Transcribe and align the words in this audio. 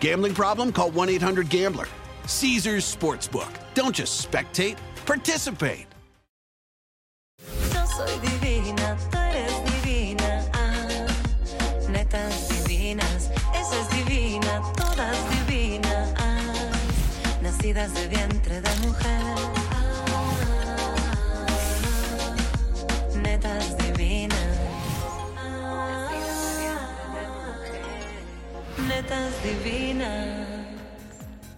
Gambling 0.00 0.34
problem? 0.34 0.72
Call 0.72 0.90
1 0.90 1.08
800 1.08 1.48
Gambler. 1.48 1.86
Caesars 2.26 2.84
Sportsbook. 2.84 3.48
Don't 3.74 3.94
just 3.94 4.30
spectate, 4.30 4.76
participate. 5.06 5.86
Ah, 13.54 13.88
divinas, 13.90 14.72
todas 14.74 15.16
divinas. 15.30 16.14
Ah, 16.18 16.70
nacidas 17.42 17.94
de 17.94 18.08
vientre 18.08 18.35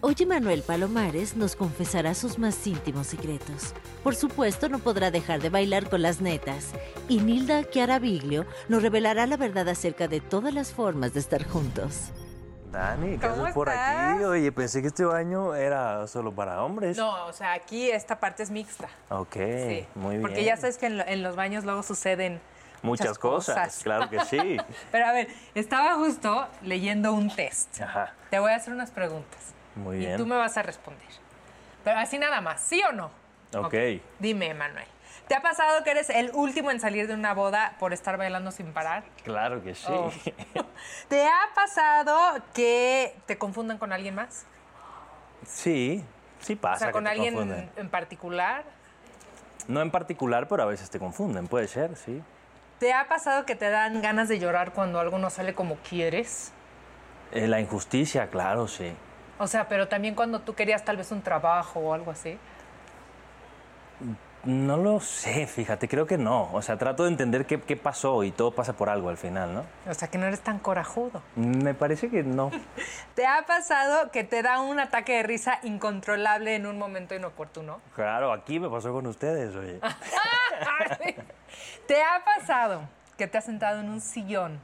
Oye 0.01 0.27
Manuel 0.27 0.63
Palomares 0.63 1.37
nos 1.37 1.57
confesará 1.57 2.15
sus 2.15 2.39
más 2.39 2.65
íntimos 2.67 3.09
secretos. 3.09 3.75
Por 4.05 4.15
supuesto, 4.15 4.69
no 4.69 4.79
podrá 4.79 5.11
dejar 5.11 5.41
de 5.41 5.51
bailar 5.51 5.89
con 5.91 6.03
las 6.03 6.21
netas. 6.21 6.69
Y 7.09 7.19
Nilda 7.21 7.69
Chiaraviglio 7.69 8.47
nos 8.69 8.83
revelará 8.83 9.27
la 9.27 9.37
verdad 9.37 9.69
acerca 9.69 10.07
de 10.07 10.21
todas 10.21 10.55
las 10.55 10.73
formas 10.73 11.15
de 11.15 11.21
estar 11.21 11.45
juntos. 11.45 12.11
Dani, 12.71 13.19
¿qué 13.19 13.27
¿Cómo 13.29 13.43
haces 13.45 13.55
por 13.55 13.69
estás? 13.71 14.15
aquí? 14.15 14.25
Oye, 14.25 14.53
pensé 14.53 14.83
que 14.83 14.89
este 14.89 15.05
baño 15.05 15.55
era 15.57 16.07
solo 16.07 16.33
para 16.33 16.63
hombres. 16.63 16.97
No, 16.97 17.27
o 17.27 17.33
sea, 17.33 17.55
aquí 17.55 17.91
esta 17.91 18.21
parte 18.21 18.45
es 18.45 18.51
mixta. 18.51 18.89
Ok, 19.09 19.35
Sí. 19.35 19.87
muy 19.97 20.11
bien. 20.11 20.23
Porque 20.23 20.45
ya 20.45 20.57
sabes 20.57 20.79
que 20.79 20.87
en, 20.87 20.99
lo- 20.99 21.07
en 21.07 21.23
los 21.25 21.35
baños 21.35 21.65
luego 21.65 21.83
suceden 21.83 22.41
Muchas 22.83 23.19
cosas, 23.19 23.81
claro 23.83 24.09
que 24.09 24.21
sí. 24.27 24.57
Pero 24.93 25.07
a 25.07 25.11
ver, 25.13 25.27
estaba 25.57 25.97
justo 25.97 26.47
leyendo 26.63 27.13
un 27.13 27.35
test. 27.35 27.81
Ajá, 27.81 28.13
Te 28.31 28.39
voy 28.39 28.53
a 28.53 28.57
hacer 28.57 28.73
unas 28.73 28.93
preguntas. 28.93 29.55
Muy 29.79 29.97
Y 29.97 30.01
bien. 30.01 30.17
tú 30.17 30.27
me 30.27 30.37
vas 30.37 30.57
a 30.57 30.63
responder. 30.63 31.07
Pero 31.85 31.99
así 31.99 32.19
nada 32.19 32.41
más, 32.41 32.61
¿sí 32.61 32.83
o 32.89 32.93
no? 32.93 33.11
Ok. 33.57 33.75
Dime, 34.19 34.53
Manuel. 34.55 34.87
¿Te 35.27 35.35
ha 35.35 35.43
pasado 35.43 35.85
que 35.85 35.91
eres 35.91 36.11
el 36.11 36.31
último 36.35 36.71
en 36.71 36.81
salir 36.81 37.07
de 37.07 37.15
una 37.15 37.35
boda 37.35 37.77
por 37.79 37.93
estar 37.93 38.17
bailando 38.17 38.51
sin 38.51 38.73
parar? 38.73 39.05
Claro 39.25 39.63
que 39.63 39.75
sí. 39.75 39.87
Oh. 39.91 40.11
¿Te 41.09 41.27
ha 41.27 41.41
pasado 41.55 42.43
que 42.55 43.15
te 43.27 43.37
confundan 43.39 43.79
con 43.79 43.93
alguien 43.93 44.15
más? 44.15 44.47
Sí, 45.47 46.05
sí 46.41 46.57
pasa. 46.57 46.77
o 46.77 46.79
sea, 46.79 46.87
que 46.89 46.93
con 46.93 47.05
te 47.05 47.11
alguien 47.11 47.35
confunden. 47.35 47.71
en 47.77 47.89
particular. 47.91 48.65
No 49.67 49.83
en 49.83 49.91
particular, 49.91 50.49
pero 50.49 50.63
a 50.63 50.67
veces 50.67 50.89
te 50.89 50.99
confunden, 50.99 51.47
puede 51.47 51.69
ser, 51.69 51.95
sí. 51.97 52.23
¿Te 52.79 52.93
ha 52.95 53.07
pasado 53.09 53.45
que 53.45 53.55
te 53.55 53.69
dan 53.69 54.01
ganas 54.01 54.29
de 54.29 54.39
llorar 54.39 54.73
cuando 54.73 54.99
algo 55.01 55.19
no 55.19 55.29
sale 55.31 55.55
como 55.55 55.77
quieres? 55.77 56.53
Eh, 57.33 57.47
la 57.49 57.61
injusticia, 57.61 58.29
claro, 58.31 58.67
sí. 58.67 58.95
O 59.39 59.47
sea, 59.47 59.69
pero 59.69 59.89
también 59.89 60.15
cuando 60.15 60.41
tú 60.41 60.55
querías 60.55 60.85
tal 60.85 60.97
vez 60.97 61.11
un 61.13 61.23
trabajo 61.23 61.81
o 61.81 61.95
algo 61.95 62.11
así. 62.11 62.39
No 64.45 64.77
lo 64.77 65.01
sé, 65.01 65.47
fíjate, 65.47 65.89
creo 65.89 66.07
que 66.07 66.17
no. 66.17 66.51
O 66.53 66.63
sea, 66.63 66.79
trato 66.79 67.05
de 67.05 67.11
entender 67.11 67.45
qué, 67.45 67.61
qué 67.61 67.77
pasó 67.77 68.23
y 68.23 68.31
todo 68.31 68.53
pasa 68.53 68.73
por 68.73 68.89
algo 68.89 69.09
al 69.09 69.17
final, 69.17 69.53
¿no? 69.53 69.65
O 69.91 69.95
sea, 69.95 70.09
que 70.09 70.17
no 70.17 70.27
eres 70.27 70.41
tan 70.41 70.59
corajudo. 70.59 71.23
Me 71.35 71.75
parece 71.75 72.09
que 72.09 72.23
no. 72.23 72.51
¿Te 73.15 73.27
ha 73.27 73.45
pasado 73.47 74.11
que 74.11 74.25
te 74.25 74.43
da 74.43 74.61
un 74.61 74.79
ataque 74.79 75.17
de 75.17 75.23
risa 75.25 75.59
incontrolable 75.65 76.55
en 76.55 76.67
un 76.67 76.79
momento 76.79 77.15
inoportuno? 77.15 77.81
Claro, 77.95 78.33
aquí 78.33 78.61
me 78.61 78.71
pasó 78.71 78.93
con 78.93 79.07
ustedes, 79.07 79.55
oye. 79.55 79.81
¿Te 81.87 82.03
ha 82.03 82.25
pasado 82.25 82.83
que 83.17 83.27
te 83.27 83.39
has 83.39 83.45
sentado 83.45 83.81
en 83.81 83.91
un 83.91 84.01
sillón 84.01 84.61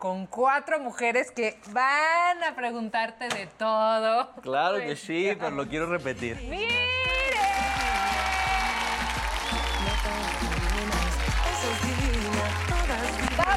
con 0.00 0.26
cuatro 0.26 0.80
mujeres 0.80 1.30
que 1.30 1.60
van 1.72 2.42
a 2.42 2.56
preguntarte 2.56 3.28
de 3.28 3.46
todo? 3.58 4.32
Claro 4.40 4.78
que 4.78 4.96
sí, 4.96 5.30
pero 5.38 5.50
lo 5.50 5.68
quiero 5.68 5.84
repetir. 5.86 6.38
Esas 10.40 11.82
divinas, 11.82 12.52
todas 12.66 13.02
divinas. 13.18 13.50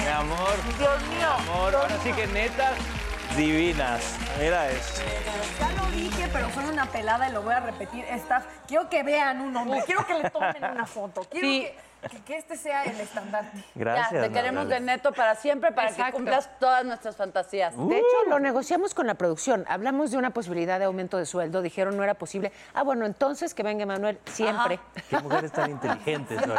Mi 0.00 0.06
amor. 0.06 0.54
Dios 0.78 1.02
mío. 1.08 1.28
Amor, 1.38 1.74
ahora 1.74 1.96
sí 2.02 2.12
que 2.12 2.26
netas 2.28 2.74
divinas. 3.36 4.16
Mira 4.40 4.70
eso. 4.70 5.02
Ya 5.60 5.70
lo 5.72 5.86
dije, 5.90 6.28
pero 6.32 6.48
fue 6.48 6.64
una 6.64 6.86
pelada 6.86 7.28
y 7.28 7.32
lo 7.32 7.42
voy 7.42 7.54
a 7.54 7.60
repetir. 7.60 8.04
Esta, 8.08 8.42
quiero 8.66 8.88
que 8.88 9.02
vean 9.02 9.40
un 9.42 9.54
hombre, 9.56 9.82
quiero 9.84 10.06
que 10.06 10.14
le 10.14 10.30
tomen 10.30 10.64
una 10.64 10.86
foto, 10.86 11.24
quiero 11.30 11.46
Sí. 11.46 11.62
que, 11.62 11.91
que- 12.10 12.20
que 12.22 12.36
este 12.36 12.56
sea 12.56 12.84
el 12.84 13.00
estandarte. 13.00 13.62
Gracias. 13.74 14.12
ya, 14.12 14.22
te 14.28 14.32
queremos 14.32 14.68
de 14.68 14.80
neto 14.80 15.12
para 15.12 15.34
siempre, 15.34 15.72
para 15.72 15.88
Exacto. 15.88 16.06
que 16.06 16.12
cumplas 16.16 16.48
todas 16.58 16.84
nuestras 16.84 17.16
fantasías. 17.16 17.74
Uh. 17.76 17.88
De 17.88 17.96
hecho, 17.98 18.06
lo 18.28 18.38
negociamos 18.40 18.94
con 18.94 19.06
la 19.06 19.14
producción. 19.14 19.64
Hablamos 19.68 20.10
de 20.10 20.18
una 20.18 20.30
posibilidad 20.30 20.78
de 20.78 20.84
aumento 20.86 21.16
de 21.18 21.26
sueldo. 21.26 21.62
Dijeron 21.62 21.96
no 21.96 22.04
era 22.04 22.14
posible. 22.14 22.52
Ah, 22.74 22.82
bueno, 22.82 23.06
entonces 23.06 23.54
que 23.54 23.62
venga 23.62 23.86
Manuel 23.86 24.18
siempre. 24.26 24.78
Qué 25.08 25.18
mujeres 25.18 25.52
tan 25.52 25.70
inteligentes. 25.70 26.40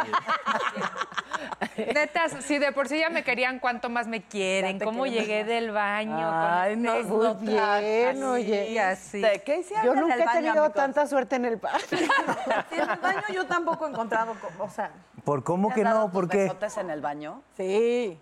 Netas, 1.76 2.32
si 2.44 2.58
de 2.58 2.72
por 2.72 2.88
sí 2.88 2.98
ya 2.98 3.10
me 3.10 3.24
querían, 3.24 3.58
¿cuánto 3.58 3.88
más 3.90 4.06
me 4.06 4.22
quieren? 4.22 4.78
¿Cómo 4.78 5.06
llegué 5.06 5.44
del 5.44 5.70
baño? 5.72 6.16
Ay, 6.32 6.74
con 6.74 6.82
no, 6.82 6.94
este 6.94 7.12
muy 7.12 7.34
bien, 7.46 8.22
oye. 8.24 8.70
y 8.70 8.78
así. 8.78 9.20
¿De 9.20 9.42
¿Qué 9.42 9.58
hicieron 9.58 9.84
Yo 9.86 9.92
en 9.92 10.00
nunca 10.00 10.14
el 10.14 10.20
he 10.20 10.26
tenido 10.26 10.50
amigos? 10.52 10.72
tanta 10.74 11.06
suerte 11.06 11.36
en 11.36 11.44
el 11.46 11.56
baño. 11.56 11.78
En 12.70 12.90
el 12.90 12.98
baño 13.00 13.22
yo 13.32 13.46
tampoco 13.46 13.86
he 13.86 13.90
encontrado, 13.90 14.34
co- 14.40 14.64
o 14.64 14.68
sea, 14.70 14.90
¿Por 15.24 15.33
cómo 15.42 15.68
¿Te 15.68 15.74
que 15.76 15.84
dado 15.84 15.98
no? 16.00 16.04
tus 16.06 16.12
¿Por 16.12 16.28
qué? 16.28 16.36
besotes 16.44 16.76
en 16.76 16.90
el 16.90 17.00
baño? 17.00 17.42
sí. 17.56 18.20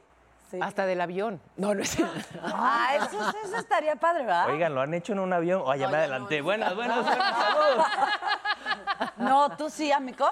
sí. 0.51 0.59
Hasta 0.63 0.85
del 0.87 1.01
avión. 1.01 1.41
No, 1.57 1.75
no 1.75 1.83
es. 1.83 1.97
Ah, 2.43 2.91
eso, 2.97 3.19
eso 3.45 3.57
estaría 3.57 3.97
padre, 3.97 4.25
¿verdad? 4.25 4.49
Oigan, 4.51 4.75
¿lo 4.75 4.83
han 4.83 4.93
hecho 4.95 5.13
en 5.15 5.19
un 5.21 5.33
avión? 5.33 5.63
Oye, 5.65 5.85
No, 5.85 5.91
me 5.91 5.97
adelanté. 5.97 6.39
no. 6.39 6.45
Buenas, 6.45 6.75
buenas, 6.75 7.05
buenas. 7.05 7.37
Saludos. 7.39 7.87
No, 9.17 9.57
tú 9.57 9.69
sí, 9.71 9.91
amigo. 9.93 10.27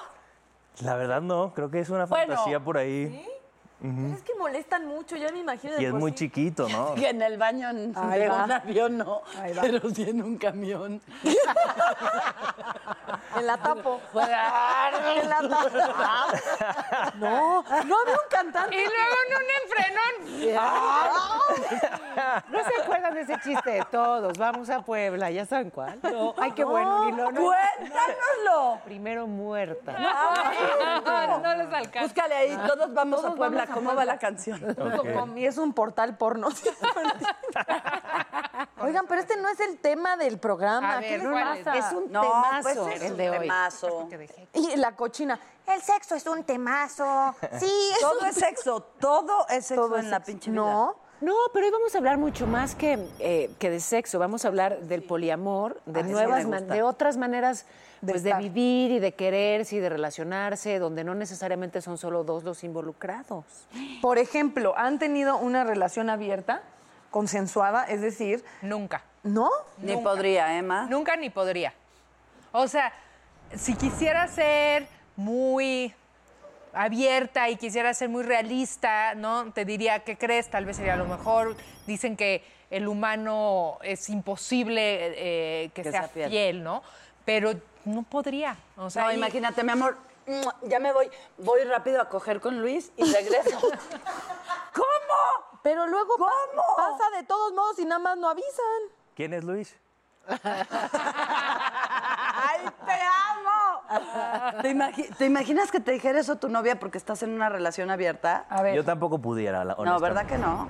La 0.83 0.95
verdad 0.97 1.21
no, 1.21 1.53
creo 1.55 1.71
que 1.71 1.81
es 1.81 1.91
una 1.91 2.07
Bueno. 2.07 2.35
fantasía 2.35 2.61
por 2.61 2.77
ahí. 2.79 3.27
Es 3.83 4.23
que 4.23 4.35
molestan 4.39 4.87
mucho, 4.87 5.17
ya 5.17 5.33
me 5.33 5.39
imagino. 5.39 5.75
de 5.75 5.83
Y 5.83 5.87
es 5.87 5.93
muy 5.93 6.11
sí. 6.11 6.19
chiquito, 6.19 6.69
¿no? 6.69 6.95
Que 6.97 7.09
en 7.11 7.23
el 7.23 7.39
baño 7.39 7.71
en- 7.71 7.93
Ahí 7.97 8.21
de 8.21 8.29
va. 8.29 8.45
un 8.45 8.53
avión 8.53 8.99
no, 8.99 9.23
Ahí 9.41 9.53
va. 9.55 9.63
pero 9.63 9.89
sí 9.91 10.03
en 10.09 10.23
un 10.23 10.37
camión. 10.37 11.01
En 13.37 13.47
la 13.47 13.57
tapo. 13.57 14.01
en 14.15 15.29
la 15.29 15.41
No, 17.15 17.63
no 17.63 17.97
había 18.01 18.15
un 18.15 18.29
cantante. 18.29 18.75
Y 18.77 18.85
luego 18.85 19.17
en 19.27 19.35
un 19.37 19.49
enfrenón. 19.63 20.15
¿No 22.51 22.59
se 22.65 22.83
acuerdan 22.83 23.15
de 23.15 23.21
ese 23.23 23.39
chiste 23.41 23.71
de 23.71 23.85
todos? 23.91 24.37
Vamos 24.37 24.69
a 24.71 24.83
Puebla. 24.83 25.31
¿Ya 25.31 25.47
saben 25.47 25.71
cuál? 25.71 25.99
Ay, 26.39 26.53
qué 26.53 26.65
bueno. 26.65 27.09
Y 27.09 27.13
lo- 27.13 27.31
no- 27.33 27.41
¡Cuéntanoslo! 27.41 28.81
Primero 28.85 29.27
muerta. 29.27 29.93
No, 31.05 31.39
no 31.39 31.55
les 31.57 31.73
alcanza. 31.73 32.03
Búscale 32.03 32.35
ahí, 32.35 32.59
todos 32.67 32.93
vamos 32.93 33.21
Todos 33.21 33.33
a 33.33 33.37
Puebla. 33.37 33.67
¿Cómo 33.75 33.95
va 33.95 34.05
la 34.05 34.19
canción? 34.19 34.61
Com- 35.15 35.37
Y 35.39 35.47
es 35.47 35.59
un 35.59 35.73
portal 35.73 36.17
porno. 36.17 36.49
Oigan, 38.81 39.07
pero 39.07 39.21
este 39.21 39.37
no 39.37 39.49
es 39.49 39.61
el 39.61 39.79
tema 39.79 40.17
del 40.17 40.39
programa. 40.39 40.97
A 40.99 41.01
¿Qué 41.01 41.11
ver, 41.19 41.21
les 41.21 41.29
¿cuál 41.31 41.59
pasa? 41.63 41.79
Es 41.79 41.93
un 41.95 42.11
No, 42.13 42.21
temazo 42.23 42.63
pues 42.63 42.77
es 42.97 43.03
el 43.03 43.13
un 43.13 43.19
de 43.19 43.31
hoy. 43.31 43.39
temazo. 43.41 44.09
Y 44.55 44.77
la 44.77 44.97
cochina. 44.97 45.39
El 45.67 45.81
sexo 45.83 46.15
es 46.15 46.27
un 46.27 46.45
temazo. 46.45 47.35
Sí, 47.59 47.91
es 47.95 48.01
Todo 48.01 48.21
un 48.21 48.27
es 48.27 48.35
sexo, 48.37 48.81
todo 48.99 49.47
es 49.49 49.67
sexo 49.67 49.83
todo 49.87 49.97
en 49.99 50.05
es 50.07 50.11
la 50.11 50.17
sexo. 50.19 50.27
pinche 50.33 50.51
vida. 50.51 50.61
No, 50.61 50.97
No, 51.21 51.35
pero 51.53 51.67
hoy 51.67 51.73
vamos 51.73 51.95
a 51.95 51.99
hablar 51.99 52.17
mucho 52.17 52.47
más 52.47 52.75
que, 52.75 52.99
eh, 53.19 53.51
que 53.59 53.69
de 53.69 53.81
sexo. 53.81 54.19
Vamos 54.19 54.45
a 54.45 54.49
hablar 54.49 54.81
del 54.81 55.03
poliamor, 55.03 55.81
de 55.85 56.01
Ah, 56.01 56.05
nuevas, 56.05 56.67
de 56.69 56.83
otras 56.83 57.17
maneras 57.19 57.67
De 58.01 58.13
pues, 58.13 58.23
de, 58.23 58.33
vivir 58.35 58.91
y 58.93 58.99
de 58.99 59.13
quererse 59.13 59.77
y 59.77 59.79
de 59.81 59.91
relacionarse, 59.91 60.79
donde 60.79 61.05
no 61.05 61.15
necesariamente 61.15 61.83
son 61.83 61.99
solo 61.99 62.25
dos 62.25 62.45
los 62.45 62.65
involucrados. 62.65 63.45
Por 64.01 64.17
ejemplo, 64.17 64.73
¿han 64.79 64.99
tenido 64.99 65.37
una 65.37 65.65
relación 65.65 66.09
abierta, 66.09 66.63
consensuada? 67.11 67.85
Es 67.85 68.01
decir, 68.01 68.43
Nunca. 68.63 69.05
¿no? 69.23 69.51
Ni 69.83 69.99
podría, 69.99 70.57
Emma. 70.57 70.87
Nunca 70.89 71.17
ni 71.17 71.29
podría. 71.29 71.75
O 72.53 72.67
sea, 72.67 72.93
si 73.55 73.75
quisiera 73.75 74.27
ser 74.29 74.87
muy 75.17 75.95
abierta 76.73 77.49
y 77.49 77.57
quisiera 77.57 77.93
ser 77.95 78.09
muy 78.09 78.23
realista, 78.23 79.15
¿no? 79.15 79.53
Te 79.53 79.65
diría, 79.65 80.01
¿qué 80.05 80.17
crees? 80.19 80.51
Tal 80.51 80.65
vez 80.65 80.77
sería 80.77 80.97
lo 80.97 81.05
mejor. 81.07 81.57
Dicen 81.87 82.17
que 82.17 82.45
el 82.71 82.87
humano 82.89 83.79
es 83.83 84.09
imposible 84.09 85.15
eh, 85.65 85.71
que, 85.75 85.83
Que 85.83 85.91
sea, 85.91 86.01
sea 86.03 86.09
fiel. 86.11 86.31
fiel. 86.31 86.63
¿no? 86.63 86.83
Pero 87.25 87.53
no 87.85 88.03
podría. 88.03 88.57
O 88.77 88.91
sea, 88.91 89.05
No, 89.05 89.13
y- 89.13 89.17
imagínate, 89.17 89.63
mi 89.65 89.73
amor. 89.73 89.97
Ya 90.63 90.79
me 90.79 90.93
voy. 90.93 91.11
Voy 91.39 91.65
rápido 91.65 92.01
a 92.01 92.09
coger 92.09 92.41
con 92.41 92.61
Luis 92.61 92.93
y 92.97 93.05
regreso. 93.13 93.59
¿Cómo? 94.75 95.61
Pero 95.63 95.87
luego 95.87 96.15
pasa 96.77 97.11
de 97.19 97.25
todos 97.25 97.53
modos 97.53 97.79
y 97.79 97.85
nada 97.85 97.99
más 97.99 98.17
no 98.17 98.29
avisan. 98.29 98.83
¿Quién 99.15 99.35
es 99.35 99.45
Luis? 99.45 99.77
¡Ay, 101.33 102.67
te 102.87 102.93
amo! 102.93 104.63
¿Te, 104.63 104.71
imagi- 104.75 105.15
te 105.17 105.27
imaginas 105.27 105.71
que 105.71 105.81
te 105.81 105.93
dijera 105.93 106.21
eso 106.21 106.37
tu 106.37 106.49
novia 106.49 106.79
porque 106.79 106.99
estás 106.99 107.23
en 107.23 107.31
una 107.35 107.49
relación 107.49 107.91
abierta? 107.91 108.45
A 108.49 108.63
ver. 108.63 108.75
Yo 108.77 108.85
tampoco 108.85 109.19
pudiera, 109.19 109.65
la- 109.65 109.77
No, 109.85 109.99
¿verdad 110.01 110.27
que 110.27 110.39
no? 110.39 110.69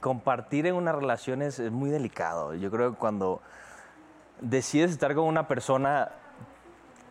compartir 0.00 0.66
en 0.66 0.74
una 0.74 0.90
relación 0.90 1.42
es, 1.42 1.60
es 1.60 1.70
muy 1.70 1.88
delicado. 1.88 2.54
Yo 2.54 2.72
creo 2.72 2.90
que 2.92 2.98
cuando 2.98 3.40
decides 4.40 4.90
estar 4.90 5.14
con 5.14 5.26
una 5.26 5.46
persona, 5.46 6.08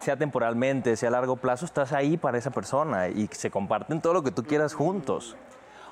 sea 0.02 0.18
temporalmente, 0.18 0.98
sea 0.98 1.08
a 1.08 1.14
largo 1.14 1.38
plazo, 1.38 1.64
estás 1.64 1.94
ahí 1.94 2.18
para 2.18 2.38
esa 2.38 2.52
persona 2.52 3.08
y 3.08 3.30
se 3.32 3.50
comparten 3.50 4.02
todo 4.02 4.12
lo 4.12 4.24
que 4.24 4.32
tú 4.32 4.44
quieras 4.44 4.74
juntos. 4.74 5.38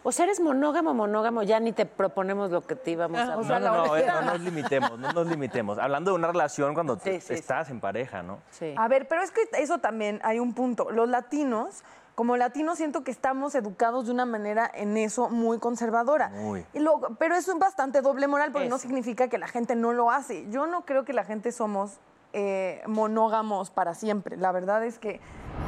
O 0.04 0.12
sea, 0.12 0.26
eres 0.26 0.40
monógamo, 0.40 0.94
monógamo, 0.94 1.44
ya 1.44 1.60
ni 1.60 1.72
te 1.74 1.86
proponemos 1.86 2.52
lo 2.52 2.62
que 2.62 2.76
te 2.76 2.92
íbamos 2.92 3.20
a 3.20 3.38
o 3.38 3.44
sea, 3.44 3.60
no, 3.60 3.86
no, 3.86 3.88
no, 3.88 4.22
no 4.22 4.22
nos 4.32 4.40
limitemos, 4.42 4.98
no 5.00 5.12
nos 5.12 5.28
limitemos. 5.28 5.78
Hablando 5.78 6.12
de 6.12 6.16
una 6.16 6.28
relación 6.28 6.74
cuando 6.74 6.96
Sí, 6.96 7.02
te- 7.02 7.22
sí, 7.22 7.34
estás 7.34 7.70
en 7.70 7.80
pareja, 7.82 8.24
¿no? 8.24 8.40
Sí. 8.52 8.74
A 8.78 8.88
ver, 8.88 9.08
pero 9.08 9.22
es 9.22 9.32
que 9.32 9.42
eso 9.58 9.80
también 9.80 10.20
hay 10.24 10.40
un 10.40 10.54
punto. 10.54 10.90
Los 10.92 11.10
latinos, 11.10 11.84
como 12.16 12.38
latinos, 12.38 12.78
siento 12.78 13.04
que 13.04 13.12
estamos 13.12 13.56
educados 13.56 14.06
de 14.08 14.12
una 14.14 14.26
manera 14.26 14.70
en 14.74 14.98
eso 14.98 15.30
muy 15.30 15.60
conservadora. 15.60 16.30
Muy. 16.30 16.66
Y 16.74 16.80
lo- 16.80 17.00
pero 17.20 17.36
eso 17.36 17.52
es 17.54 17.60
bastante 17.60 18.02
doble 18.02 18.28
moral 18.28 18.52
porque 18.52 18.70
no 18.70 18.78
significa 18.78 19.28
que 19.28 19.38
la 19.38 19.48
gente 19.48 19.76
no 19.76 19.92
lo 19.94 20.12
hace. 20.12 20.50
Yo 20.50 20.66
no 20.68 20.86
creo 20.86 21.06
que 21.06 21.14
la 21.14 21.24
gente 21.24 21.52
somos 21.52 22.00
eh, 22.34 22.82
monógamos 22.86 23.70
para 23.70 23.96
siempre. 23.96 24.38
La 24.38 24.52
verdad 24.52 24.86
es 24.86 25.00
que 25.00 25.20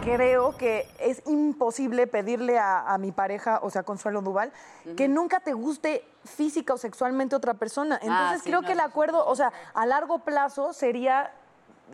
creo 0.04 0.56
que 0.58 0.88
es 1.00 1.22
imposible 1.28 2.08
pedirle 2.08 2.60
a, 2.60 2.82
a 2.82 2.98
mi 2.98 3.12
pareja, 3.12 3.60
o 3.64 3.70
sea, 3.70 3.84
Consuelo 3.84 4.22
Duval, 4.22 4.52
que 4.98 5.08
nunca 5.08 5.40
te 5.40 5.54
guste 5.54 6.06
física 6.26 6.74
o 6.74 6.78
sexualmente 6.78 7.36
otra 7.36 7.56
persona. 7.56 8.00
Entonces 8.02 8.44
sí, 8.44 8.50
creo 8.50 8.62
no, 8.62 8.68
que 8.68 8.74
el 8.74 8.80
acuerdo, 8.80 9.26
o 9.26 9.36
sea, 9.36 9.52
a 9.74 9.86
largo 9.86 10.20
plazo 10.20 10.74
sería 10.74 11.32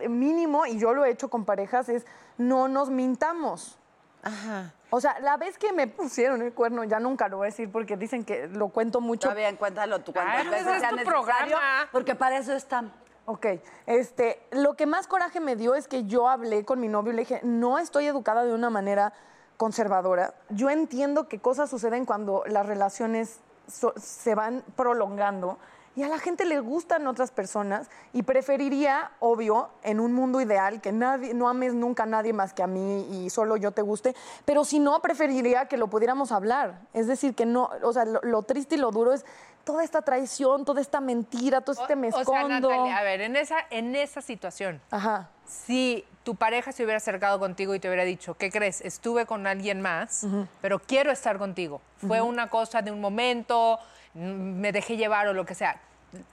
mínimo, 0.08 0.66
y 0.66 0.78
yo 0.78 0.92
lo 0.92 1.04
he 1.04 1.10
hecho 1.10 1.28
con 1.28 1.44
parejas, 1.44 1.88
es 1.88 2.06
no 2.36 2.68
nos 2.68 2.90
mintamos. 2.90 3.78
Ajá. 4.22 4.72
O 4.90 5.00
sea, 5.00 5.20
la 5.20 5.36
vez 5.36 5.58
que 5.58 5.72
me 5.72 5.86
pusieron 5.86 6.40
el 6.42 6.52
cuerno, 6.52 6.82
ya 6.84 6.98
nunca 6.98 7.28
lo 7.28 7.38
voy 7.38 7.46
a 7.46 7.50
decir 7.50 7.70
porque 7.70 7.96
dicen 7.96 8.24
que 8.24 8.48
lo 8.48 8.68
cuento 8.68 9.00
mucho. 9.00 9.28
Está 9.28 9.38
bien, 9.38 9.56
cuéntalo 9.56 10.00
tú 10.00 10.12
cuántas 10.12 10.46
Ay, 10.46 10.48
veces 10.48 10.82
es 10.82 10.88
tu 10.88 10.96
programa. 11.04 11.88
Porque 11.92 12.14
para 12.14 12.38
eso 12.38 12.54
están. 12.54 12.90
Ok, 13.30 13.44
este, 13.84 14.40
lo 14.52 14.72
que 14.72 14.86
más 14.86 15.06
coraje 15.06 15.38
me 15.38 15.54
dio 15.54 15.74
es 15.74 15.86
que 15.86 16.04
yo 16.04 16.30
hablé 16.30 16.64
con 16.64 16.80
mi 16.80 16.88
novio 16.88 17.12
y 17.12 17.16
le 17.16 17.22
dije, 17.22 17.40
no 17.42 17.76
estoy 17.78 18.06
educada 18.06 18.42
de 18.42 18.54
una 18.54 18.70
manera 18.70 19.12
conservadora. 19.58 20.32
Yo 20.48 20.70
entiendo 20.70 21.28
que 21.28 21.38
cosas 21.38 21.68
suceden 21.68 22.06
cuando 22.06 22.42
las 22.46 22.64
relaciones 22.64 23.40
so- 23.70 23.92
se 23.98 24.34
van 24.34 24.64
prolongando 24.76 25.58
y 25.94 26.04
a 26.04 26.08
la 26.08 26.18
gente 26.18 26.46
le 26.46 26.60
gustan 26.60 27.06
otras 27.06 27.30
personas 27.30 27.90
y 28.14 28.22
preferiría, 28.22 29.10
obvio, 29.20 29.68
en 29.82 30.00
un 30.00 30.14
mundo 30.14 30.40
ideal, 30.40 30.80
que 30.80 30.92
nadie, 30.92 31.34
no 31.34 31.50
ames 31.50 31.74
nunca 31.74 32.04
a 32.04 32.06
nadie 32.06 32.32
más 32.32 32.54
que 32.54 32.62
a 32.62 32.66
mí 32.66 33.06
y 33.10 33.28
solo 33.28 33.58
yo 33.58 33.72
te 33.72 33.82
guste, 33.82 34.14
pero 34.46 34.64
si 34.64 34.78
no, 34.78 35.02
preferiría 35.02 35.66
que 35.66 35.76
lo 35.76 35.88
pudiéramos 35.88 36.32
hablar. 36.32 36.80
Es 36.94 37.08
decir, 37.08 37.34
que 37.34 37.44
no, 37.44 37.68
o 37.82 37.92
sea, 37.92 38.06
lo, 38.06 38.20
lo 38.22 38.42
triste 38.44 38.76
y 38.76 38.78
lo 38.78 38.90
duro 38.90 39.12
es 39.12 39.26
toda 39.64 39.84
esta 39.84 40.02
traición, 40.02 40.64
toda 40.64 40.80
esta 40.80 41.00
mentira, 41.00 41.60
todo 41.60 41.80
este 41.80 41.96
me 41.96 42.08
o 42.08 42.12
sea, 42.12 42.22
escondo. 42.22 42.70
Natalia, 42.70 42.98
a 42.98 43.02
ver, 43.02 43.20
en 43.20 43.36
esa, 43.36 43.56
en 43.70 43.94
esa 43.94 44.22
situación, 44.22 44.80
Ajá. 44.90 45.28
si 45.46 46.04
tu 46.24 46.34
pareja 46.36 46.72
se 46.72 46.84
hubiera 46.84 46.96
acercado 46.98 47.38
contigo 47.38 47.74
y 47.74 47.80
te 47.80 47.88
hubiera 47.88 48.04
dicho, 48.04 48.34
¿qué 48.34 48.50
crees? 48.50 48.80
Estuve 48.80 49.26
con 49.26 49.46
alguien 49.46 49.80
más, 49.80 50.26
pero 50.60 50.78
quiero 50.78 51.10
estar 51.10 51.38
contigo. 51.38 51.80
Fue 51.98 52.20
una 52.20 52.50
cosa 52.50 52.82
de 52.82 52.90
un 52.90 53.00
momento, 53.00 53.78
me 54.14 54.72
dejé 54.72 54.96
llevar 54.96 55.28
o 55.28 55.34
lo 55.34 55.44
que 55.44 55.54
sea. 55.54 55.80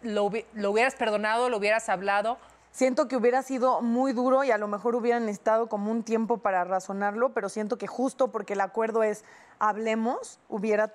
¿Lo, 0.02 0.32
lo 0.54 0.72
hubieras 0.72 0.96
perdonado? 0.96 1.50
¿Lo 1.50 1.58
hubieras 1.58 1.90
hablado? 1.90 2.38
Siento 2.72 3.08
que 3.08 3.16
hubiera 3.16 3.42
sido 3.42 3.82
muy 3.82 4.12
duro 4.12 4.44
y 4.44 4.52
a 4.52 4.58
lo 4.58 4.68
mejor 4.68 4.96
hubieran 4.96 5.30
estado 5.30 5.68
como 5.68 5.92
un 5.92 6.04
tiempo 6.04 6.40
para 6.40 6.66
razonarlo, 6.66 7.30
pero 7.30 7.48
siento 7.48 7.78
que 7.78 7.88
justo 7.88 8.34
porque 8.34 8.52
el 8.52 8.60
acuerdo 8.60 9.02
es 9.02 9.24
hablemos, 9.60 10.40
hubiera 10.50 10.92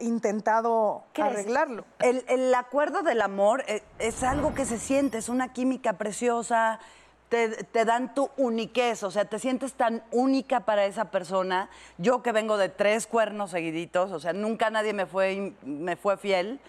intentado 0.00 1.04
¿Crees? 1.12 1.30
arreglarlo. 1.30 1.84
El, 2.00 2.24
el 2.28 2.54
acuerdo 2.54 3.02
del 3.02 3.20
amor 3.22 3.64
eh, 3.68 3.82
es, 3.98 4.22
algo 4.22 4.54
que 4.54 4.64
se 4.64 4.78
siente, 4.78 5.18
es 5.18 5.28
una 5.28 5.52
química 5.52 5.94
preciosa, 5.94 6.80
te, 7.28 7.64
te 7.64 7.84
dan 7.84 8.14
tu 8.14 8.30
uniquez, 8.36 9.02
o 9.02 9.10
sea, 9.10 9.24
te 9.26 9.38
sientes 9.38 9.74
tan 9.74 10.02
única 10.10 10.60
para 10.60 10.86
esa 10.86 11.06
persona. 11.06 11.68
Yo 11.98 12.22
que 12.22 12.32
vengo 12.32 12.56
de 12.56 12.68
tres 12.68 13.06
cuernos 13.06 13.50
seguiditos, 13.50 14.12
o 14.12 14.20
sea, 14.20 14.32
nunca 14.32 14.70
nadie 14.70 14.92
me 14.92 15.06
fue, 15.06 15.52
me 15.62 15.96
fue 15.96 16.16
fiel, 16.16 16.60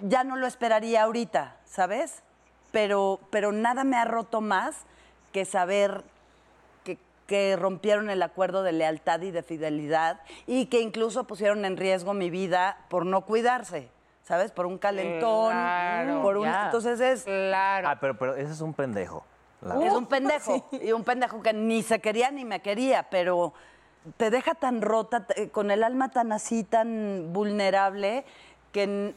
ya 0.00 0.24
no 0.24 0.36
lo 0.36 0.46
esperaría 0.46 1.04
ahorita, 1.04 1.56
¿sabes? 1.64 2.22
Pero, 2.72 3.20
pero 3.30 3.52
nada 3.52 3.84
me 3.84 3.96
ha 3.96 4.04
roto 4.04 4.40
más 4.40 4.76
que 5.32 5.44
saber 5.44 6.04
que, 7.32 7.52
que 7.52 7.56
rompieron 7.56 8.10
el 8.10 8.22
acuerdo 8.22 8.62
de 8.62 8.72
lealtad 8.72 9.22
y 9.22 9.30
de 9.30 9.42
fidelidad 9.42 10.20
y 10.46 10.66
que 10.66 10.80
incluso 10.80 11.24
pusieron 11.24 11.64
en 11.64 11.78
riesgo 11.78 12.12
mi 12.12 12.28
vida 12.28 12.76
por 12.90 13.06
no 13.06 13.22
cuidarse, 13.22 13.88
¿sabes? 14.22 14.50
Por 14.52 14.66
un 14.66 14.76
calentón, 14.76 15.50
Claro, 15.52 16.22
por 16.22 16.36
un... 16.36 16.44
ya. 16.44 16.66
Entonces 16.66 17.00
es, 17.00 17.24
Claro. 17.24 17.88
Ah, 17.88 17.98
pero, 17.98 18.18
pero 18.18 18.36
ese 18.36 18.52
es 18.52 18.60
un 18.60 18.74
pendejo. 18.74 19.24
la 19.62 19.82
es 19.82 19.92
un 19.94 20.06
pendejo. 20.06 20.68
Y 20.72 20.92
un 20.92 21.04
pendejo 21.04 21.42
que 21.42 21.54
ni 21.54 21.82
se 21.82 22.00
quería 22.00 22.30
ni 22.30 22.44
me 22.44 22.60
quería, 22.60 23.04
pero 23.10 23.54
te 24.18 24.28
deja 24.30 24.54
tan 24.54 24.82
rota, 24.82 25.26
con 25.52 25.70
el 25.70 25.82
alma 25.82 26.10
tan 26.10 26.32
así, 26.32 26.64
tan 26.64 27.32
vulnerable, 27.32 28.24
que, 28.72 29.14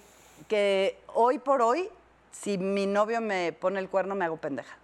que 0.47 0.99
hoy 1.13 1.39
por 1.39 1.61
hoy, 1.61 1.89
si 2.31 2.57
mi 2.57 2.85
novio 2.85 3.19
me 3.19 3.51
pone 3.51 3.79
el 3.79 3.89
cuerno, 3.89 4.15
me 4.15 4.23
hago 4.25 4.37
pendeja. 4.37 4.77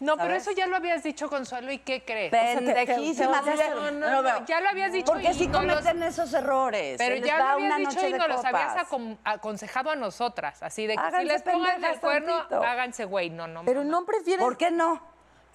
No, 0.00 0.16
pero 0.16 0.34
eso 0.34 0.50
ya 0.52 0.66
lo 0.66 0.76
habías 0.76 1.02
dicho, 1.02 1.28
Consuelo, 1.28 1.72
¿y 1.72 1.78
qué 1.78 2.04
crees? 2.04 2.30
Pendejísima. 2.30 3.42
te- 3.42 3.50
te- 3.52 3.56
sí, 3.56 3.62
no, 3.74 3.90
no, 3.90 4.22
no 4.22 4.46
ya 4.46 4.60
lo 4.60 4.68
habías 4.68 4.92
dicho 4.92 5.12
Porque 5.12 5.30
y 5.30 5.34
si 5.34 5.46
no 5.48 5.62
los- 5.62 5.76
cometen 5.78 6.02
esos 6.02 6.32
errores. 6.34 6.98
Pero 6.98 7.16
ya 7.16 7.38
lo 7.38 7.44
habías 7.44 7.78
una 7.78 7.90
dicho 7.90 8.06
y 8.06 8.12
de 8.12 8.18
nos 8.18 8.28
los 8.28 8.44
habías 8.44 8.76
aconsejado 9.24 9.90
a 9.90 9.96
nosotras, 9.96 10.62
así 10.62 10.86
de 10.86 10.96
que 10.96 11.02
si 11.18 11.24
les 11.24 11.42
pongan 11.42 11.82
el 11.84 12.00
cuerno, 12.00 12.34
háganse 12.50 13.04
güey, 13.04 13.30
no, 13.30 13.46
no. 13.46 13.64
Pero 13.64 13.84
no 13.84 14.04
prefieres... 14.04 14.44
¿Por 14.44 14.56
qué 14.56 14.70
no? 14.70 15.13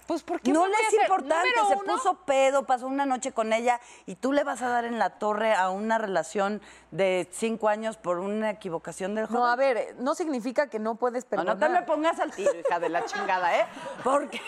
Pues 0.09 0.23
porque 0.23 0.51
No 0.51 0.65
le 0.65 0.73
es 0.73 0.93
importante, 1.03 1.49
se 1.67 1.75
uno, 1.75 1.93
puso 1.93 2.15
pedo, 2.25 2.65
pasó 2.65 2.87
una 2.87 3.05
noche 3.05 3.31
con 3.31 3.53
ella 3.53 3.79
y 4.07 4.15
tú 4.15 4.33
le 4.33 4.43
vas 4.43 4.63
a 4.63 4.67
dar 4.67 4.85
en 4.85 4.97
la 4.97 5.19
torre 5.19 5.53
a 5.53 5.69
una 5.69 5.99
relación 5.99 6.63
de 6.89 7.27
cinco 7.31 7.69
años 7.69 7.97
por 7.97 8.17
una 8.17 8.49
equivocación 8.49 9.13
del 9.13 9.27
joven. 9.27 9.39
No, 9.39 9.45
a 9.45 9.55
ver, 9.55 9.95
no 9.99 10.15
significa 10.15 10.67
que 10.67 10.79
no 10.79 10.95
puedes 10.95 11.25
No, 11.25 11.29
perdonar. 11.29 11.57
no 11.57 11.67
te 11.67 11.69
me 11.71 11.83
pongas 11.83 12.19
al 12.19 12.31
tiro, 12.31 12.51
hija 12.55 12.79
de 12.79 12.89
la 12.89 13.05
chingada, 13.05 13.55
¿eh? 13.59 13.67
Porque 14.03 14.41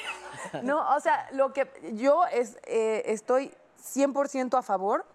No, 0.63 0.95
o 0.95 0.99
sea, 0.99 1.29
lo 1.33 1.53
que 1.53 1.71
yo 1.93 2.25
es, 2.25 2.57
eh, 2.63 3.03
estoy 3.05 3.53
100% 3.83 4.57
a 4.57 4.63
favor 4.63 5.05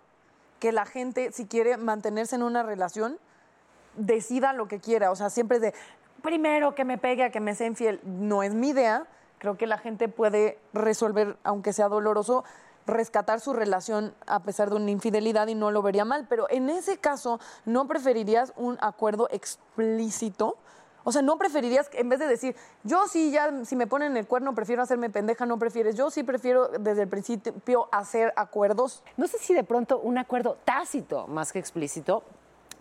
que 0.60 0.70
la 0.70 0.86
gente, 0.86 1.32
si 1.32 1.46
quiere 1.48 1.76
mantenerse 1.76 2.36
en 2.36 2.44
una 2.44 2.62
relación, 2.62 3.18
decida 3.96 4.52
lo 4.52 4.68
que 4.68 4.78
quiera. 4.78 5.10
O 5.10 5.16
sea, 5.16 5.28
siempre 5.28 5.58
de, 5.58 5.74
primero 6.22 6.76
que 6.76 6.84
me 6.84 6.98
pegue 6.98 7.24
a 7.24 7.30
que 7.30 7.40
me 7.40 7.56
sea 7.56 7.66
infiel. 7.66 8.00
No 8.04 8.44
es 8.44 8.54
mi 8.54 8.68
idea. 8.68 9.08
Creo 9.46 9.56
que 9.56 9.68
la 9.68 9.78
gente 9.78 10.08
puede 10.08 10.58
resolver, 10.72 11.36
aunque 11.44 11.72
sea 11.72 11.88
doloroso, 11.88 12.42
rescatar 12.84 13.38
su 13.38 13.52
relación 13.52 14.12
a 14.26 14.42
pesar 14.42 14.70
de 14.70 14.74
una 14.74 14.90
infidelidad 14.90 15.46
y 15.46 15.54
no 15.54 15.70
lo 15.70 15.82
vería 15.82 16.04
mal. 16.04 16.26
Pero 16.28 16.48
en 16.50 16.68
ese 16.68 16.98
caso, 16.98 17.38
¿no 17.64 17.86
preferirías 17.86 18.52
un 18.56 18.76
acuerdo 18.80 19.28
explícito? 19.30 20.56
O 21.04 21.12
sea, 21.12 21.22
¿no 21.22 21.38
preferirías, 21.38 21.88
en 21.92 22.08
vez 22.08 22.18
de 22.18 22.26
decir, 22.26 22.56
yo 22.82 23.06
sí, 23.06 23.30
ya, 23.30 23.64
si 23.64 23.76
me 23.76 23.86
ponen 23.86 24.16
el 24.16 24.26
cuerno, 24.26 24.52
prefiero 24.52 24.82
hacerme 24.82 25.10
pendeja, 25.10 25.46
no 25.46 25.60
prefieres? 25.60 25.94
Yo 25.94 26.10
sí 26.10 26.24
prefiero 26.24 26.66
desde 26.66 27.02
el 27.02 27.08
principio 27.08 27.88
hacer 27.92 28.32
acuerdos. 28.34 29.04
No 29.16 29.28
sé 29.28 29.38
si 29.38 29.54
de 29.54 29.62
pronto 29.62 30.00
un 30.00 30.18
acuerdo 30.18 30.58
tácito 30.64 31.28
más 31.28 31.52
que 31.52 31.60
explícito 31.60 32.24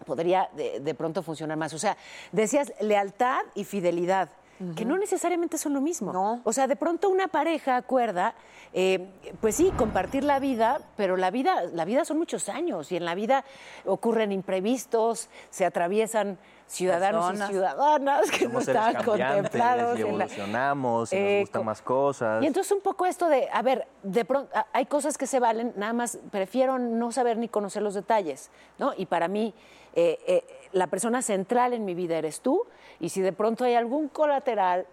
podría 0.08 0.50
de, 0.56 0.80
de 0.80 0.96
pronto 0.96 1.22
funcionar 1.22 1.58
más. 1.58 1.76
O 1.76 1.78
sea, 1.78 1.96
decías 2.32 2.74
lealtad 2.80 3.42
y 3.54 3.66
fidelidad. 3.66 4.30
Que 4.76 4.86
no 4.86 4.98
necesariamente 4.98 5.58
son 5.58 5.74
lo 5.74 5.82
mismo. 5.82 6.14
No. 6.14 6.40
O 6.46 6.54
sea, 6.54 6.66
de 6.68 6.78
pronto 6.78 7.10
una 7.10 7.28
pareja 7.28 7.76
acuerda, 7.76 8.36
eh, 8.74 9.06
pues 9.42 9.56
sí, 9.56 9.70
compartir 9.78 10.24
la 10.24 10.40
vida, 10.40 10.80
pero 10.96 11.18
la 11.18 11.30
vida, 11.30 11.64
la 11.74 11.84
vida 11.84 12.06
son 12.06 12.18
muchos 12.18 12.48
años 12.48 12.90
y 12.92 12.96
en 12.96 13.04
la 13.04 13.16
vida 13.16 13.44
ocurren 13.86 14.32
imprevistos, 14.32 15.28
se 15.50 15.66
atraviesan 15.66 16.38
ciudadanos 16.68 17.26
Personas. 17.28 17.50
y 17.50 17.54
ciudadanas 17.54 18.32
que 18.32 18.46
no 18.46 18.52
Somos 18.62 18.68
están 18.70 19.04
contemplados. 19.04 20.00
y 20.00 20.02
evolucionamos 20.02 21.14
y 21.14 21.16
Eh, 21.18 21.20
nos 21.40 21.40
gustan 21.42 21.62
co- 21.62 21.66
más 21.66 21.82
cosas. 21.82 22.44
y 22.44 22.48
entonces 22.48 22.72
un 22.72 22.82
poco 22.82 23.06
esto 23.06 23.28
de, 23.28 23.48
a 23.52 23.62
ver, 23.62 23.88
de 24.04 24.26
pronto 24.26 24.50
hay 24.74 24.86
cosas 24.86 25.18
que 25.18 25.28
se 25.28 25.40
valen, 25.40 25.74
nada 25.76 25.94
más 25.94 26.18
prefiero 26.32 26.80
no 26.80 27.12
saber 27.12 27.38
ni 27.38 27.50
conocer 27.50 27.84
los 27.84 27.94
detalles, 27.94 28.50
¿no? 28.80 28.94
Y 28.98 29.06
para 29.06 29.28
mí, 29.28 29.54
eh, 29.98 30.18
eh, 30.28 30.44
la 30.76 30.88
persona 30.88 31.22
central 31.22 31.72
en 31.74 31.86
mi 31.86 31.96
vida 31.96 32.18
eres 32.18 32.42
tú, 32.42 32.66
y 33.00 33.08
si 33.10 33.22
de 33.22 33.32
pronto 33.32 33.64
hay 33.64 33.76
algún 33.76 34.10
colateral... 34.10 34.86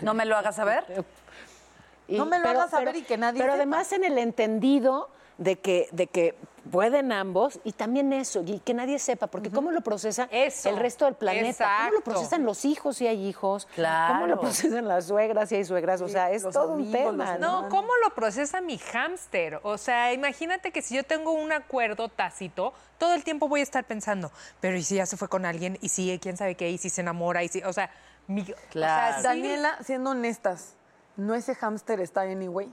No 0.00 0.14
me 0.14 0.24
lo 0.26 0.36
hagas 0.36 0.56
saber. 0.56 0.84
y- 2.08 2.18
No 2.18 2.26
me 2.26 2.40
lo 2.40 2.48
hagas 2.48 2.70
saber 2.70 2.96
y 2.96 3.02
que 3.02 3.16
nadie 3.16 3.38
Pero 3.40 3.52
sepa. 3.52 3.62
además 3.62 3.92
en 3.92 4.04
el 4.04 4.18
entendido 4.18 5.08
de 5.38 5.58
que, 5.58 5.88
de 5.92 6.06
que 6.06 6.34
pueden 6.70 7.10
ambos, 7.10 7.58
y 7.64 7.72
también 7.72 8.12
eso, 8.12 8.42
y 8.46 8.60
que 8.60 8.72
nadie 8.72 8.98
sepa, 9.00 9.26
porque 9.26 9.50
cómo 9.50 9.72
lo 9.72 9.80
procesa 9.80 10.28
Eso, 10.30 10.68
el 10.68 10.76
resto 10.76 11.06
del 11.06 11.14
planeta, 11.14 11.64
cómo 11.78 11.90
lo 11.90 11.96
exacto. 11.98 12.10
procesan 12.12 12.44
los 12.44 12.64
hijos 12.64 12.98
si 12.98 13.08
hay 13.08 13.26
hijos, 13.26 13.64
cómo 13.64 13.74
Claro. 13.74 14.26
lo 14.26 14.40
procesan 14.40 14.86
las 14.86 15.06
suegras 15.06 15.48
si 15.48 15.56
hay 15.56 15.64
suegras, 15.64 16.00
o 16.02 16.08
sea, 16.08 16.30
es 16.30 16.44
los 16.44 16.54
todo 16.54 16.74
un 16.74 16.92
tema. 16.92 17.32
los 17.32 17.40
¿no? 17.40 17.62
No, 17.62 17.68
¿cómo 17.68 17.88
lo 18.04 18.14
procesa 18.14 18.60
mi 18.60 18.78
hámster? 18.78 19.58
O 19.64 19.76
sea, 19.76 20.12
imagínate 20.12 20.70
que 20.70 20.82
si 20.82 20.94
yo 20.94 21.02
tengo 21.02 21.32
un 21.32 21.50
acuerdo 21.50 22.08
tácito, 22.08 22.72
todo 22.98 23.14
el 23.14 23.24
tiempo 23.24 23.48
voy 23.48 23.60
a 23.60 23.64
estar 23.64 23.84
pensando, 23.84 24.30
pero 24.60 24.76
¿y 24.76 24.82
si 24.84 24.94
ya 24.96 25.06
se 25.06 25.16
fue 25.16 25.28
con 25.28 25.44
alguien? 25.44 25.78
¿Y 25.80 25.88
si 25.88 26.16
quién 26.22 26.36
sabe 26.36 26.54
qué? 26.54 26.70
¿Y 26.70 26.78
si 26.78 26.90
se 26.90 27.00
enamora? 27.00 27.42
¿Y 27.42 27.48
si, 27.48 27.60
o 27.64 27.72
sea, 27.72 27.90
mi, 28.28 28.44
Claro. 28.70 29.18
o 29.18 29.20
sea, 29.22 29.32
sí- 29.32 29.40
Daniela, 29.42 29.78
siendo 29.82 30.10
honestas, 30.10 30.74
¿no 31.16 31.34
ese 31.34 31.56
hámster 31.56 32.00
está 32.00 32.20
anyway? 32.20 32.70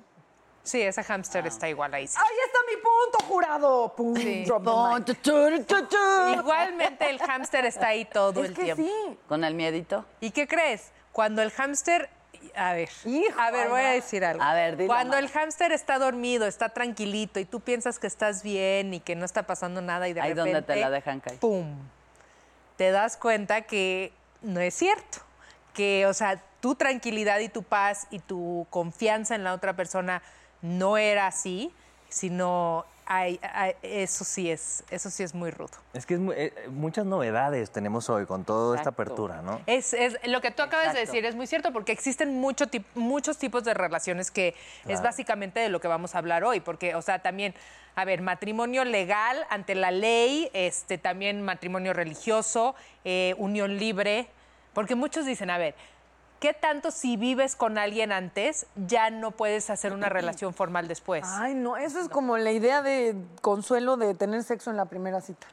Sí, 0.62 0.82
ese 0.82 1.02
hámster 1.04 1.48
está 1.48 1.68
igual 1.70 1.94
ahí. 1.94 2.06
sí. 2.06 2.16
¡Ahí 2.20 2.36
está 2.46 2.49
mi 2.70 2.82
punto, 2.82 3.26
jurado! 3.28 3.94
Pum, 3.96 4.16
Sí. 4.16 4.44
tu, 4.46 5.14
tu, 5.16 5.88
tu. 5.88 6.30
Igualmente 6.40 7.10
el 7.10 7.20
hámster 7.20 7.66
está 7.66 7.88
ahí 7.88 8.06
todo 8.06 8.44
Es 8.44 8.50
el 8.50 8.56
que 8.56 8.64
tiempo. 8.64 8.84
sí. 8.84 9.18
Con 9.28 9.44
el 9.44 9.54
miedito. 9.56 10.06
¿Y 10.22 10.32
qué 10.32 10.48
crees? 10.48 10.92
Cuando 11.12 11.42
el 11.42 11.52
hámster... 11.52 12.10
A 12.56 12.74
ver, 12.74 12.90
Hijo, 13.06 13.40
a 13.40 13.52
ver, 13.52 13.68
voy 13.70 13.82
a 13.82 13.90
decir 13.92 14.24
algo. 14.24 14.42
A 14.42 14.54
ver, 14.54 14.78
Cuando 14.88 15.18
el 15.18 15.28
hámster 15.30 15.72
está 15.74 16.00
dormido, 16.00 16.46
está 16.48 16.70
tranquilito 16.70 17.40
y 17.40 17.46
tú 17.46 17.60
piensas 17.60 18.00
que 18.00 18.08
estás 18.08 18.44
bien 18.44 18.94
y 18.94 19.00
que 19.02 19.16
no 19.16 19.26
está 19.26 19.44
pasando 19.44 19.82
nada 19.82 20.08
y 20.08 20.14
de 20.14 20.22
Ahí 20.22 20.30
repente... 20.30 20.54
donde 20.54 20.74
te 20.74 20.80
la 20.80 20.90
dejan 20.90 21.20
caer. 21.20 21.40
¡Pum! 21.40 21.76
Te 22.78 22.92
das 22.92 23.18
cuenta 23.18 23.62
que 23.64 24.14
no 24.42 24.62
es 24.62 24.74
cierto. 24.74 25.20
Que, 25.74 26.06
o 26.08 26.14
sea, 26.14 26.42
tu 26.62 26.76
tranquilidad 26.76 27.40
y 27.40 27.50
tu 27.50 27.64
paz 27.64 28.08
y 28.10 28.20
tu 28.20 28.66
confianza 28.70 29.36
en 29.36 29.44
la 29.44 29.54
otra 29.54 29.76
persona 29.76 30.22
no 30.62 30.98
era 30.98 31.28
así, 31.28 31.74
sino... 32.10 32.86
ay, 33.12 33.40
ay, 33.42 33.74
eso 33.82 34.24
sí 34.24 34.52
es, 34.52 34.84
eso 34.92 35.10
sí 35.10 35.24
es 35.24 35.34
muy 35.34 35.50
rudo. 35.50 35.72
Es 35.94 36.06
que 36.06 36.14
es 36.14 36.20
mu- 36.20 36.32
eh, 36.32 36.54
muchas 36.70 37.06
novedades 37.08 37.72
tenemos 37.72 38.08
hoy 38.10 38.28
con 38.28 38.46
toda 38.46 38.76
esta 38.78 38.90
apertura, 38.92 39.42
¿no? 39.42 39.60
Es, 39.66 39.94
es- 39.94 40.16
lo 40.28 40.42
que 40.42 40.52
tú 40.52 40.62
acabas 40.62 40.94
de 40.94 41.00
decir 41.00 41.26
es 41.26 41.34
muy 41.36 41.48
cierto 41.48 41.72
porque 41.74 41.92
existen 41.92 42.40
mucho 42.40 42.68
tip- 42.68 42.86
muchos 42.94 43.38
tipos 43.40 43.64
de 43.64 43.74
relaciones 43.74 44.30
que 44.30 44.54
es 44.88 45.02
básicamente 45.02 45.60
de 45.60 45.70
lo 45.70 45.80
que 45.82 45.88
vamos 45.88 46.14
a 46.14 46.20
hablar 46.20 46.44
hoy, 46.44 46.60
porque, 46.60 46.94
o 46.94 47.02
sea, 47.02 47.18
también, 47.20 47.56
a 47.96 48.06
ver, 48.06 48.22
matrimonio 48.22 48.86
legal 48.86 49.44
ante 49.50 49.74
la 49.74 49.90
ley, 49.90 50.50
este, 50.54 51.00
también 51.00 51.42
matrimonio 51.42 51.94
religioso, 51.94 52.76
eh, 53.06 53.34
unión 53.40 53.78
libre, 53.78 54.28
porque 54.76 54.94
muchos 54.94 55.26
dicen, 55.26 55.50
a 55.50 55.58
ver, 55.58 55.74
¿qué 56.40 56.54
tanto 56.54 56.92
si 56.92 57.18
vives 57.18 57.56
con 57.56 57.78
alguien 57.78 58.12
antes 58.12 58.66
ya 58.76 59.10
no 59.10 59.32
puedes 59.32 59.70
hacer 59.70 59.94
una 59.94 60.10
relación 60.10 60.54
formal 60.54 60.88
después? 60.88 61.26
Ay, 61.28 61.56
no, 61.56 61.78
eso 61.78 62.00
es 62.00 62.10
como 62.10 62.38
la 62.38 62.52
idea 62.52 62.82
de 62.82 63.16
consuelo 63.42 63.98
de 63.98 64.16
tener 64.16 64.44
sexo 64.44 64.72
en 64.72 64.78
la 64.78 64.86
primera 64.86 65.22
cita. 65.22 65.48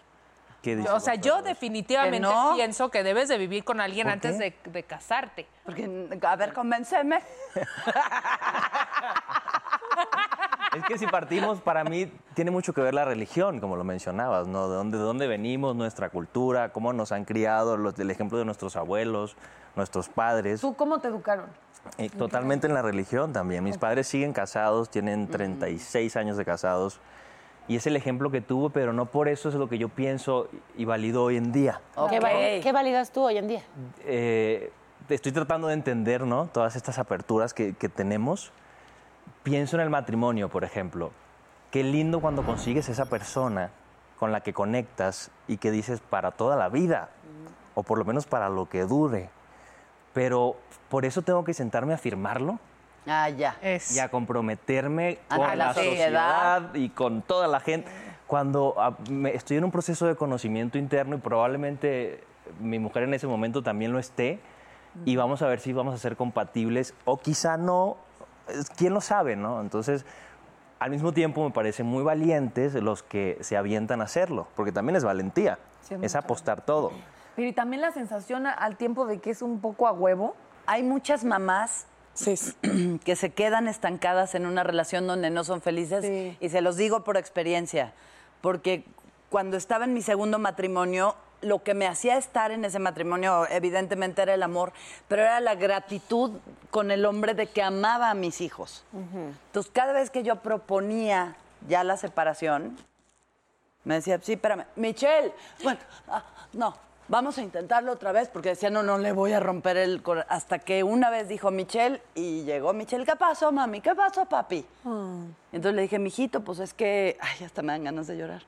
¿Qué 0.63 0.77
dices 0.77 0.91
o 0.91 1.01
sea, 1.01 1.15
yo 1.15 1.43
definitivamente 1.43 2.17
¿Que 2.17 2.35
no? 2.35 2.55
pienso 2.55 2.91
que 2.91 3.05
debes 3.05 3.29
de 3.29 3.39
vivir 3.39 3.65
con 3.65 3.81
alguien 3.81 4.07
¿Por 4.07 4.15
antes 4.15 4.39
de 4.39 4.83
casarte. 4.83 5.47
Porque, 5.65 6.09
a 6.23 6.37
ver, 6.37 6.53
convénceme. 6.53 7.23
Es 10.77 10.85
que 10.85 10.99
si 10.99 11.07
partimos, 11.07 11.63
para 11.63 11.85
mí, 11.85 12.13
tiene 12.35 12.51
mucho 12.51 12.75
que 12.75 12.83
ver 12.83 12.93
la 12.93 13.07
religión, 13.07 13.61
como 13.61 13.77
lo 13.77 13.85
mencionabas, 13.85 14.47
¿no? 14.47 14.69
De 14.69 14.77
dónde, 14.77 14.99
de 14.99 15.05
dónde 15.05 15.27
venimos, 15.27 15.75
nuestra 15.75 16.11
cultura, 16.11 16.71
cómo 16.71 16.93
nos 16.93 17.13
han 17.13 17.25
criado, 17.25 17.79
los, 17.79 17.99
el 17.99 18.11
ejemplo 18.11 18.37
de 18.37 18.45
nuestros 18.45 18.77
abuelos, 18.77 19.37
nuestros 19.75 20.11
padres. 20.11 20.61
¿Tú 20.61 20.75
cómo 20.75 20.99
te 20.99 21.09
educaron? 21.09 21.47
Eh, 21.97 22.11
totalmente 22.11 22.67
en 22.67 22.75
la 22.75 22.83
religión 22.83 23.33
también. 23.33 23.65
Mis 23.65 23.79
padres 23.79 24.07
siguen 24.07 24.35
casados, 24.35 24.91
tienen 24.91 25.29
36 25.29 26.15
años 26.17 26.37
de 26.37 26.45
casados. 26.45 27.01
Y 27.69 27.77
es 27.77 27.87
el 27.87 27.97
ejemplo 27.97 28.31
que 28.31 28.43
tuvo, 28.43 28.69
pero 28.71 28.93
no 28.93 29.07
por 29.07 29.29
eso 29.29 29.49
es 29.49 29.55
lo 29.55 29.69
que 29.69 29.79
yo 29.79 29.89
pienso 29.89 30.49
y 30.77 30.85
valido 30.85 31.25
hoy 31.25 31.37
en 31.37 31.53
día. 31.53 31.81
¿Qué, 32.11 32.73
validas 32.73 33.13
tú 33.13 33.23
hoy 33.23 33.39
en 33.39 33.49
día? 33.49 33.63
Eh, 34.05 34.71
estoy 35.09 35.33
tratando 35.33 35.69
de 35.69 35.75
entender 35.75 36.27
¿no? 36.27 36.49
todas 36.53 36.77
estas 36.77 36.99
aperturas 36.99 37.55
que, 37.55 37.73
que 37.75 37.89
tenemos. 37.89 38.53
Pienso 39.47 39.77
en 39.77 39.83
el 39.83 39.91
matrimonio, 39.91 40.49
por 40.49 40.65
ejemplo. 40.65 41.13
Qué 41.71 41.85
lindo 41.85 42.19
cuando 42.21 42.43
consigues 42.43 42.89
esa 42.89 43.05
persona 43.05 43.71
con 44.19 44.33
la 44.33 44.41
que 44.41 44.53
conectas 44.53 45.31
y 45.47 45.59
que 45.59 45.71
dices 45.71 46.01
para 46.01 46.33
toda 46.33 46.57
la 46.57 46.69
vida, 46.69 47.11
o 47.77 47.85
por 47.85 47.97
lo 47.97 48.05
menos 48.05 48.27
para 48.27 48.49
lo 48.49 48.69
que 48.69 48.83
dure. 48.83 49.31
Pero 50.13 50.57
por 50.89 51.05
eso 51.05 51.23
tengo 51.23 51.45
que 51.45 51.55
sentarme 51.55 51.95
a 51.95 51.99
firmarlo 51.99 52.59
Ah, 53.07 53.29
ya. 53.29 53.57
Es... 53.63 53.95
y 53.95 54.01
a 54.01 54.09
comprometerme 54.11 55.19
Ante 55.29 55.37
con 55.47 55.47
la 55.47 55.55
la, 55.67 55.75
sociedad. 55.75 55.93
sociedad 56.63 56.75
y 56.75 56.89
con 56.89 57.23
toda 57.23 57.47
la 57.47 57.61
gente. 57.61 57.89
Cuando 58.27 58.75
ah, 58.79 58.97
me- 59.09 59.33
estoy 59.33 59.59
en 59.59 59.65
un 59.65 59.71
proceso 59.71 60.07
de 60.09 60.17
conocimiento 60.17 60.77
interno 60.77 61.15
y 61.15 61.19
probablemente 61.21 62.25
mi 62.59 62.81
mujer 62.81 63.05
en 63.05 63.15
ese 63.15 63.29
momento 63.29 63.63
también 63.63 63.93
lo 63.93 64.01
esté, 64.01 64.41
y 65.05 65.15
vamos 65.15 65.41
a 65.43 65.47
ver 65.47 65.61
si 65.61 65.73
vamos 65.73 65.95
a 65.95 65.99
ser 65.99 66.17
compatibles 66.17 66.95
o 67.05 67.19
quizá 67.19 67.57
no, 67.57 67.97
quién 68.77 68.95
lo 68.95 69.01
sabe, 69.01 69.37
¿no? 69.37 69.61
Entonces, 69.61 70.05
al 70.79 70.91
mismo 70.91 71.13
tiempo 71.13 71.45
me 71.45 71.51
parecen 71.51 71.87
muy 71.87 72.03
valientes 72.03 72.75
los 72.75 73.03
que 73.03 73.39
se 73.41 73.57
avientan 73.57 74.01
a 74.01 74.05
hacerlo, 74.05 74.47
porque 74.55 74.73
también 74.73 74.97
es 74.97 75.05
valentía, 75.05 75.59
Sí, 75.83 75.95
es 76.03 76.15
apostar 76.17 76.61
todo. 76.65 76.93
Pero 77.37 77.49
y 77.49 77.53
también 77.53 77.81
la 77.83 77.93
sensación 77.93 78.47
al 78.47 78.77
tiempo 78.77 79.07
de 79.07 79.19
que 79.19 79.31
es 79.31 79.43
un 79.43 79.61
poco 79.61 79.87
a 79.87 79.93
huevo. 79.93 80.35
Hay 80.67 80.83
muchas 80.83 81.25
mamás 81.25 81.87
Sí. 82.15 82.35
que 83.05 83.15
se 83.15 83.31
quedan 83.31 83.69
estancadas 83.69 84.35
en 84.35 84.47
una 84.47 84.63
relación 84.65 85.07
donde 85.07 85.29
no 85.31 85.45
son 85.45 85.61
felices 85.61 86.03
Sí. 86.05 86.37
y 86.41 86.49
se 86.49 86.63
los 86.63 86.77
digo 86.77 87.05
por 87.05 87.17
experiencia, 87.19 87.93
porque 88.41 88.85
cuando 89.29 89.57
estaba 89.59 89.85
en 89.85 89.93
mi 89.93 90.01
segundo 90.03 90.39
matrimonio, 90.39 91.15
lo 91.43 91.63
que 91.63 91.75
me 91.75 91.87
hacía 91.87 92.17
estar 92.17 92.51
en 92.51 92.65
ese 92.65 92.79
matrimonio 92.79 93.47
evidentemente 93.51 94.23
era 94.23 94.35
el 94.35 94.43
amor, 94.43 94.73
pero 95.09 95.23
era 95.23 95.41
la 95.41 95.55
gratitud 95.55 96.33
con 96.71 96.91
el 96.91 97.05
hombre 97.05 97.35
de 97.35 97.47
que 97.47 97.63
amaba 97.63 98.11
a 98.11 98.15
mis 98.15 98.41
hijos. 98.41 98.85
Entonces, 98.93 99.71
cada 99.73 99.93
vez 99.93 100.11
que 100.11 100.23
yo 100.23 100.37
proponía 100.37 101.37
ya 101.69 101.85
la 101.85 101.97
separación, 101.97 102.77
me 103.85 103.95
decía, 103.95 104.19
sí, 104.21 104.33
espérame, 104.33 104.65
Michelle, 104.77 105.33
bueno, 105.63 105.79
ah, 106.09 106.25
no, 106.53 106.75
vamos 107.09 107.39
a 107.39 107.43
intentarlo 107.43 107.93
otra 107.93 108.13
vez, 108.13 108.29
porque 108.29 108.51
decía, 108.51 108.69
no, 108.69 108.83
no 108.83 108.99
le 108.99 109.13
voy 109.13 109.33
a 109.33 109.41
romper 109.41 109.77
el 109.77 110.03
corazón. 110.03 110.27
Hasta 110.31 110.59
que 110.59 110.83
una 110.83 111.11
vez 111.11 111.29
dijo 111.29 111.51
Michelle, 111.51 112.03
y 112.15 112.43
llegó 112.43 112.73
Michelle, 112.73 113.05
¿qué 113.05 113.15
pasó, 113.17 113.53
mami? 113.53 113.81
¿Qué 113.81 113.95
pasó, 113.95 114.25
papi? 114.25 114.67
Entonces 115.53 115.75
le 115.75 115.83
dije, 115.83 115.99
mijito, 115.99 116.41
pues 116.41 116.59
es 116.59 116.75
que, 116.75 117.17
ay, 117.21 117.45
hasta 117.45 117.63
me 117.63 117.73
dan 117.73 117.85
ganas 117.85 118.07
de 118.07 118.17
llorar. 118.17 118.43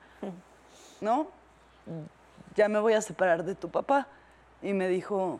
¿No? 1.01 1.27
Ya 2.59 2.67
me 2.67 2.77
voy 2.79 2.91
a 2.91 2.99
separar 2.99 3.45
de 3.45 3.55
tu 3.55 3.69
papá. 3.69 4.05
Y 4.61 4.73
me 4.73 4.89
dijo, 4.89 5.39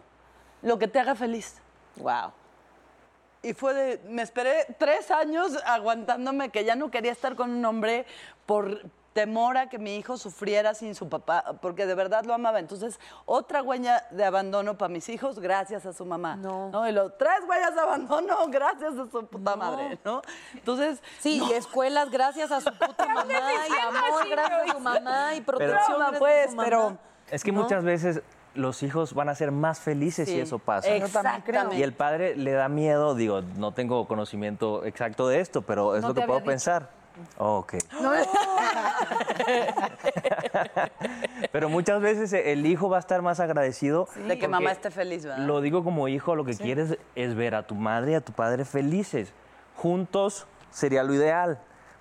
lo 0.61 0.79
que 0.79 0.87
te 0.87 1.01
haga 1.01 1.15
feliz. 1.15 1.57
Wow. 1.97 2.31
Y 3.41 3.51
fue 3.51 3.73
de, 3.73 4.01
me 4.07 4.21
esperé 4.21 4.73
tres 4.79 5.11
años 5.11 5.57
aguantándome 5.65 6.47
que 6.47 6.63
ya 6.63 6.75
no 6.75 6.89
quería 6.89 7.11
estar 7.11 7.35
con 7.35 7.49
un 7.51 7.65
hombre 7.65 8.05
por 8.45 8.83
temor 9.11 9.57
a 9.57 9.67
que 9.67 9.79
mi 9.79 9.97
hijo 9.97 10.17
sufriera 10.17 10.73
sin 10.73 10.95
su 10.95 11.09
papá, 11.09 11.57
porque 11.61 11.85
de 11.85 11.93
verdad 11.93 12.23
lo 12.23 12.33
amaba. 12.33 12.57
Entonces, 12.59 12.97
otra 13.25 13.61
huella 13.63 14.07
de 14.11 14.23
abandono 14.23 14.77
para 14.77 14.87
mis 14.87 15.09
hijos 15.09 15.39
gracias 15.39 15.85
a 15.85 15.91
su 15.91 16.05
mamá. 16.05 16.37
No. 16.37 16.87
Y 16.87 16.93
los 16.93 17.17
tres 17.17 17.39
huellas 17.45 17.75
de 17.75 17.81
abandono 17.81 18.37
gracias 18.47 18.93
a 18.93 19.11
su 19.11 19.25
puta 19.25 19.57
madre, 19.57 19.99
¿no? 20.05 20.21
Entonces, 20.53 21.03
Sí, 21.19 21.41
y 21.49 21.51
escuelas 21.51 22.09
gracias 22.11 22.49
a 22.49 22.61
su 22.61 22.71
puta 22.71 23.05
mamá 23.13 23.25
y 23.27 23.77
amor 23.81 24.29
gracias 24.29 24.69
a 24.69 24.73
su 24.73 24.79
mamá 24.79 25.35
y 25.35 25.41
protección 25.41 25.99
gracias 25.99 26.19
pues, 26.19 26.47
a 26.47 26.49
su 26.51 26.55
mamá. 26.55 26.63
pero- 26.63 27.08
Es 27.31 27.43
que 27.43 27.51
¿No? 27.51 27.61
muchas 27.63 27.83
veces 27.83 28.21
los 28.55 28.81
hijos 28.83 29.13
van 29.13 29.29
a 29.29 29.35
ser 29.35 29.51
más 29.51 29.79
felices 29.79 30.27
si 30.27 30.35
Sí. 30.35 30.41
eso 30.41 30.59
pasa. 30.59 30.87
Yo 30.97 31.07
también 31.07 31.41
creo. 31.41 31.61
Exactamente. 31.61 31.77
Y 31.77 31.83
el 31.83 31.93
padre 31.93 32.35
le 32.35 32.51
da 32.51 32.67
miedo, 32.69 33.15
digo, 33.15 33.41
no 33.57 33.73
tengo 33.73 34.07
conocimiento 34.07 34.85
exacto 34.85 35.27
de 35.27 35.39
esto, 35.39 35.61
pero 35.61 35.95
es 35.95 36.01
No 36.01 36.09
lo 36.09 36.13
que 36.15 36.21
puedo 36.21 36.39
dicho. 36.39 36.49
pensar. 36.51 36.89
Oh, 37.37 37.57
ok. 37.57 37.73
Pero 41.51 41.67
muchas 41.69 42.01
veces 42.01 42.31
el 42.33 42.65
hijo 42.65 42.89
va 42.89 42.95
a 42.97 43.01
estar 43.01 43.21
más 43.21 43.39
agradecido. 43.41 44.07
De 44.27 44.37
que 44.39 44.47
mamá 44.47 44.71
esté 44.71 44.89
feliz, 44.91 45.25
¿verdad? 45.25 45.45
Lo 45.45 45.59
digo 45.61 45.83
como 45.83 46.07
hijo, 46.07 46.35
lo 46.35 46.45
que 46.45 46.55
quieres 46.55 46.97
es 47.15 47.35
ver 47.35 47.55
a 47.55 47.63
tu 47.67 47.75
madre 47.75 48.11
y 48.11 48.15
a 48.15 48.21
tu 48.21 48.31
padre 48.31 48.63
felices. 48.65 49.33
Juntos 49.75 50.47
sería 50.71 51.03
lo 51.03 51.13
ideal, 51.13 51.59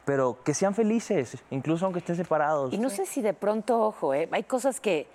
pero 0.08 0.38
que 0.42 0.54
sean 0.54 0.74
felices, 0.74 1.36
incluso 1.50 1.84
aunque 1.84 1.98
estén 1.98 2.16
separados. 2.16 2.72
Y 2.72 2.78
no 2.78 2.88
sé 2.88 3.04
si 3.04 3.20
de 3.20 3.34
pronto, 3.34 3.78
ojo, 3.82 4.14
¿eh? 4.14 4.26
hay 4.32 4.42
cosas 4.42 4.80
que, 4.80 5.06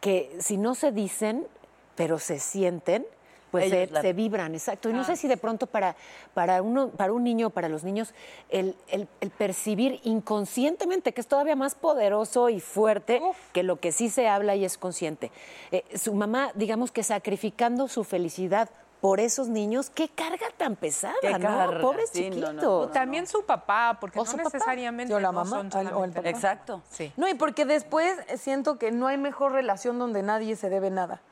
que 0.00 0.34
si 0.38 0.56
no 0.56 0.74
se 0.74 0.92
dicen, 0.92 1.46
pero 1.94 2.18
se 2.18 2.38
sienten, 2.38 3.04
pues 3.50 3.68
se, 3.68 3.86
la- 3.88 4.00
se 4.00 4.14
vibran, 4.14 4.54
exacto. 4.54 4.88
Y 4.88 4.94
no 4.94 5.04
sé 5.04 5.16
si 5.16 5.28
de 5.28 5.36
pronto 5.36 5.66
para, 5.66 5.94
para, 6.32 6.62
uno, 6.62 6.88
para 6.88 7.12
un 7.12 7.22
niño, 7.22 7.50
para 7.50 7.68
los 7.68 7.84
niños, 7.84 8.14
el, 8.48 8.76
el- 8.88 9.08
el 9.20 9.28
percibir 9.30 10.00
inconscientemente, 10.04 11.12
que 11.12 11.20
es 11.20 11.26
todavía 11.26 11.54
más 11.54 11.74
poderoso 11.74 12.48
y 12.48 12.60
fuerte 12.60 13.20
que 13.52 13.62
lo 13.62 13.78
que 13.78 13.92
sí 13.92 14.08
se 14.08 14.26
habla 14.26 14.56
y 14.56 14.64
es 14.64 14.78
consciente. 14.78 15.30
Eh, 15.70 15.84
su 15.98 16.14
mamá, 16.14 16.52
digamos 16.54 16.92
que 16.92 17.02
sacrificando 17.02 17.88
su 17.88 18.04
felicidad 18.04 18.70
por 19.00 19.18
esos 19.18 19.48
niños, 19.48 19.88
qué 19.88 20.08
carga 20.08 20.46
tan 20.58 20.76
pesada, 20.76 21.14
Qué 21.22 21.30
¿no? 21.32 21.38
carga, 21.40 21.80
Pobres 21.80 22.10
sí, 22.12 22.28
no, 22.28 22.36
no, 22.36 22.46
chiquitos. 22.48 22.62
no, 22.62 22.78
O 22.80 22.88
también 22.88 23.26
su 23.26 23.44
papá, 23.46 23.96
porque 24.00 24.18
O 24.18 24.24
no 24.24 24.30
su 24.30 24.36
papá. 24.36 24.50
necesariamente 24.52 25.14
O 25.14 25.20
la 25.20 25.28
no 25.32 25.42
mamá, 25.44 25.50
son 25.70 25.70
al- 25.86 25.94
o 25.94 26.04
el 26.04 26.12
papá. 26.12 26.28
Exacto. 26.28 26.82
Sí. 26.90 27.10
No, 27.16 27.26
y 27.26 27.34
porque 27.34 27.64
después 27.64 28.14
siento 28.36 28.78
que 28.78 28.92
no 28.92 29.06
hay 29.06 29.16
mejor 29.16 29.52
relación 29.52 29.98
donde 29.98 30.22
nadie 30.22 30.54
se 30.56 30.68
debe 30.68 30.90
nada. 30.90 31.22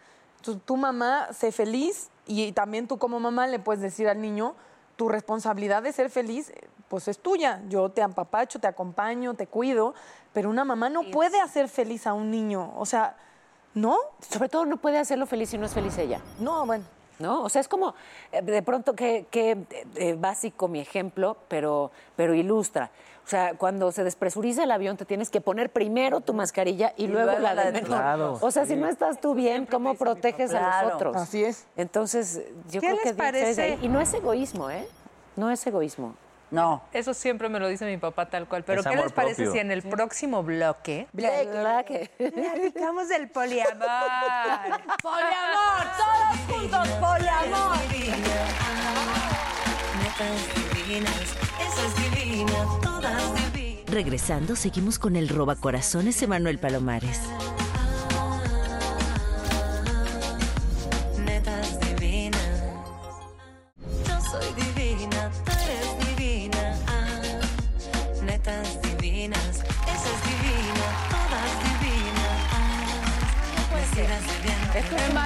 Tu, 0.43 0.57
tu 0.57 0.77
mamá, 0.79 1.29
sé 1.33 1.53
feliz 1.53 2.09
y 2.27 2.53
también 2.53 2.87
tú 2.89 2.97
como 2.99 3.21
mamá 3.21 3.47
le 3.47 3.59
puedes 3.59 3.83
decir 3.83 4.09
al 4.09 4.21
niño, 4.23 4.55
tu 4.97 5.09
responsabilidad 5.11 5.83
de 5.83 5.93
ser 5.93 6.09
feliz, 6.11 6.53
pues 6.89 7.07
es 7.07 7.19
tuya. 7.19 7.61
Yo 7.69 7.91
te 7.91 8.01
ampapacho, 8.03 8.59
te 8.61 8.67
acompaño, 8.67 9.35
te 9.35 9.47
cuido, 9.47 9.95
pero 10.33 10.49
una 10.49 10.65
mamá 10.65 10.89
no 10.89 11.03
puede 11.11 11.39
hacer 11.41 11.69
feliz 11.69 12.07
a 12.07 12.15
un 12.15 12.31
niño. 12.31 12.73
O 12.79 12.87
sea, 12.87 13.17
¿no? 13.75 13.99
Sobre 14.27 14.49
todo 14.49 14.65
no 14.65 14.79
puede 14.79 14.99
hacerlo 14.99 15.27
feliz 15.27 15.51
si 15.51 15.59
no 15.59 15.67
es 15.67 15.75
feliz 15.75 15.99
ella. 15.99 16.21
No, 16.41 16.65
bueno. 16.65 16.85
¿No? 17.19 17.43
O 17.43 17.49
sea, 17.49 17.61
es 17.61 17.69
como, 17.69 17.95
eh, 18.33 18.43
de 18.43 18.63
pronto, 18.63 18.95
que, 18.95 19.27
que, 19.31 19.57
eh, 19.97 20.15
básico 20.19 20.69
mi 20.69 20.81
ejemplo, 20.81 21.37
pero, 21.49 21.91
pero 22.17 22.35
ilustra. 22.35 22.91
O 23.25 23.31
sea, 23.31 23.55
cuando 23.55 23.93
se 23.93 24.05
despresuriza 24.05 24.65
el 24.65 24.71
avión, 24.71 24.97
te 24.97 25.05
tienes 25.05 25.29
que 25.29 25.41
poner 25.43 25.71
primero 25.71 26.21
tu 26.23 26.33
mascarilla 26.33 26.95
y, 26.97 27.05
Y 27.05 27.07
luego, 27.09 27.27
luego 27.27 27.43
la 27.43 27.55
la 27.55 27.65
del 27.65 27.75
de- 27.75 27.83
menor. 27.83 27.99
Claro, 27.99 28.39
o 28.41 28.51
sea, 28.51 28.65
si 28.65 28.75
no 28.75 28.89
estás 28.89 29.21
tú 29.21 29.35
bien, 29.35 29.67
¿cómo 29.67 29.95
proteges 29.97 30.55
a 30.55 30.85
los 30.85 30.95
otros? 30.95 31.17
Así 31.17 31.45
es. 31.45 31.67
Entonces, 31.77 32.41
yo 32.71 32.81
¿Qué 32.81 32.87
creo 32.87 32.95
les 32.95 33.05
que 33.05 33.15
parece? 33.15 33.79
Y 33.83 33.89
no 33.89 34.01
es 34.01 34.15
egoísmo, 34.15 34.71
¿eh? 34.71 34.87
No 35.37 35.51
es 35.51 35.67
egoísmo. 35.67 36.15
No. 36.51 36.83
Eso 36.93 37.13
siempre 37.15 37.49
me 37.49 37.61
lo 37.61 37.69
dice 37.69 37.85
mi 37.85 37.97
papá 37.99 38.27
tal 38.27 38.47
cual. 38.49 38.65
Pero 38.65 38.81
Es 38.81 38.87
¿qué 38.87 38.93
amor 38.95 39.05
les 39.07 39.13
parece 39.13 39.35
propio. 39.45 39.53
si 39.53 39.59
en 39.59 39.71
el 39.71 39.83
próximo 39.83 40.43
bloque 40.43 41.07
¿Verdad 41.13 41.85
que- 41.85 42.11
platicamos 42.17 43.09
del 43.09 43.29
poliamor? 43.31 43.69
¡Poliamor! 45.03 45.85
¡Todos 45.99 46.39
juntos! 46.61 46.89
¡Poliamor! 47.01 47.77
Netas 50.03 50.75
divinas, 50.75 51.37
esa 51.61 51.87
es 51.87 52.15
divina, 52.15 52.53
todas 52.83 53.53
divinas. 53.53 53.91
Regresando, 53.91 54.57
seguimos 54.57 54.99
con 54.99 55.17
el 55.17 55.29
robacorazones 55.29 56.21
Emanuel 56.23 56.59
Palomares. 56.59 57.21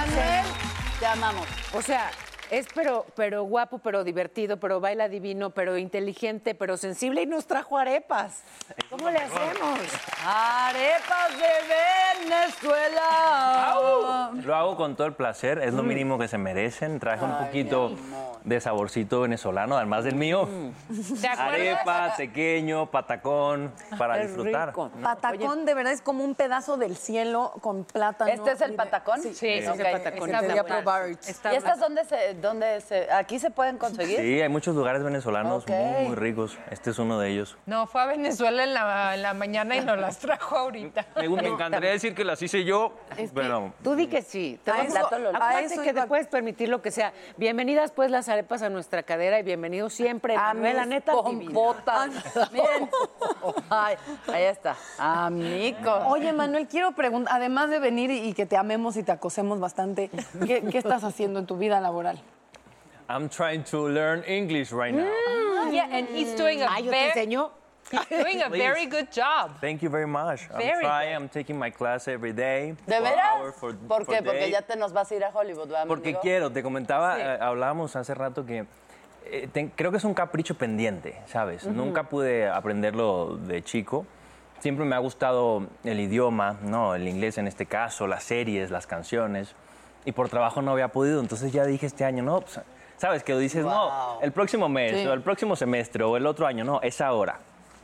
Bien. 0.05 0.19
Emanuel, 0.19 0.45
te 0.99 1.05
amamos. 1.05 1.47
O 1.73 1.81
sea, 1.81 2.11
es 2.53 2.67
pero, 2.73 3.05
pero 3.15 3.43
guapo, 3.43 3.79
pero 3.79 4.03
divertido, 4.03 4.57
pero 4.57 4.79
baila 4.79 5.09
divino, 5.09 5.49
pero 5.51 5.77
inteligente, 5.77 6.55
pero 6.55 6.77
sensible 6.77 7.21
y 7.23 7.25
nos 7.25 7.45
trajo 7.47 7.77
arepas. 7.77 8.41
¿Cómo 8.89 9.09
le 9.09 9.17
hacemos? 9.17 9.79
Arepas 10.25 11.31
de 11.37 12.29
Venezuela. 12.29 14.31
Lo 14.43 14.55
hago 14.55 14.77
con 14.77 14.95
todo 14.95 15.07
el 15.07 15.13
placer, 15.13 15.59
es 15.59 15.73
lo 15.73 15.83
Mm. 15.83 15.87
mínimo 15.87 16.17
que 16.19 16.27
se 16.27 16.37
merecen. 16.37 16.99
Traje 16.99 17.23
un 17.25 17.37
poquito 17.37 17.95
de 18.43 18.59
saborcito 18.61 19.21
venezolano, 19.21 19.75
además 19.77 20.03
del 20.03 20.15
mío. 20.15 20.47
¿Te 21.21 21.27
acuerdas? 21.27 21.53
Arepa, 21.53 22.13
pequeño, 22.17 22.89
patacón, 22.91 23.73
para 23.97 24.17
disfrutar. 24.17 24.69
rico. 24.69 24.91
Patacón 25.01 25.65
de 25.65 25.73
verdad 25.73 25.93
es 25.93 26.01
como 26.01 26.23
un 26.23 26.35
pedazo 26.35 26.77
del 26.77 26.95
cielo 26.97 27.53
con 27.61 27.83
plátano. 27.85 28.31
¿Este 28.31 28.51
es 28.51 28.61
el 28.61 28.75
patacón? 28.75 29.21
Sí. 29.21 29.33
Sí, 29.33 29.65
Ok, 29.67 29.75
ese 29.79 29.83
patacón. 29.91 30.29
está 30.29 30.39
Está 31.27 31.53
¿Y 31.53 31.57
estas 31.57 31.79
dónde 31.79 32.05
se, 32.05 32.33
dónde 32.43 32.79
se, 32.81 33.11
aquí 33.11 33.39
se 33.39 33.49
pueden 33.49 33.77
conseguir? 33.79 34.19
Sí, 34.19 34.41
hay 34.41 34.49
muchos 34.49 34.75
lugares 34.75 35.01
venezolanos 35.03 35.63
Ok. 35.63 35.69
muy, 35.71 36.05
muy 36.07 36.15
ricos. 36.15 36.57
Este 36.69 36.91
es 36.91 36.99
uno 36.99 37.17
de 37.19 37.29
ellos. 37.31 37.57
No, 37.65 37.87
fue 37.87 38.01
a 38.01 38.05
Venezuela 38.05 38.63
en 38.63 38.73
la, 38.75 39.15
en 39.15 39.21
la 39.23 39.33
mañana 39.33 39.75
y 39.75 39.81
nos 39.81 39.97
las 39.97 40.19
trajo 40.19 40.55
ahorita. 40.57 41.05
Me, 41.15 41.27
me 41.29 41.47
encantaría 41.47 41.89
decir 41.89 42.13
que 42.13 42.23
las 42.23 42.41
hice 42.41 42.63
yo, 42.63 42.93
pero 43.33 43.73
Tú 43.83 43.95
di 43.95 44.07
que 44.07 44.21
sí. 44.21 44.59
Te 44.63 44.71
A 44.71 44.83
eso- 44.83 45.09
a, 45.41 45.61
eso 45.61 45.81
que 45.81 45.89
iba- 45.89 46.01
te 46.03 46.07
puedes 46.07 46.27
permitir 46.27 46.69
lo 46.69 46.81
que 46.81 46.91
sea. 46.91 47.13
Bienvenidas 47.37 47.91
pues 47.91 48.11
las 48.11 48.29
arepas 48.29 48.61
a 48.61 48.69
nuestra 48.69 49.01
cadera 49.03 49.39
y 49.39 49.43
bienvenidos 49.43 49.93
siempre. 49.93 50.35
A 50.35 50.53
Manuel, 50.53 50.75
la 50.75 50.85
neta 50.85 51.13
pompotas. 51.13 52.09
Miren. 52.51 52.89
Ay, 53.69 53.95
ahí 54.31 54.43
está. 54.43 54.75
Amigos. 54.97 56.03
Oye, 56.07 56.33
Manuel, 56.33 56.67
quiero 56.67 56.91
preguntar, 56.93 57.33
además 57.35 57.69
de 57.69 57.79
venir 57.79 58.11
y, 58.11 58.19
y 58.29 58.33
que 58.33 58.45
te 58.45 58.57
amemos 58.57 58.97
y 58.97 59.03
te 59.03 59.11
acosemos 59.11 59.59
bastante, 59.59 60.09
¿qué, 60.45 60.61
qué 60.69 60.77
estás 60.77 61.03
haciendo 61.03 61.39
en 61.39 61.45
tu 61.45 61.57
vida 61.57 61.79
laboral? 61.79 62.21
I'm 63.09 63.29
trying 63.29 63.63
to 63.65 63.87
learn 63.87 64.23
English 64.23 64.71
right 64.71 64.93
now. 64.93 65.09
Yeah, 65.71 65.87
and 65.91 66.07
he's 66.09 66.35
doing 66.35 66.61
a, 66.61 66.67
Ah, 66.69 66.79
yo 66.79 66.91
te 66.91 66.97
ver- 66.97 67.11
enseño. 67.11 67.51
he's 67.91 68.23
doing 68.23 68.41
a 68.41 68.49
very 68.49 68.85
good 68.85 69.09
job. 69.11 69.51
Thank 69.59 69.81
you 69.81 69.89
very 69.89 70.07
much. 70.07 70.41
I'm 70.51 70.57
Very 70.59 70.81
trying. 70.81 71.13
good. 71.13 71.21
I'm 71.23 71.29
taking 71.29 71.57
my 71.59 71.69
class 71.71 72.07
every 72.07 72.31
day. 72.33 72.75
¿De 72.87 72.99
veras? 72.99 73.53
for- 73.59 73.75
¿Por 73.75 74.05
for 74.05 74.15
qué? 74.15 74.21
Porque 74.23 74.49
ya 74.49 74.61
te 74.61 74.75
nos 74.75 74.93
vas 74.93 75.11
a 75.11 75.15
ir 75.15 75.23
a 75.23 75.29
Hollywood, 75.29 75.67
¿verdad, 75.67 75.87
Porque 75.87 76.09
amigo? 76.09 76.21
quiero, 76.21 76.51
te 76.51 76.63
comentaba, 76.63 77.19
eh, 77.19 77.37
hablábamos 77.41 77.95
hace 77.95 78.13
rato 78.13 78.45
que 78.45 78.65
eh, 79.25 79.47
ten- 79.51 79.69
creo 79.75 79.89
que 79.91 79.97
es 79.97 80.03
un 80.03 80.13
capricho 80.13 80.55
pendiente, 80.55 81.21
¿sabes? 81.27 81.65
Nunca 81.65 82.03
pude 82.03 82.47
aprenderlo 82.49 83.37
de 83.37 83.63
chico. 83.63 84.05
Siempre 84.59 84.85
me 84.85 84.95
ha 84.95 84.99
gustado 84.99 85.67
el 85.83 85.99
idioma, 85.99 86.57
¿no? 86.61 86.93
El 86.95 87.07
inglés 87.07 87.37
en 87.37 87.47
este 87.47 87.65
caso, 87.65 88.05
las 88.07 88.23
series, 88.23 88.69
las 88.71 88.85
canciones. 88.87 89.55
Y 90.05 90.11
por 90.11 90.27
trabajo 90.29 90.61
no 90.61 90.71
había 90.71 90.89
podido, 90.89 91.19
entonces 91.21 91.51
ya 91.53 91.65
dije 91.65 91.85
este 91.85 92.03
año, 92.05 92.21
no, 92.23 92.41
pues, 92.41 92.59
¿sabes? 93.03 93.21
Que 93.21 93.35
dices, 93.37 93.65
Wow. 93.65 93.73
no, 93.73 94.19
el 94.21 94.31
próximo 94.31 94.69
mes, 94.69 95.01
Sí. 95.01 95.05
o 95.05 95.11
el 95.11 95.21
próximo 95.21 95.57
semestre, 95.57 96.05
o 96.05 96.15
el 96.15 96.25
otro 96.25 96.47
año, 96.47 96.63
no, 96.63 96.79
es 96.81 97.01
ahora. 97.01 97.37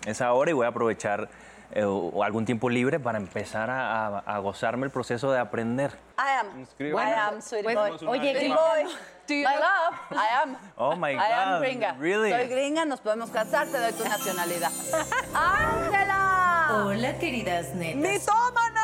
Es 0.05 0.21
ahora 0.21 0.51
y 0.51 0.53
voy 0.53 0.65
a 0.65 0.69
aprovechar 0.69 1.27
eh, 1.71 1.83
o 1.85 2.23
algún 2.23 2.45
tiempo 2.45 2.67
libre 2.69 2.99
para 3.01 3.17
empezar 3.19 3.69
a, 3.69 4.07
a- 4.07 4.19
a 4.25 4.39
gozarme 4.39 4.85
el 4.85 4.91
proceso 4.91 5.29
de 5.31 5.37
aprender. 5.39 5.91
I 6.17 6.39
am. 6.39 6.47
Inscribe- 6.65 6.95
I 6.97 7.11
am, 7.13 7.41
sweetie 7.41 7.63
Pues, 7.75 7.75
boy. 7.75 8.07
oye, 8.07 8.31
Sweetie 8.31 8.39
¿qué- 8.39 8.47
boy. 8.47 8.83
Do 9.27 9.33
you 9.35 9.43
My 9.47 9.55
know- 9.55 9.59
love, 9.59 9.95
I 10.11 10.27
am. 10.41 10.57
Oh 10.77 10.95
my 10.95 11.11
I 11.11 11.17
am 11.31 11.49
God, 11.59 11.61
gringa. 11.67 11.93
really? 11.99 12.31
Soy 12.31 12.47
gringa, 12.47 12.85
nos 12.85 13.01
podemos 13.01 13.29
casar, 13.29 13.67
te 13.67 13.77
doy 13.77 13.91
tu 13.91 14.03
nacionalidad. 14.05 14.71
¡Ángela! 15.35 16.85
Hola, 16.85 17.19
queridas 17.19 17.75
netas. 17.75 17.97
¡Mitómana! 17.97 18.78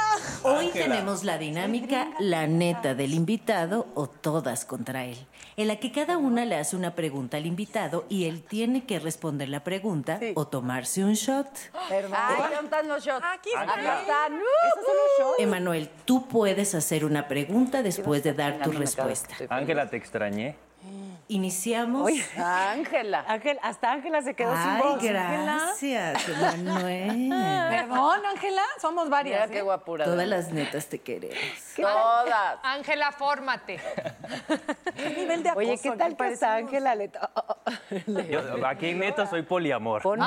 Hoy 0.47 0.69
tenemos 0.69 1.23
la 1.23 1.39
dinámica 1.39 2.07
La 2.19 2.45
neta 2.45 2.93
del 2.93 3.15
invitado 3.15 3.87
o 3.95 4.05
todas 4.07 4.63
contra 4.63 5.03
él, 5.05 5.17
en 5.57 5.67
la 5.67 5.77
que 5.77 5.91
cada 5.91 6.19
una 6.19 6.45
le 6.45 6.55
hace 6.55 6.75
una 6.75 6.93
pregunta 6.93 7.37
al 7.37 7.47
invitado 7.47 8.05
y 8.09 8.25
él 8.25 8.43
tiene 8.43 8.85
que 8.85 8.99
responder 8.99 9.49
la 9.49 9.63
pregunta 9.63 10.19
o 10.35 10.45
tomarse 10.45 11.03
un 11.03 11.13
shot. 11.13 11.47
Ay, 11.89 12.03
¿dónde 12.03 12.63
están 12.63 12.87
los 12.87 13.03
shots? 13.03 13.25
Aquí 13.25 13.49
están. 13.49 14.39
Emanuel, 15.39 15.89
tú 16.05 16.27
puedes 16.27 16.75
hacer 16.75 17.05
una 17.05 17.27
pregunta 17.27 17.81
después 17.81 18.21
de 18.21 18.33
dar 18.33 18.61
tu 18.61 18.71
respuesta. 18.71 19.35
Ángela, 19.49 19.89
te 19.89 19.97
extrañé. 19.97 20.57
Iniciamos. 21.27 22.11
Ángela. 22.37 23.25
Ángel, 23.27 23.57
hasta 23.63 23.91
Ángela 23.91 24.21
se 24.21 24.35
quedó 24.35 24.55
sin 24.55 24.77
voz. 24.77 25.01
gracias, 25.03 26.29
Emanuel. 26.29 27.29
Perdón, 27.69 28.19
Ángela, 28.27 28.61
somos 28.79 29.05
Mira 29.05 29.17
varias. 29.17 29.49
qué 29.49 29.57
¿eh? 29.59 29.61
guapura. 29.63 30.05
Todas 30.05 30.27
las 30.27 30.51
netas 30.51 30.85
te 30.85 30.99
queremos. 30.99 31.37
Todas. 31.75 32.59
Ángela, 32.61 33.11
fórmate. 33.11 33.79
¿Qué 34.95 35.09
nivel 35.17 35.41
de 35.41 35.49
acoso? 35.49 35.67
Oye, 35.67 35.79
¿qué 35.81 35.91
tal 35.91 36.09
que 36.09 36.15
parecemos? 36.15 36.55
Ángela 36.55 36.95
oh, 36.95 37.27
oh, 37.35 37.57
oh. 37.65 38.21
Yo, 38.21 38.67
aquí 38.67 38.93
neta 38.93 39.25
soy 39.25 39.41
poliamor. 39.41 40.03
Pon- 40.03 40.19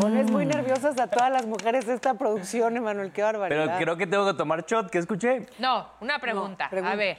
Pones 0.00 0.30
muy 0.32 0.46
nerviosas 0.46 0.98
a 0.98 1.06
todas 1.06 1.30
las 1.30 1.46
mujeres 1.46 1.86
de 1.86 1.94
esta 1.94 2.14
producción, 2.14 2.76
Emanuel, 2.76 3.12
qué 3.12 3.22
barbaridad. 3.22 3.66
Pero 3.66 3.78
creo 3.78 3.96
que 3.96 4.06
tengo 4.08 4.26
que 4.26 4.34
tomar 4.34 4.64
shot, 4.66 4.90
¿qué 4.90 4.98
escuché? 4.98 5.46
No, 5.58 5.86
una 6.00 6.18
pregunta. 6.18 6.68
pregunta. 6.68 6.92
A 6.92 6.96
ver, 6.96 7.18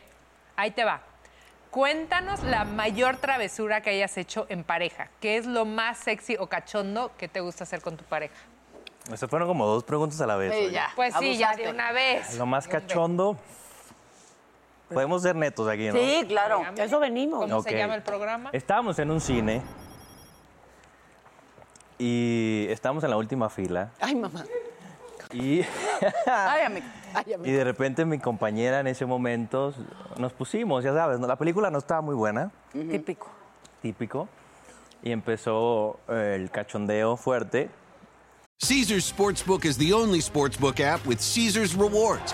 ahí 0.57 0.71
te 0.71 0.83
va. 0.83 1.01
Cuéntanos 1.71 2.41
la 2.43 2.65
mayor 2.65 3.17
travesura 3.17 3.81
que 3.81 3.91
hayas 3.91 4.17
hecho 4.17 4.47
en 4.49 4.63
pareja. 4.63 5.09
¿Qué 5.19 5.37
es 5.37 5.45
lo 5.45 5.65
más 5.65 5.99
sexy 5.99 6.35
o 6.39 6.47
cachondo 6.47 7.11
que 7.17 7.27
te 7.27 7.41
gusta 7.41 7.63
hacer 7.63 7.81
con 7.81 7.95
tu 7.95 8.03
pareja? 8.05 8.33
Estas 9.11 9.29
fueron 9.29 9.47
como 9.47 9.65
dos 9.67 9.83
preguntas 9.83 10.19
a 10.21 10.27
la 10.27 10.35
vez. 10.35 10.71
Pues 10.95 11.13
sí, 11.19 11.37
ya 11.37 11.55
de 11.55 11.69
una 11.69 11.91
vez. 11.91 12.35
Lo 12.37 12.45
más 12.45 12.67
cachondo. 12.67 13.37
Podemos 14.91 15.21
ser 15.21 15.35
netos 15.35 15.67
aquí, 15.67 15.87
¿no? 15.87 15.93
Sí, 15.93 16.25
claro. 16.27 16.59
Dígame, 16.59 16.83
Eso 16.83 16.99
venimos. 16.99 17.41
¿Cómo 17.41 17.61
se 17.61 17.77
llama 17.77 17.95
el 17.95 18.01
programa? 18.01 18.49
Estábamos 18.51 18.97
en 18.97 19.11
un 19.11 19.21
cine 19.21 19.61
y 21.99 22.65
estábamos 22.69 23.03
en 23.03 23.09
la 23.09 23.17
última 23.17 23.49
fila 23.49 23.91
Ay, 23.99 24.15
mamá. 24.15 24.45
Y, 25.33 25.61
Ay, 26.25 26.63
amigo. 26.65 26.85
Ay, 27.13 27.33
amigo. 27.33 27.45
y 27.49 27.51
de 27.51 27.63
repente 27.63 28.05
mi 28.05 28.19
compañera 28.19 28.79
en 28.79 28.87
ese 28.87 29.05
momento 29.05 29.73
nos 30.17 30.33
pusimos, 30.33 30.83
ya 30.83 30.93
sabes, 30.93 31.19
la 31.19 31.35
película 31.35 31.69
no 31.69 31.77
estaba 31.77 32.01
muy 32.01 32.15
buena, 32.15 32.51
Típico. 32.71 33.27
típico, 33.81 34.27
y 35.03 35.11
empezó 35.11 35.99
eh, 36.09 36.35
el 36.39 36.49
cachondeo 36.51 37.15
fuerte. 37.17 37.69
Caesar's 38.61 39.05
Sportsbook 39.05 39.63
is 39.65 39.77
the 39.77 39.93
only 39.93 40.19
sportsbook 40.19 40.79
app 40.81 41.05
with 41.05 41.19
Caesar's 41.19 41.75
rewards. 41.75 42.33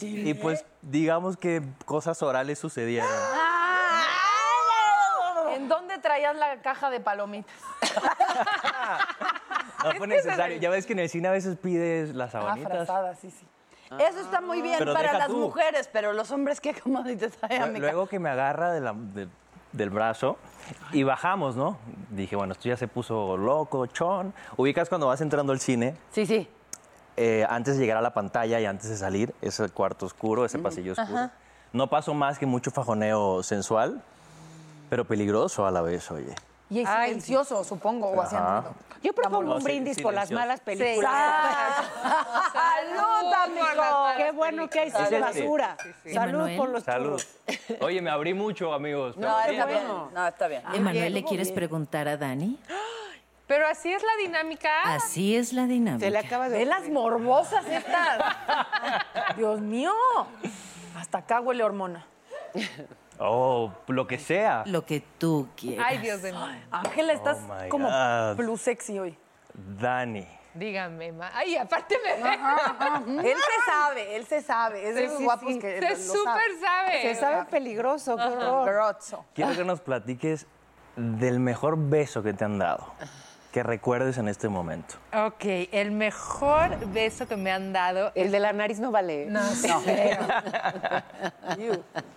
Y 0.00 0.34
pues 0.34 0.64
digamos 0.82 1.36
que 1.36 1.62
cosas 1.84 2.22
orales 2.22 2.58
sucedieron. 2.58 3.08
¿En 5.52 5.68
dónde 5.68 5.98
traías 5.98 6.34
la 6.36 6.60
caja 6.62 6.90
de 6.90 7.00
palomitas? 7.00 7.54
No 9.84 9.92
fue 9.96 10.06
necesario. 10.06 10.56
Ya 10.58 10.70
ves 10.70 10.86
que 10.86 10.94
en 10.94 10.98
el 11.00 11.10
cine 11.10 11.28
a 11.28 11.30
veces 11.30 11.58
pides 11.58 12.14
las 12.14 12.30
Ah, 12.34 12.40
sabanitas. 12.40 12.72
frazada, 12.72 13.14
sí, 13.16 13.30
sí. 13.30 13.46
Eso 13.98 14.20
está 14.20 14.40
muy 14.40 14.62
bien 14.62 14.76
Pero 14.78 14.94
para 14.94 15.12
las 15.12 15.26
tú. 15.26 15.36
mujeres, 15.36 15.90
pero 15.92 16.14
los 16.14 16.30
hombres, 16.30 16.58
¿qué 16.60 16.72
como 16.72 17.02
dices? 17.02 17.34
Luego 17.76 18.06
que 18.06 18.18
me 18.18 18.30
agarra 18.30 18.72
de 18.72 18.80
la- 18.80 18.94
de- 18.94 19.28
del 19.72 19.90
brazo 19.90 20.38
y 20.92 21.02
bajamos, 21.02 21.54
¿no? 21.56 21.76
Dije, 22.08 22.34
bueno, 22.34 22.52
esto 22.54 22.66
ya 22.68 22.78
se 22.78 22.88
puso 22.88 23.36
loco, 23.36 23.84
chon. 23.86 24.32
Ubicas 24.56 24.88
cuando 24.88 25.06
vas 25.08 25.20
entrando 25.20 25.52
al 25.52 25.60
cine, 25.60 25.94
Sí, 26.12 26.24
sí. 26.24 26.48
Eh, 27.16 27.46
antes 27.48 27.74
de 27.76 27.80
llegar 27.82 27.96
a 27.98 28.02
la 28.02 28.12
pantalla 28.14 28.60
y 28.60 28.66
antes 28.66 28.88
de 28.90 28.96
salir, 28.96 29.34
ese 29.42 29.68
cuarto 29.68 30.06
oscuro, 30.06 30.44
ese 30.44 30.58
pasillo 30.58 30.92
oscuro. 30.92 31.30
No 31.72 31.88
pasó 31.88 32.14
más 32.14 32.38
que 32.38 32.46
mucho 32.46 32.70
fajoneo 32.70 33.42
sensual, 33.42 34.00
pero 34.90 35.04
peligroso 35.04 35.66
a 35.66 35.70
la 35.70 35.82
vez, 35.82 36.10
oye. 36.10 36.34
Y 36.70 36.80
es 36.80 36.88
silencioso, 36.88 37.62
supongo, 37.64 38.08
o 38.08 38.20
haciendo. 38.22 38.74
Yo 39.02 39.12
propongo 39.12 39.42
No, 39.42 39.54
un 39.56 39.60
sí, 39.60 39.64
brindis 39.64 40.00
por 40.00 40.14
las 40.14 40.30
malas 40.30 40.60
películas. 40.60 41.12
¡Salud, 42.52 43.32
amigo! 43.44 44.06
Qué 44.16 44.32
bueno 44.32 44.68
que 44.68 44.80
hay 44.80 44.90
sin 44.90 45.20
basura. 45.20 45.76
Salud 46.10 46.28
Emanuel. 46.34 46.56
por 46.56 46.68
los 46.70 46.84
Salud. 46.84 47.20
churros. 47.46 47.80
Oye, 47.82 48.00
me 48.00 48.10
abrí 48.10 48.32
mucho, 48.32 48.72
amigos. 48.72 49.16
No, 49.16 49.38
está 49.40 49.66
bien. 49.66 49.82
bien. 49.86 49.86
No, 50.14 50.26
está 50.26 50.48
bien. 50.48 50.62
Emanuel, 50.72 51.12
¿le 51.12 51.22
quieres 51.24 51.52
preguntar 51.52 52.08
a 52.08 52.16
Dani? 52.16 52.58
Pero 53.46 53.66
así 53.66 53.92
es 53.92 54.02
la 54.02 54.16
dinámica. 54.22 54.70
Así 54.84 55.36
es 55.36 55.52
la 55.52 55.66
dinámica. 55.66 56.04
Se 56.06 56.10
le 56.10 56.18
acaba 56.18 56.48
de. 56.48 56.58
Ve 56.58 56.64
las 56.64 56.88
morbosas 56.88 57.66
estas. 57.70 58.22
Dios 59.36 59.60
mío. 59.60 59.92
Hasta 60.96 61.18
acá 61.18 61.40
huele 61.40 61.62
hormona. 61.62 62.06
Oh, 63.18 63.70
lo 63.88 64.06
que 64.06 64.18
sea. 64.18 64.62
Lo 64.66 64.84
que 64.84 65.00
tú 65.18 65.48
quieras. 65.56 65.86
Ay, 65.88 65.98
Dios 65.98 66.22
de 66.22 66.32
mí. 66.32 66.38
Ángela, 66.70 67.12
estás 67.12 67.38
Oh 67.48 67.54
my 67.62 67.68
como 67.68 67.88
God. 67.88 68.36
plus 68.36 68.60
sexy 68.60 68.98
hoy. 68.98 69.16
Dani. 69.52 70.26
Dígame, 70.54 71.10
ma. 71.12 71.30
Ay, 71.34 71.56
aparte 71.56 71.96
me 72.02 73.30
Él 73.30 73.36
se 73.36 73.70
sabe, 73.70 74.16
él 74.16 74.24
se 74.26 74.40
sabe. 74.40 74.88
Es 74.88 74.94
de 74.94 75.08
Sí, 75.08 75.24
guapos 75.24 75.52
sí. 75.52 75.58
que 75.58 75.80
Se 75.80 75.96
súper 76.08 76.58
sabe. 76.60 77.02
Se 77.02 77.14
sabe 77.16 77.44
peligroso, 77.46 78.16
qué 78.16 78.22
horror. 78.22 78.96
Quiero 79.34 79.54
que 79.56 79.64
nos 79.64 79.80
platiques 79.80 80.46
del 80.96 81.40
mejor 81.40 81.76
beso 81.76 82.22
que 82.22 82.32
te 82.32 82.44
han 82.44 82.58
dado. 82.58 82.86
Que 83.54 83.62
recuerdes 83.62 84.18
en 84.18 84.26
este 84.26 84.48
momento. 84.48 84.96
Ok, 85.12 85.44
el 85.70 85.92
mejor 85.92 86.76
beso 86.88 87.28
que 87.28 87.36
me 87.36 87.52
han 87.52 87.72
dado 87.72 88.10
El 88.16 88.32
de 88.32 88.40
la 88.40 88.52
nariz 88.52 88.80
no 88.80 88.90
vale. 88.90 89.26
No, 89.26 89.40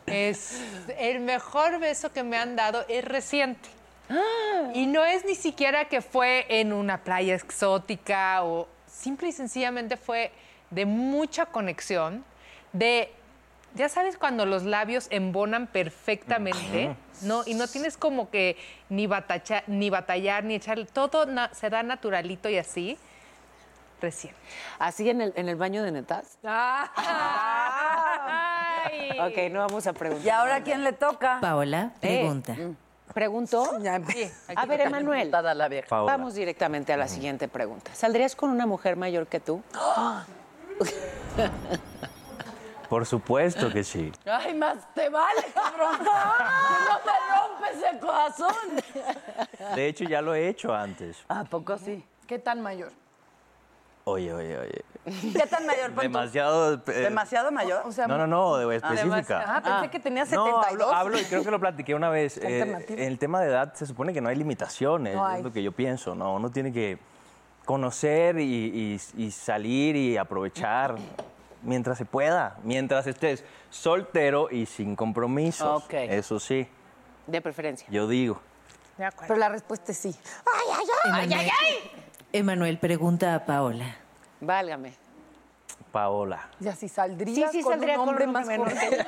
Es 0.08 0.60
el 0.98 1.20
mejor 1.20 1.80
beso 1.80 2.12
que 2.12 2.24
me 2.24 2.38
han 2.38 2.56
dado 2.56 2.84
es 2.90 3.06
reciente. 3.06 3.70
Y 4.74 4.88
no 4.88 5.06
es 5.06 5.26
ni 5.26 5.36
siquiera 5.36 5.86
que 5.86 6.02
fue 6.02 6.48
en 6.50 6.74
una 6.74 7.04
playa 7.04 7.36
exótica 7.36 8.44
o 8.44 8.68
simple 8.88 9.28
y 9.28 9.32
sencillamente 9.32 9.96
fue 9.96 10.32
de 10.72 10.88
mucha 10.88 11.46
conexión, 11.46 12.26
de 12.74 13.14
ya 13.76 13.90
sabes 13.90 14.18
cuando 14.18 14.46
los 14.46 14.64
labios 14.64 15.08
embonan 15.12 15.68
perfectamente, 15.68 16.96
¿no? 17.22 17.44
Y 17.46 17.54
no 17.54 17.68
tienes 17.68 17.98
como 17.98 18.30
que 18.30 18.58
ni, 18.90 19.08
batacha- 19.08 19.64
ni 19.68 19.90
batallar, 19.90 20.44
ni 20.44 20.56
echarle, 20.56 20.86
todo 20.86 21.26
na- 21.26 21.54
se 21.54 21.70
da 21.70 21.84
naturalito 21.84 22.50
y 22.50 22.58
así, 22.58 22.98
recién. 24.02 24.34
Así 24.80 25.10
en 25.10 25.22
el, 25.22 25.34
en 25.36 25.50
el 25.50 25.56
baño 25.56 25.84
de 25.84 25.92
netas. 25.92 26.38
Ay. 28.90 29.20
Ok, 29.20 29.52
no 29.52 29.60
vamos 29.60 29.86
a 29.88 29.94
preguntar. 29.94 30.26
¿Y 30.26 30.30
ahora 30.30 30.64
quién 30.64 30.84
le 30.84 30.94
toca? 30.94 31.40
Paola, 31.42 31.92
pregunta. 32.00 32.56
¿Preguntó? 33.14 33.80
Ya, 33.80 34.00
A 34.56 34.66
ver, 34.66 34.82
Emanuel. 34.82 35.32
Vamos 36.06 36.36
directamente 36.36 36.94
a 36.94 36.98
la 36.98 37.08
siguiente 37.08 37.48
pregunta. 37.48 37.90
¿Saldrías 37.96 38.36
con 38.36 38.50
una 38.52 38.66
mujer 38.68 38.96
mayor 38.96 39.28
que 39.28 39.40
tú? 39.40 39.62
Por 42.90 43.06
supuesto 43.06 43.70
que 43.72 43.84
sí. 43.84 44.12
Ay, 44.26 44.54
más 44.54 44.78
te 44.94 45.10
vale, 45.10 45.42
cabrón. 45.54 45.98
Que 46.00 46.06
no 46.90 47.00
te 47.00 47.12
rompes 47.74 47.92
el 47.92 48.00
corazón. 48.00 49.76
De 49.76 49.88
hecho, 49.88 50.04
ya 50.06 50.22
lo 50.22 50.34
he 50.34 50.48
hecho 50.48 50.74
antes. 50.74 51.18
¿A 51.28 51.44
poco 51.44 51.78
sí? 51.78 52.04
¿Qué 52.28 52.40
tan 52.40 52.62
mayor? 52.62 52.92
Oye, 54.06 54.34
oye, 54.34 54.58
oye. 54.58 54.86
¿Qué 55.34 55.48
tan 55.48 55.66
mayor? 55.66 55.94
Demasiado. 55.94 56.76
eh, 56.76 56.80
¿Demasiado 57.02 57.52
mayor? 57.52 57.82
O 57.86 57.92
sea, 57.92 58.08
No, 58.08 58.18
no, 58.18 58.26
no, 58.26 58.56
de 58.58 58.76
específica. 58.78 59.44
Ah, 59.46 59.62
pensé 59.62 59.90
que 59.90 60.00
tenía 60.00 60.24
No, 60.24 60.30
72. 60.30 60.66
hablo, 60.66 60.94
hablo 60.94 61.20
y 61.20 61.24
creo 61.26 61.44
que 61.44 61.52
lo 61.52 61.60
platiqué 61.60 61.94
una 61.94 62.10
vez. 62.10 62.38
eh, 62.38 62.86
en 62.88 63.00
el 63.00 63.20
tema 63.20 63.42
de 63.42 63.48
edad 63.48 63.74
se 63.74 63.86
supone 63.86 64.14
que 64.14 64.22
no 64.22 64.30
hay 64.30 64.38
limitaciones, 64.38 65.14
No 65.16 65.26
hay. 65.26 65.40
es 65.40 65.44
lo 65.44 65.52
que 65.52 65.62
yo 65.62 65.74
pienso, 65.74 66.16
¿no? 66.16 66.36
Uno 66.36 66.50
tiene 66.52 66.72
que 66.72 66.98
conocer 67.66 68.40
y, 68.40 68.98
y- 69.18 69.24
y 69.26 69.32
salir 69.32 69.98
y 69.98 70.16
aprovechar 70.16 70.96
mientras 71.64 71.98
se 71.98 72.06
pueda, 72.06 72.58
mientras 72.64 73.08
estés 73.08 73.44
soltero 73.70 74.50
y 74.52 74.66
sin 74.66 74.96
compromisos. 74.96 75.84
Ok. 75.84 75.94
Eso 75.94 76.40
sí, 76.40 76.68
De 77.26 77.42
preferencia. 77.42 77.88
yo 77.90 78.08
digo. 78.08 78.40
De 78.98 79.06
acuerdo. 79.06 79.28
Pero 79.28 79.40
la 79.40 79.50
respuesta 79.50 79.92
es 79.92 79.98
sí. 79.98 80.16
Emanuel, 81.06 81.50
Emanuel, 82.34 82.78
pregunta 82.80 83.36
a 83.36 83.46
Paola. 83.46 83.96
Válgame. 84.42 84.94
Paola. 85.92 86.50
Ya 86.60 86.76
si 86.76 86.90
saldría 86.90 87.50
Sí, 87.50 87.60
sí, 87.60 87.64
con 87.64 87.74
saldría 87.74 87.94
un 87.96 88.00
con 88.00 88.10
hombre 88.10 88.26
un 88.26 88.32
más 88.34 88.48
hombre 88.48 88.76
joven. 88.76 89.06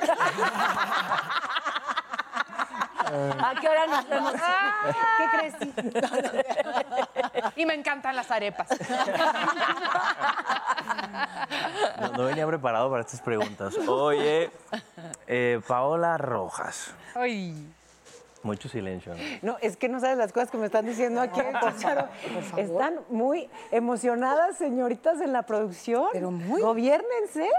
¿A 3.12 3.54
qué 3.60 3.68
hora 3.68 3.86
nos 3.86 4.08
vemos? 4.08 4.32
¿Qué 5.18 5.24
crees? 5.36 5.54
Y 7.56 7.66
me 7.66 7.74
encantan 7.74 8.14
las 8.16 8.30
arepas. 8.30 8.68
No, 12.00 12.08
no 12.12 12.24
venía 12.24 12.46
preparado 12.46 12.90
para 12.90 13.02
estas 13.02 13.20
preguntas. 13.20 13.76
Oye, 13.88 14.50
Eh, 15.26 15.60
Paola 15.66 16.16
Rojas. 16.18 16.92
Ay. 17.14 17.54
Mucho 18.42 18.68
silencio. 18.70 19.14
¿no? 19.14 19.52
No, 19.52 19.58
es 19.60 19.76
que 19.76 19.88
no 19.88 20.00
sabes 20.00 20.16
las 20.16 20.32
cosas 20.32 20.50
que 20.50 20.56
me 20.56 20.66
están 20.66 20.86
diciendo 20.86 21.20
aquí. 21.20 21.40
Están 22.56 23.00
muy 23.10 23.50
emocionadas, 23.70 24.56
señoritas, 24.56 25.20
en 25.20 25.32
la 25.34 25.42
producción. 25.42 26.06
Pero 26.12 26.30
muy. 26.30 26.62
Gobiernense. 26.62 27.50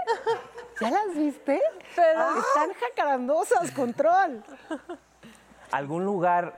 ¿Ya 0.80 0.90
las 0.90 1.14
viste? 1.14 1.60
Están 1.90 2.72
jacarandosas, 2.80 3.70
control. 3.70 4.42
¿Algún 5.72 6.04
lugar 6.04 6.56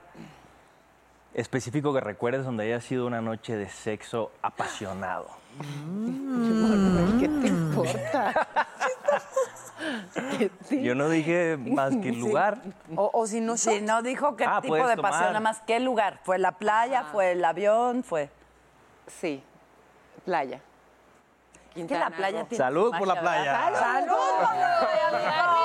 específico 1.33 1.93
que 1.93 2.01
recuerdes 2.01 2.45
donde 2.45 2.65
haya 2.65 2.81
sido 2.81 3.07
una 3.07 3.21
noche 3.21 3.55
de 3.55 3.69
sexo 3.69 4.31
apasionado? 4.41 5.27
¿Qué 7.19 7.27
te 7.29 7.47
importa? 7.47 8.47
Yo 10.69 10.95
no 10.95 11.09
dije 11.09 11.57
más 11.57 11.95
que 11.97 12.09
el 12.09 12.19
lugar. 12.19 12.59
O, 12.95 13.09
o 13.13 13.27
si 13.27 13.41
no, 13.41 13.57
Sí, 13.57 13.81
no 13.81 14.01
dijo 14.01 14.35
qué 14.35 14.45
Ah, 14.45 14.59
tipo 14.61 14.75
de 14.75 14.95
tomar. 14.95 15.11
pasión, 15.11 15.27
nada 15.27 15.39
más 15.39 15.61
qué 15.65 15.79
lugar. 15.79 16.19
¿Fue 16.23 16.37
la 16.37 16.53
playa? 16.53 17.03
¿Fue 17.11 17.31
el 17.33 17.43
avión? 17.43 18.03
¿Fue...? 18.03 18.29
Sí, 19.07 19.43
playa. 20.25 20.59
Es 21.75 21.85
que 21.87 21.99
la 21.99 22.09
playa 22.09 22.45
tiene 22.45 22.63
Salud 22.63 22.91
por 22.97 23.07
la 23.07 23.19
playa. 23.19 23.69
Roo. 24.07 24.15
Ay, 24.49 25.11
la 25.11 25.64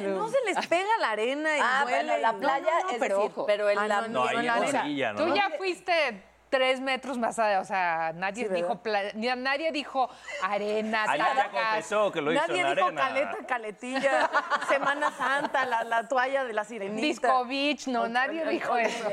no 0.00 0.28
se 0.28 0.36
les 0.46 0.66
pega 0.66 0.88
la 1.00 1.10
arena 1.10 1.56
y 1.56 1.60
Ah, 1.62 1.80
duele. 1.82 2.04
bueno, 2.04 2.18
la 2.22 2.32
playa, 2.34 2.64
No, 2.72 2.78
no, 2.78 2.84
no, 2.84 2.90
es 2.90 2.96
pero 2.98 3.16
decir, 3.18 3.30
ojo. 3.32 3.46
pero 3.46 3.70
en 3.70 3.78
Ah, 3.78 3.88
la... 3.88 4.08
no, 4.08 4.28
en 4.30 4.36
la 4.36 4.42
la 4.42 4.54
arena. 4.54 5.14
Tú 5.16 5.34
ya 5.34 5.50
fuiste 5.56 6.22
tres 6.50 6.80
metros 6.80 7.18
más 7.18 7.38
allá, 7.38 7.60
o 7.60 7.64
sea, 7.66 8.12
nadie 8.14 8.48
dijo 8.48 8.76
pla- 8.82 9.12
ni- 9.12 9.26
nadie 9.36 9.70
dijo 9.70 10.08
arena, 10.42 11.04
tacas. 11.04 11.48
confesó 11.52 12.10
que 12.10 12.22
lo 12.22 12.32
hizo 12.32 12.40
Nadie 12.46 12.60
en 12.60 12.66
la 12.68 12.74
dijo 12.74 12.86
arena. 12.86 13.00
caleta, 13.02 13.36
caletilla, 13.46 14.30
Semana 14.68 15.10
Santa, 15.12 15.66
la, 15.66 15.84
la 15.84 16.08
toalla 16.08 16.44
de 16.44 16.52
la 16.54 16.64
sirenita. 16.64 17.02
Disco 17.02 17.44
Beach, 17.44 17.86
no, 17.88 18.08
nadie 18.08 18.46
dijo 18.48 18.76
eso. 18.78 19.08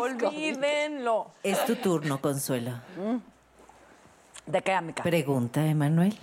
Olvídenlo. 0.00 1.32
Es 1.42 1.64
tu 1.64 1.74
turno, 1.76 2.20
Consuelo. 2.20 2.72
¿De 4.46 4.62
qué, 4.62 4.72
amiga? 4.72 5.02
Pregunta, 5.02 5.60
Emanuel. 5.64 6.16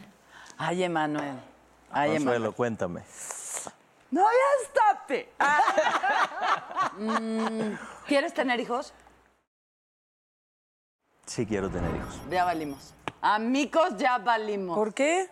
Ay, 0.57 0.83
Emanuel. 0.83 1.35
Ay, 1.91 2.11
Consuelo, 2.11 2.31
Emanuel. 2.35 2.53
cuéntame. 2.55 3.01
No, 4.15 4.23
ya 4.23 4.63
estate. 4.63 5.29
Mm, 6.97 7.75
¿Quieres 8.07 8.33
tener 8.33 8.57
hijos? 8.61 8.93
Sí 11.25 11.45
quiero 11.45 11.69
tener 11.69 11.93
hijos. 11.93 12.21
Ya 12.29 12.45
valimos. 12.45 12.93
Amigos, 13.21 13.97
ya 13.97 14.17
valimos. 14.19 14.77
¿Por 14.77 14.93
qué? 14.93 15.29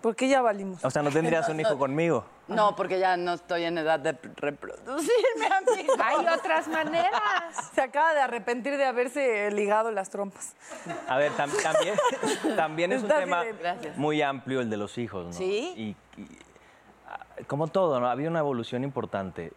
¿Por 0.00 0.16
qué 0.16 0.28
ya 0.28 0.42
valimos? 0.42 0.84
O 0.84 0.90
sea, 0.90 1.00
¿no 1.02 1.10
tendrías 1.12 1.48
un 1.48 1.60
hijo 1.60 1.78
conmigo? 1.78 2.24
No, 2.48 2.74
porque 2.74 2.98
ya 2.98 3.16
no 3.16 3.34
estoy 3.34 3.64
en 3.64 3.78
edad 3.78 4.00
de 4.00 4.12
reproducirme, 4.36 5.46
amigo. 5.46 5.92
Hay 6.02 6.26
otras 6.26 6.66
maneras. 6.66 7.70
Se 7.72 7.82
acaba 7.82 8.14
de 8.14 8.20
arrepentir 8.20 8.76
de 8.78 8.84
haberse 8.84 9.48
ligado 9.52 9.92
las 9.92 10.10
trompas. 10.10 10.56
A 11.08 11.18
ver, 11.18 11.30
tam- 11.36 11.52
también, 11.62 11.94
también 12.56 12.92
es 12.92 13.02
un 13.04 13.08
tema 13.08 13.42
bien, 13.42 13.58
muy 13.96 14.22
amplio 14.22 14.60
el 14.60 14.70
de 14.70 14.76
los 14.76 14.98
hijos, 14.98 15.26
¿no? 15.26 15.32
¿Sí? 15.32 15.96
Y, 16.16 16.20
y, 16.20 16.38
como 17.46 17.68
todo, 17.68 18.00
¿no? 18.00 18.08
Ha 18.08 18.12
habido 18.12 18.30
una 18.30 18.40
evolución 18.40 18.84
importante. 18.84 19.52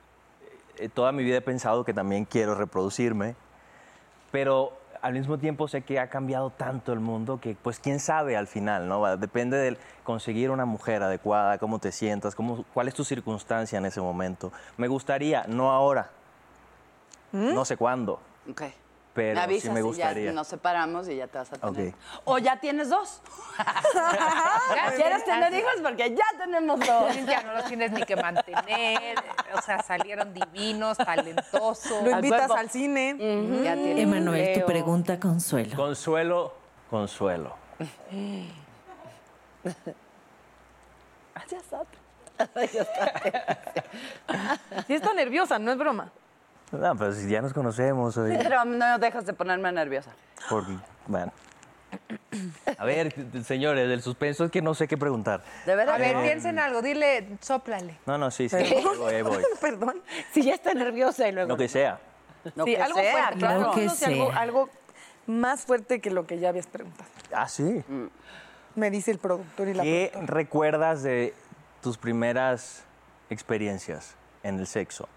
Eh, 0.78 0.90
toda 0.90 1.12
mi 1.12 1.24
vida 1.24 1.38
he 1.38 1.42
pensado 1.42 1.84
que 1.84 1.94
también 1.94 2.26
quiero 2.26 2.56
reproducirme, 2.56 3.36
pero 4.32 4.74
al 5.02 5.14
mismo 5.14 5.38
tiempo 5.38 5.68
sé 5.68 5.82
que 5.82 6.00
ha 6.00 6.10
cambiado 6.10 6.52
tanto 6.52 6.94
el 6.94 7.00
mundo 7.00 7.40
que, 7.42 7.56
pues, 7.62 7.80
quién 7.80 8.00
sabe 8.00 8.38
al 8.38 8.48
final, 8.48 8.88
¿no? 8.88 9.18
Depende 9.18 9.58
de 9.58 9.78
conseguir 10.04 10.52
una 10.52 10.66
mujer 10.66 11.02
adecuada, 11.04 11.58
cómo 11.58 11.80
te 11.80 11.92
sientas, 11.92 12.36
cómo, 12.36 12.66
cuál 12.74 12.88
es 12.88 12.94
tu 12.94 13.04
circunstancia 13.04 13.78
en 13.78 13.86
ese 13.86 14.00
momento. 14.00 14.52
Me 14.78 14.88
gustaría, 14.88 15.44
no 15.48 15.72
ahora, 15.72 16.12
no 17.32 17.66
sé 17.66 17.78
cuándo, 17.78 18.20
Ok. 18.50 18.64
Pero 19.14 19.36
me 19.36 19.42
avisas 19.42 19.64
sí 19.64 19.70
me 19.70 19.80
y 19.80 19.84
gustaría. 19.84 20.26
ya 20.26 20.32
nos 20.32 20.48
separamos 20.48 21.08
y 21.10 21.18
ya 21.18 21.28
te 21.28 21.38
vas 21.38 21.52
a 21.52 21.58
tener. 21.58 21.90
Ok. 21.90 21.96
O 22.26 22.38
ya 22.38 22.60
tienes 22.60 22.90
dos. 22.90 23.22
¿Quieres 24.96 25.26
tener 25.26 25.54
hijos? 25.54 25.74
Porque 25.82 26.16
ya 26.16 26.26
tenemos 26.38 26.80
dos. 26.80 27.16
Ya 27.26 27.44
no 27.44 27.54
los 27.54 27.66
tienes 27.66 27.92
ni 27.92 28.04
que 28.04 28.16
mantener, 28.16 29.18
o 29.58 29.62
sea, 29.62 29.82
salieron 29.84 30.34
divinos, 30.34 30.98
talentosos. 30.98 32.04
Lo 32.04 32.12
invitas 32.12 32.52
al 32.52 32.70
cine. 32.70 33.16
Ya 33.64 33.76
tienen 33.76 34.00
Emanuel, 34.00 34.62
tu 34.62 34.66
pregunta, 34.66 35.20
Consuelo. 35.20 35.76
Consuelo, 35.76 36.54
consuelo. 36.90 37.56
Sí 44.88 44.94
está 44.94 45.14
nerviosa, 45.14 45.60
no 45.60 45.72
es 45.72 45.78
broma. 45.78 46.12
No, 46.72 46.96
pero 46.96 47.14
si 47.14 47.28
ya 47.30 47.42
nos 47.42 47.54
conocemos, 47.54 48.16
oye, 48.18 48.38
Pero 48.42 48.64
no 48.66 48.98
dejas 49.00 49.26
de 49.26 49.34
ponerme 49.34 49.72
nerviosa. 49.72 50.12
por- 50.50 50.66
bueno. 51.08 51.32
A 52.78 52.86
ver, 52.86 53.14
señores, 53.44 53.90
el 53.90 54.02
suspenso 54.02 54.46
es 54.46 54.52
que 54.52 54.62
no 54.62 54.74
sé 54.74 54.88
qué 54.88 54.98
preguntar. 54.98 55.44
De 55.66 55.76
verdad. 55.76 55.96
A 55.96 55.98
ver, 55.98 56.16
piensen 56.22 56.58
algo, 56.60 56.82
dile, 56.82 57.28
sóplale. 57.42 57.98
No, 58.06 58.18
no, 58.18 58.32
sí, 58.32 58.48
sí, 58.48 58.56
ahí 58.56 59.22
voy. 59.22 59.44
Perdón. 59.62 60.02
Si 60.34 60.42
ya 60.44 60.54
está 60.54 60.74
nerviosa 60.74 61.28
y 61.28 61.34
luego. 61.34 61.50
Lo 61.50 61.58
que 61.58 61.68
sea. 61.68 62.00
Lo 62.56 62.64
sí, 62.64 62.76
que 62.76 62.82
algo 62.82 62.98
sea, 63.00 63.12
fuerte. 63.24 63.40
claro. 63.40 63.60
Lo 63.62 63.72
que 63.72 63.86
No 63.86 63.94
sé, 63.94 64.06
algo, 64.06 64.28
sea. 64.32 64.40
algo 64.40 64.70
más 65.28 65.66
fuerte 65.66 66.00
que 66.00 66.10
lo 66.12 66.26
que 66.26 66.40
ya 66.40 66.50
habías 66.50 66.68
preguntado. 66.68 67.10
Ah, 67.34 67.50
sí. 67.50 67.84
Me 68.76 68.90
dice 68.90 69.12
el 69.12 69.20
productor 69.20 69.68
y 69.68 69.74
la 69.74 69.84
¿Qué 69.84 70.10
productora. 70.14 70.38
recuerdas 70.38 71.04
de 71.04 71.34
tus 71.82 71.98
primeras 71.98 72.84
experiencias 73.30 74.16
en 74.44 74.60
el 74.60 74.66
sexo? 74.68 75.10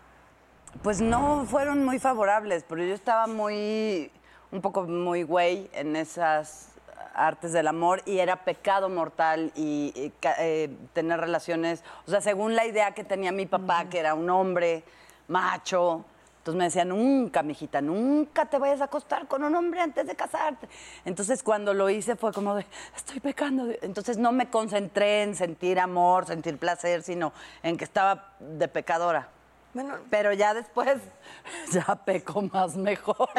Pues 0.83 1.01
no 1.01 1.47
fueron 1.47 1.85
muy 1.85 1.99
favorables, 1.99 2.65
pero 2.69 2.85
yo 2.85 2.95
estaba 2.95 3.27
muy, 3.27 4.11
un 4.51 4.61
poco 4.61 4.83
muy 4.83 5.23
güey 5.23 5.71
en 5.73 5.97
esas 5.97 6.75
artes 7.15 7.53
del 7.53 7.69
amor 7.69 8.03
y 8.05 8.19
era 8.19 8.45
pecado 8.45 8.89
mortal 8.89 9.53
y, 9.55 10.13
eh, 10.39 10.71
tener 10.93 11.21
relaciones, 11.21 11.83
o 12.07 12.11
sea, 12.11 12.21
según 12.21 12.55
la 12.55 12.67
idea 12.67 12.93
que 12.93 13.05
tenía 13.05 13.33
mi 13.33 13.47
papá, 13.47 13.87
que 13.89 13.99
era 13.99 14.15
un 14.15 14.29
hombre 14.29 14.85
macho. 15.29 16.05
Entonces 16.39 16.59
me 16.59 16.65
decía, 16.65 16.85
nunca, 16.85 17.43
mijita, 17.43 17.81
nunca 17.81 18.45
te 18.45 18.59
vayas 18.59 18.83
a 18.83 18.85
acostar 18.85 19.27
con 19.27 19.43
un 19.45 19.55
hombre 19.55 19.81
antes 19.81 20.07
de 20.07 20.15
casarte. 20.15 20.69
Entonces 21.07 21.43
cuando 21.43 21.73
lo 21.73 21.89
hice 21.89 22.17
fue 22.17 22.35
como 22.35 22.55
de, 22.57 22.67
estoy 22.95 23.21
pecando. 23.21 23.67
Entonces 23.81 24.19
no 24.19 24.31
me 24.31 24.51
concentré 24.51 25.23
en 25.23 25.35
sentir 25.35 25.81
amor, 25.81 26.27
sentir 26.27 26.59
placer, 26.59 27.03
sino 27.03 27.33
en 27.63 27.79
que 27.79 27.85
estaba 27.85 28.35
de 28.41 28.69
pecadora. 28.69 29.31
Bueno, 29.75 29.97
Pero 30.09 30.33
ya 30.33 30.55
después, 30.55 30.99
ya 31.73 31.85
peco 32.05 32.43
más 32.43 32.77
mejor. 32.77 33.29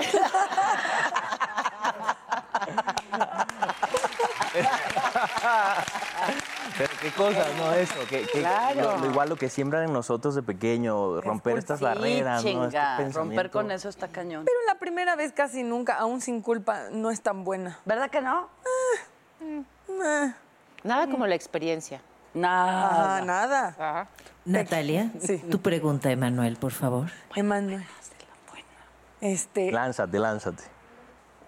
Pero 6.78 6.90
qué 7.02 7.12
cosas, 7.12 7.48
¿no? 7.58 7.72
Eso, 7.74 7.94
que, 8.10 8.24
que- 8.24 8.40
Claro. 8.40 8.82
lo- 8.82 8.98
lo 8.98 9.06
igual 9.10 9.30
lo 9.30 9.36
que 9.38 9.50
siembran 9.50 9.84
en 9.86 9.94
nosotros 9.94 10.36
de 10.36 10.44
pequeño, 10.44 11.22
romper 11.22 11.58
estas 11.58 11.80
Sí, 11.80 11.86
barreras, 11.86 12.44
¿no? 12.44 12.66
Este 12.66 13.10
romper 13.12 13.50
con 13.50 13.72
eso 13.72 13.88
está 13.90 14.08
cañón. 14.10 14.44
pero 14.46 14.58
la 14.68 14.76
primera 14.76 15.16
vez 15.16 15.32
casi 15.32 15.64
nunca, 15.64 15.96
aún 15.96 16.22
sin 16.22 16.42
culpa, 16.42 16.90
no 16.92 17.12
es 17.12 17.22
tan 17.22 17.44
buena. 17.44 17.80
¿Verdad 17.86 18.10
que 18.10 18.22
no? 18.22 18.50
Nada 20.84 21.08
como 21.10 21.26
la 21.28 21.36
experiencia. 21.36 22.02
Nada. 22.34 23.18
Ah, 23.18 23.22
nada. 23.22 23.76
Ah. 23.80 24.08
Natalia, 24.46 25.12
Sí. 25.20 25.38
tu 25.50 25.60
pregunta, 25.62 26.12
Emanuel, 26.12 26.58
por 26.58 26.72
favor. 26.72 27.08
Emanuel. 27.36 27.84
Este, 29.22 29.72
Lánzate, 29.72 30.20
lánzate. 30.20 30.64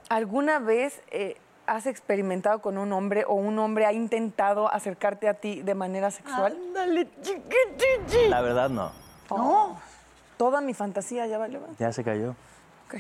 ¿alguna 0.10 0.58
vez 0.60 1.02
eh, 1.12 1.38
has 1.68 1.86
experimentado 1.86 2.62
con 2.62 2.78
un 2.78 2.92
hombre 2.94 3.26
o 3.28 3.34
un 3.36 3.60
hombre 3.60 3.86
ha 3.86 3.92
intentado 3.94 4.72
acercarte 4.74 5.28
a 5.28 5.36
ti 5.36 5.62
de 5.62 5.76
manera 5.76 6.10
sexual? 6.10 6.54
Ándale, 6.68 7.08
chiquitichi. 7.22 8.30
La 8.30 8.42
verdad, 8.42 8.70
no. 8.70 8.92
No. 9.30 9.80
Toda 10.38 10.62
mi 10.62 10.74
fantasía 10.74 11.28
ya 11.28 11.38
valió. 11.38 11.60
Ya 11.78 11.92
se 11.92 12.04
cayó. 12.04 12.32
Ok. 12.88 12.96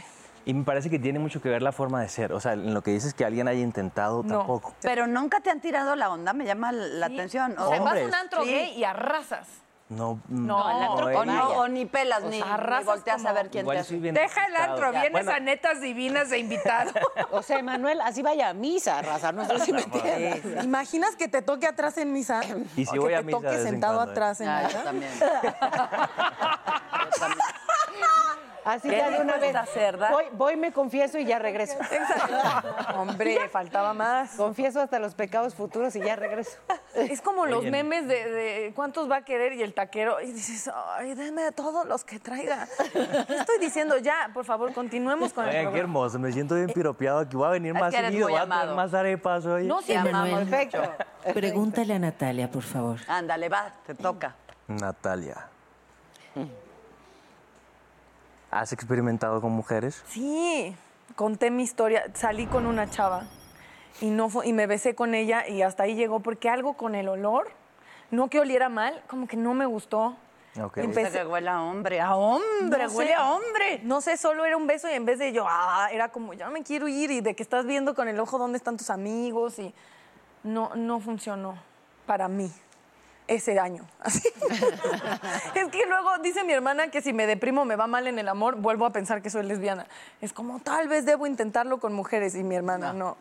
Y 0.46 0.54
me 0.54 0.64
parece 0.64 0.90
que 0.90 1.00
tiene 1.00 1.18
mucho 1.20 1.42
que 1.42 1.50
ver 1.50 1.62
la 1.62 1.72
forma 1.72 2.02
de 2.02 2.10
ser. 2.10 2.34
O 2.34 2.40
sea, 2.40 2.54
en 2.54 2.74
lo 2.74 2.82
que 2.82 2.92
dices 2.92 3.14
que 3.14 3.24
alguien 3.26 3.48
haya 3.48 3.62
intentado, 3.62 4.22
No. 4.24 4.40
tampoco. 4.40 4.74
Pero 4.82 5.08
nunca 5.08 5.40
te 5.40 5.50
han 5.50 5.62
tirado 5.62 5.96
la 5.96 6.10
onda, 6.12 6.34
me 6.34 6.46
llama 6.46 6.72
la 6.74 7.06
atención. 7.08 7.56
O 7.58 7.70
sea, 7.70 7.80
vas 7.82 8.00
a 8.02 8.06
un 8.06 8.14
antro 8.14 8.44
Sí. 8.44 8.50
gay 8.52 8.74
y 8.78 8.84
arrasas. 8.84 9.48
No, 9.90 10.20
No, 10.28 10.70
el 10.70 10.84
antro 10.84 11.10
eh, 11.10 11.16
o, 11.16 11.24
no, 11.26 11.34
vaya. 11.34 11.48
o 11.60 11.68
ni 11.70 11.86
pelas, 11.86 12.22
ni, 12.24 12.42
sea, 12.42 12.58
ni 12.58 12.84
volteas 12.84 13.26
a 13.26 13.32
ver 13.32 13.50
quién 13.50 13.66
te 13.66 13.78
hace. 13.78 13.98
Deja 13.98 14.46
el 14.48 14.56
antro, 14.58 14.92
vienes 14.92 15.12
Bueno, 15.14 15.32
a 15.32 15.40
netas 15.40 15.80
divinas 15.80 16.30
de 16.30 16.40
invitado. 16.40 16.92
O 17.32 17.42
sea, 17.42 17.60
Emanuel, 17.60 18.02
así 18.02 18.22
vaya 18.22 18.50
a 18.50 18.54
misa, 18.54 19.02
raza. 19.02 19.32
No 19.32 19.46
sé 19.46 19.60
si 19.60 19.72
me 19.72 19.82
entiendes. 19.84 20.64
¿Imaginas 20.64 21.16
que 21.16 21.30
te 21.30 21.42
toque 21.42 21.68
atrás 21.68 21.98
en 21.98 22.12
misa? 22.12 22.42
Y 22.76 22.86
si 22.86 22.98
O 22.98 23.02
voy 23.02 23.12
que 23.12 23.16
a 23.16 23.20
te 23.20 23.24
misa 23.26 23.38
toque 23.40 23.64
sentado 23.64 23.96
cuando, 23.96 24.12
¿eh? 24.12 24.14
atrás 24.14 24.42
en 24.42 24.50
Ah, 24.50 24.68
yo 24.70 24.80
también. 24.84 25.12
Yo 25.20 25.28
también. 27.20 27.47
Así 28.68 28.90
¿Qué 28.90 28.98
ya 28.98 29.10
de 29.10 29.22
una 29.22 29.38
vez. 29.38 29.56
Voy, 30.12 30.26
voy, 30.34 30.58
me 30.58 30.74
confieso 30.74 31.18
y 31.18 31.24
ya 31.24 31.40
regreso. 31.40 31.78
Hombre, 32.98 33.48
faltaba 33.48 33.94
más. 33.94 34.32
Confieso 34.32 34.82
hasta 34.82 35.00
los 35.00 35.16
pecados 35.16 35.56
futuros 35.56 35.96
y 35.96 36.02
ya 36.02 36.18
regreso. 36.18 36.58
Es 36.96 37.22
como 37.22 37.46
los 37.46 37.60
Oye, 37.60 37.70
memes 37.70 38.08
de, 38.08 38.32
de 38.32 38.74
cuántos 38.76 39.10
va 39.10 39.18
a 39.18 39.22
querer 39.22 39.54
y 39.54 39.62
el 39.62 39.74
taquero. 39.74 40.20
Y 40.20 40.32
dices, 40.32 40.70
ay, 40.98 41.14
denme 41.14 41.52
todos 41.52 41.86
los 41.88 42.04
que 42.04 42.20
traiga. 42.20 42.68
¿Qué 42.92 43.36
estoy 43.36 43.60
diciendo? 43.60 44.00
Ya, 44.00 44.32
por 44.34 44.46
favor, 44.46 44.74
continuemos 44.74 45.32
con 45.32 45.48
el 45.48 45.56
Oigan, 45.56 45.74
qué 45.74 45.80
hermoso, 45.80 46.18
me 46.18 46.32
siento 46.32 46.56
bien 46.56 46.70
piropeado 46.70 47.20
aquí. 47.20 47.38
Voy 47.38 47.48
a 47.48 47.52
venir 47.52 47.76
Es 47.76 47.80
más 47.80 47.94
seguido, 47.94 48.28
voy 48.28 48.38
a 48.38 48.48
traer 48.48 48.70
más 48.70 48.94
arepas 48.94 49.46
hoy. 49.46 49.68
No, 49.68 49.82
sí, 49.82 49.94
amamos. 49.94 50.40
Perfecto. 50.40 50.82
pregúntale 51.34 51.94
a 51.94 52.00
Natalia, 52.00 52.50
por 52.50 52.64
favor. 52.64 53.00
Ándale, 53.08 53.48
va, 53.48 53.72
te 53.86 53.94
toca. 53.94 54.36
Natalia. 54.68 55.48
¿Has 58.52 58.72
experimentado 58.74 59.42
con 59.42 59.52
mujeres? 59.52 60.04
Sí, 60.08 60.76
conté 61.16 61.52
mi 61.52 61.64
historia. 61.64 62.06
Salí 62.14 62.46
con 62.48 62.66
una 62.66 62.90
chava 62.90 63.24
y, 64.02 64.10
no 64.10 64.30
fue- 64.30 64.48
y 64.48 64.54
me 64.54 64.68
besé 64.68 64.96
con 64.96 65.14
ella 65.16 65.48
y 65.48 65.62
hasta 65.62 65.84
ahí 65.84 65.96
llegó 65.96 66.20
porque 66.22 66.50
algo 66.50 66.74
con 66.76 66.96
el 66.96 67.10
olor, 67.10 67.50
no 68.12 68.30
que 68.30 68.40
oliera 68.40 68.70
mal, 68.70 69.04
como 69.08 69.28
que 69.28 69.36
no 69.38 69.54
me 69.54 69.66
gustó. 69.66 70.16
Ok. 70.64 70.78
Empecé- 70.78 71.12
que 71.20 71.26
huele 71.26 71.50
a 71.50 71.62
hombre, 71.62 72.00
a 72.02 72.16
hombre, 72.16 72.84
No 72.84 72.90
sé. 72.90 72.96
huele 72.98 73.14
a 73.14 73.32
hombre. 73.32 73.82
No 73.84 74.02
sé, 74.02 74.18
solo 74.18 74.44
era 74.46 74.58
un 74.58 74.66
beso 74.66 74.90
y 74.90 74.94
en 74.94 75.06
vez 75.06 75.20
de 75.20 75.32
yo, 75.34 75.46
ah, 75.48 75.90
era 75.92 76.10
como, 76.10 76.34
ya 76.34 76.50
me 76.50 76.64
quiero 76.64 76.88
ir 76.88 77.12
y 77.12 77.22
de 77.22 77.36
que 77.36 77.44
estás 77.44 77.66
viendo 77.66 77.94
con 77.94 78.08
el 78.08 78.20
ojo 78.20 78.38
dónde 78.40 78.58
están 78.58 78.78
tus 78.78 78.90
amigos 78.90 79.60
y 79.60 79.74
no, 80.44 80.72
no 80.76 81.00
funcionó 81.00 81.58
para 82.08 82.28
mí 82.28 82.52
ese 83.28 83.60
año. 83.60 83.86
Así. 84.00 84.28
es 85.56 85.68
que 85.70 85.86
luego 85.88 86.18
dice 86.24 86.44
mi 86.44 86.54
hermana 86.54 86.90
que 86.90 87.02
si 87.02 87.14
me 87.14 87.28
deprimo 87.28 87.66
me 87.66 87.76
va 87.76 87.88
mal 87.88 88.08
en 88.08 88.20
el 88.20 88.28
amor, 88.28 88.56
vuelvo 88.56 88.86
a 88.86 88.92
pensar 88.92 89.22
que 89.22 89.30
soy 89.30 89.44
lesbiana. 89.44 89.88
Es 90.22 90.34
como, 90.34 90.60
tal 90.60 90.88
vez 90.88 91.06
debo 91.06 91.28
intentarlo 91.28 91.80
con 91.80 91.94
mujeres 91.94 92.36
y 92.36 92.44
mi 92.44 92.56
hermana 92.56 92.94
no. 92.94 93.18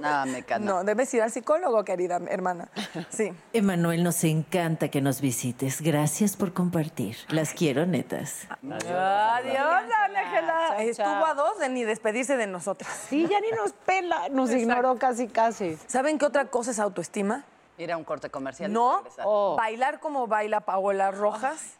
Nada, 0.00 0.26
me 0.26 0.42
canta. 0.42 0.66
No, 0.66 0.84
debes 0.84 1.12
ir 1.14 1.22
al 1.22 1.30
psicólogo, 1.30 1.84
querida 1.84 2.20
hermana. 2.28 2.68
Sí. 3.10 3.32
Emanuel, 3.52 4.02
nos 4.02 4.24
encanta 4.24 4.88
que 4.88 5.00
nos 5.00 5.20
visites. 5.20 5.80
Gracias 5.80 6.36
por 6.36 6.52
compartir. 6.52 7.16
Las 7.28 7.52
quiero 7.52 7.86
netas. 7.86 8.46
Adiós, 8.62 9.84
Ángela. 10.14 10.68
Chao, 10.68 10.78
Estuvo 10.78 11.26
a 11.26 11.34
dos 11.34 11.58
de 11.58 11.68
ni 11.68 11.84
despedirse 11.84 12.36
de 12.36 12.46
nosotras. 12.46 12.90
Sí, 13.08 13.26
ya 13.28 13.40
ni 13.40 13.50
nos 13.50 13.72
pela, 13.72 14.28
nos 14.30 14.50
ignoró 14.50 14.96
casi, 14.96 15.28
casi. 15.28 15.76
¿Saben 15.86 16.18
qué 16.18 16.26
otra 16.26 16.46
cosa 16.46 16.70
es 16.70 16.78
autoestima? 16.78 17.44
Ir 17.78 17.90
a 17.92 17.96
un 17.96 18.04
corte 18.04 18.30
comercial. 18.30 18.72
No. 18.72 19.02
Oh. 19.24 19.56
bailar 19.56 19.98
como 20.00 20.26
baila 20.26 20.60
Paola 20.60 21.10
Rojas 21.10 21.78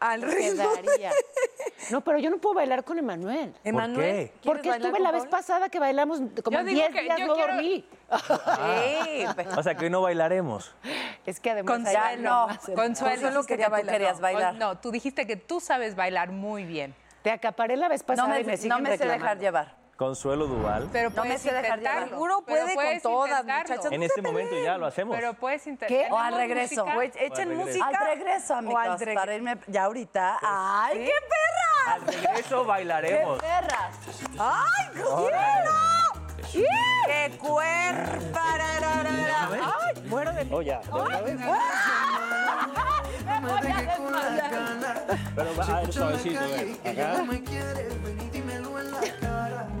al 0.00 0.22
ritmo. 0.22 0.68
No, 1.90 2.00
pero 2.00 2.16
yo 2.18 2.30
no 2.30 2.38
puedo 2.38 2.54
bailar 2.54 2.84
con 2.84 2.96
Emanuel. 2.98 3.52
Emanuel, 3.64 3.96
qué? 3.98 4.32
¿quieres 4.40 4.62
Porque 4.62 4.68
estuve 4.70 5.00
la 5.00 5.10
vez 5.10 5.22
Paola? 5.22 5.30
pasada 5.36 5.68
que 5.68 5.80
bailamos 5.80 6.20
como 6.44 6.58
Yo 6.58 6.64
digo 6.64 6.80
10 6.80 6.92
que 6.94 7.02
días, 7.02 7.18
yo 7.18 7.26
no 7.26 7.34
quiero- 7.34 7.52
dormí. 7.54 7.84
Sí, 8.12 9.26
pero- 9.34 9.58
O 9.58 9.62
sea, 9.64 9.74
que 9.74 9.84
hoy 9.86 9.90
no 9.90 10.00
bailaremos. 10.00 10.72
Es 11.26 11.40
que 11.40 11.50
además 11.50 11.74
Con- 11.78 11.86
hay 11.88 11.92
ya 11.92 12.08
algo 12.10 12.22
no. 12.22 12.46
Consuelo, 12.46 12.82
Consuelo 12.82 13.28
dijiste 13.30 13.46
quería 13.48 13.64
que 13.66 13.70
tú 13.70 13.72
bailar. 13.72 13.94
querías 13.94 14.16
no. 14.16 14.22
bailar. 14.22 14.54
No, 14.54 14.78
tú 14.78 14.90
dijiste 14.92 15.26
que 15.26 15.36
tú 15.36 15.58
sabes 15.60 15.96
bailar 15.96 16.30
muy 16.30 16.64
bien. 16.64 16.94
Te 17.22 17.32
acaparé 17.32 17.76
la 17.76 17.88
vez 17.88 18.04
pasada 18.04 18.28
no 18.28 18.34
me, 18.34 18.40
y 18.40 18.44
me 18.44 18.56
no 18.68 18.78
me 18.78 18.90
sé 18.90 19.04
reclamando. 19.04 19.08
dejar 19.24 19.38
llevar. 19.40 19.76
Consuelo 20.02 20.48
Duval. 20.48 20.88
Pero 20.92 21.10
No 21.10 21.24
me 21.24 21.38
sé 21.38 21.52
dejar 21.52 21.78
intentarlo. 21.78 22.08
Seguro 22.08 22.42
Pero 22.44 22.66
puede 22.74 23.00
con 23.00 23.12
todas, 23.12 23.44
muchachas. 23.44 23.92
En 23.92 24.02
este 24.02 24.20
momento 24.20 24.56
ya 24.62 24.76
lo 24.76 24.86
hacemos. 24.86 25.14
Pero 25.16 25.34
puedes 25.34 25.64
intentar. 25.66 25.88
¿Qué? 25.88 26.08
O 26.10 26.18
al 26.18 26.34
regreso. 26.34 26.84
O 26.84 27.02
echen 27.02 27.22
al 27.30 27.36
regreso. 27.36 27.54
música. 27.54 27.86
Al 27.86 28.06
regreso, 28.18 28.54
o 28.54 28.56
amigos, 28.56 28.82
al 28.84 28.98
regreso. 28.98 29.20
para 29.20 29.34
irme 29.36 29.58
ya 29.68 29.84
ahorita. 29.84 30.38
¡Ay, 30.42 30.98
qué 30.98 31.12
perra! 31.30 31.94
Al 31.94 32.02
regreso 32.06 32.64
bailaremos. 32.64 33.38
perras! 33.38 33.96
¡Ay, 34.38 34.88
qué 34.92 35.02
quiero! 35.02 36.72
¡Qué 37.06 37.38
cuerpo! 37.38 38.38
¡Ay, 38.42 40.02
muero 40.06 40.32
de 40.32 40.48
Oh, 40.50 40.62
ya. 40.62 40.80
Pero 45.34 45.56
va 45.56 45.76
a 45.76 45.82
ir 45.82 45.92
suavecito, 45.92 46.40
ve. 46.40 46.76
Acá. 46.90 47.24
Pregúntale 48.42 49.71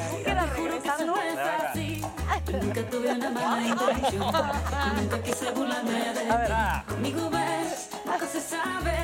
es 0.00 1.38
así. 1.38 2.02
Yo 2.50 2.58
nunca 2.62 2.82
tuve 2.90 3.12
una 3.12 3.30
mala 3.30 3.66
intención. 3.66 4.32
Yo 4.32 4.94
nunca 5.00 5.22
quise 5.22 5.50
burlarme 5.52 5.92
de 5.92 6.20
ti. 6.20 6.84
Conmigo 6.88 7.30
ves, 7.30 7.90
nunca 8.04 8.26
se 8.26 8.40
sabe. 8.40 8.94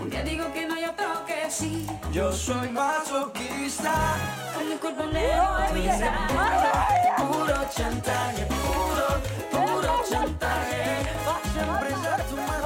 Un 0.00 0.10
día 0.10 0.22
digo 0.22 0.52
que 0.52 0.66
no 0.66 0.74
hay 0.74 0.84
otro 0.84 1.24
que 1.26 1.50
sí. 1.50 1.86
Yo 2.12 2.32
soy 2.32 2.70
masoquista. 2.70 3.94
Con 4.54 4.68
mi 4.68 4.76
cuerpo 4.76 5.04
negro. 5.06 5.48
Puro 7.16 7.68
chantaje, 7.74 8.46
puro, 8.46 9.06
puro 9.50 10.02
chantaje. 10.08 11.08
Siempre 11.52 11.88
es 11.90 12.06
a 12.06 12.16
tu. 12.28 12.57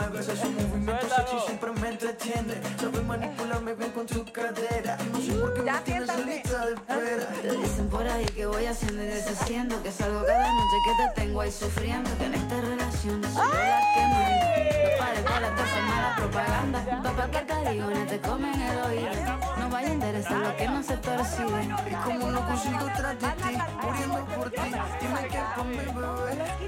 Te 0.00 0.08
mueves. 0.08 0.28
Ese 0.28 0.48
movimiento 0.48 1.08
sexy 1.08 1.36
siempre 1.46 1.72
me 1.72 1.88
entretiene. 1.88 2.54
Sabes 2.80 3.04
manipularme 3.04 3.74
bien 3.74 3.90
con 3.90 4.06
tu 4.06 4.24
cadera. 4.32 4.96
No 5.12 5.20
sé 5.20 5.32
por 5.32 5.54
qué 5.54 5.62
me 5.62 5.78
tienes 5.80 6.08
en 6.08 6.26
lista 6.26 6.66
de 6.66 6.74
espera. 6.74 7.26
Te 7.42 7.56
dicen 7.56 7.88
por 7.88 8.06
ahí 8.06 8.24
que 8.26 8.46
voy 8.46 8.66
haciendo 8.66 9.02
y 9.02 9.06
deshaciendo 9.06 9.82
Que 9.82 9.90
salgo 9.90 10.24
cada 10.24 10.52
noche 10.52 10.76
que 10.84 11.04
te 11.04 11.20
tengo 11.20 11.40
ahí 11.40 11.50
sufriendo 11.50 12.10
Que 12.18 12.26
en 12.26 12.34
esta 12.34 12.60
relación 12.60 13.22
soy 13.24 13.32
yo 13.32 13.42
la 13.42 13.80
que 13.94 14.00
manda 14.00 14.50
No 14.84 14.98
pares 14.98 15.24
de 15.24 15.40
la 15.40 15.48
esa 15.48 15.82
mala 15.82 16.16
propaganda 16.16 17.02
Papá 17.02 17.30
que 17.30 17.46
carigones 17.46 18.06
te 18.06 18.20
comen 18.20 18.60
el 18.60 18.78
oído 18.78 19.10
No 19.58 19.70
vaya 19.70 19.88
a 19.88 19.92
interesar 19.92 20.38
lo 20.38 20.56
que 20.56 20.68
no 20.68 20.82
se 20.82 20.96
percibe 20.96 21.68
Y 21.90 21.94
como 21.94 22.30
no 22.30 22.46
consigo 22.46 22.86
tras 22.96 23.18
de 23.18 23.28
ti, 23.28 23.58
muriendo 23.82 24.26
por 24.36 24.50
ti. 24.50 24.60
Dime 25.00 25.28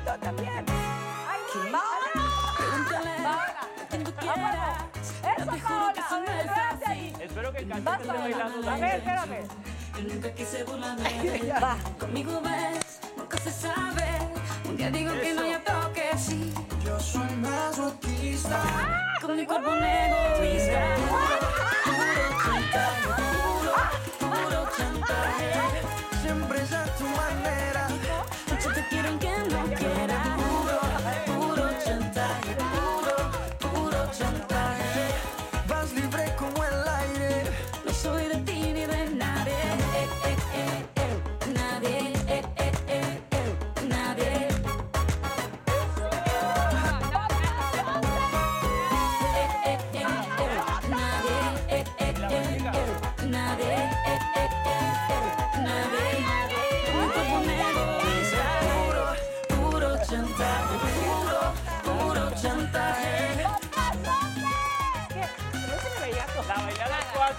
pa' 0.04 0.32
mi 0.32 0.42
bebé. 0.42 1.01
Que 7.52 7.64
bailando. 8.06 8.70
A 8.70 8.76
ver, 8.76 8.96
espérame. 8.96 9.48
Yo 9.96 10.14
nunca 10.14 10.30
quise 10.32 10.64
burlarme 10.64 11.02
de 11.22 11.38
ti 11.38 11.50
Conmigo 11.98 12.40
ves, 12.40 13.00
nunca 13.16 13.38
se 13.38 13.52
sabe 13.52 13.81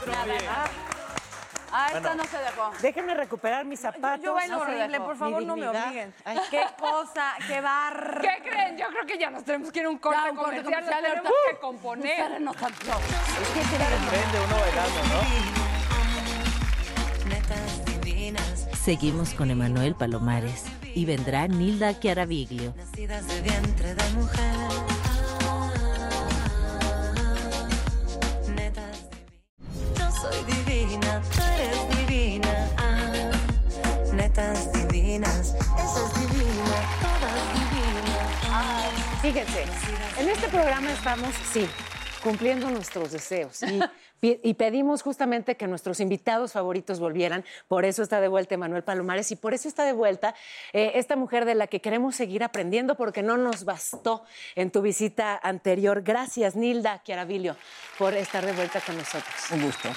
cuatro, 0.05 0.23
bien. 0.25 0.41
Ah, 1.75 1.87
esta 1.91 2.13
no 2.13 2.23
se 2.25 2.37
dejó. 2.37 2.71
Déjenme 2.83 3.15
recuperar 3.15 3.65
mis 3.65 3.79
zapatos. 3.79 4.23
Yo 4.23 4.35
bailo 4.35 4.57
No 4.59 4.65
se 4.65 4.69
horrible, 4.71 4.87
dejó. 4.89 5.05
por 5.05 5.17
favor, 5.17 5.39
Mi 5.39 5.45
no 5.47 5.55
me 5.55 5.61
dignidad. 5.63 5.85
obliguen. 5.87 6.13
Ay. 6.23 6.37
Qué 6.51 6.63
cosa, 6.79 7.33
qué 7.47 7.61
bar. 7.61 8.19
¿Qué 8.21 8.43
creen? 8.47 8.77
Yo 8.77 8.85
creo 8.89 9.05
que 9.07 9.17
ya 9.17 9.31
nos 9.31 9.43
tenemos 9.43 9.71
que 9.71 9.79
ir 9.79 9.85
a 9.87 9.89
un 9.89 9.97
corte 9.97 10.19
Ya, 10.23 10.29
un 10.31 10.37
corte 10.37 10.61
comercial. 10.63 11.01
Nos 11.01 11.09
tenemos 11.13 11.25
ahorita. 11.25 11.49
que 11.49 11.57
componer. 11.59 12.41
No 12.41 12.53
tanto. 12.53 12.85
Vende 12.85 14.39
uno 14.45 14.55
bailando, 14.59 14.99
¿no? 15.09 15.21
Netas 17.29 17.85
divinas 18.01 18.67
Seguimos 18.83 19.33
con 19.33 19.49
Emanuel 19.49 19.95
Palomares 19.95 20.65
y 20.93 21.05
vendrá 21.05 21.47
Nilda 21.47 21.99
Chiaraviglio. 21.99 22.75
Nacidas 22.77 23.27
de 23.27 23.41
vientre 23.41 23.95
de 23.95 24.09
mujer 24.11 24.92
soy 30.23 30.43
divina, 30.45 31.21
tú 31.35 31.41
eres 31.41 31.97
divina. 31.97 32.69
Ah, 32.77 33.31
netas 34.13 34.71
divinas, 34.71 35.55
esa 35.77 35.99
es 36.05 36.13
divina, 36.21 36.75
todas 37.01 37.43
divinas. 37.53 38.29
Ah. 38.49 38.89
Fíjense, 39.21 39.65
en 40.19 40.29
este 40.29 40.47
programa 40.47 40.91
estamos, 40.91 41.29
sí, 41.51 41.67
cumpliendo 42.23 42.69
nuestros 42.69 43.11
deseos 43.11 43.61
y, 44.21 44.53
pedimos 44.53 45.01
justamente 45.01 45.57
que 45.57 45.67
nuestros 45.67 45.99
invitados 45.99 46.53
favoritos 46.53 47.01
volvieran. 47.01 47.43
Por 47.67 47.83
eso 47.83 48.01
está 48.01 48.21
de 48.21 48.29
vuelta 48.29 48.55
Manuel 48.55 48.83
Palomares 48.83 49.29
y 49.31 49.35
por 49.35 49.53
eso 49.53 49.67
está 49.67 49.83
de 49.83 49.91
vuelta 49.91 50.33
eh, 50.71 50.93
esta 50.95 51.17
mujer 51.17 51.43
de 51.43 51.55
la 51.55 51.67
que 51.67 51.81
queremos 51.81 52.15
seguir 52.15 52.41
aprendiendo 52.41 52.95
porque 52.95 53.21
no 53.21 53.35
nos 53.35 53.65
bastó 53.65 54.23
en 54.55 54.71
tu 54.71 54.81
visita 54.81 55.37
anterior. 55.43 56.03
Gracias, 56.03 56.55
Nilda 56.55 57.03
Chiaravillo, 57.03 57.57
por 57.99 58.13
estar 58.13 58.45
de 58.45 58.53
vuelta 58.53 58.79
con 58.79 58.95
nosotros. 58.95 59.51
Un 59.51 59.63
gusto. 59.63 59.89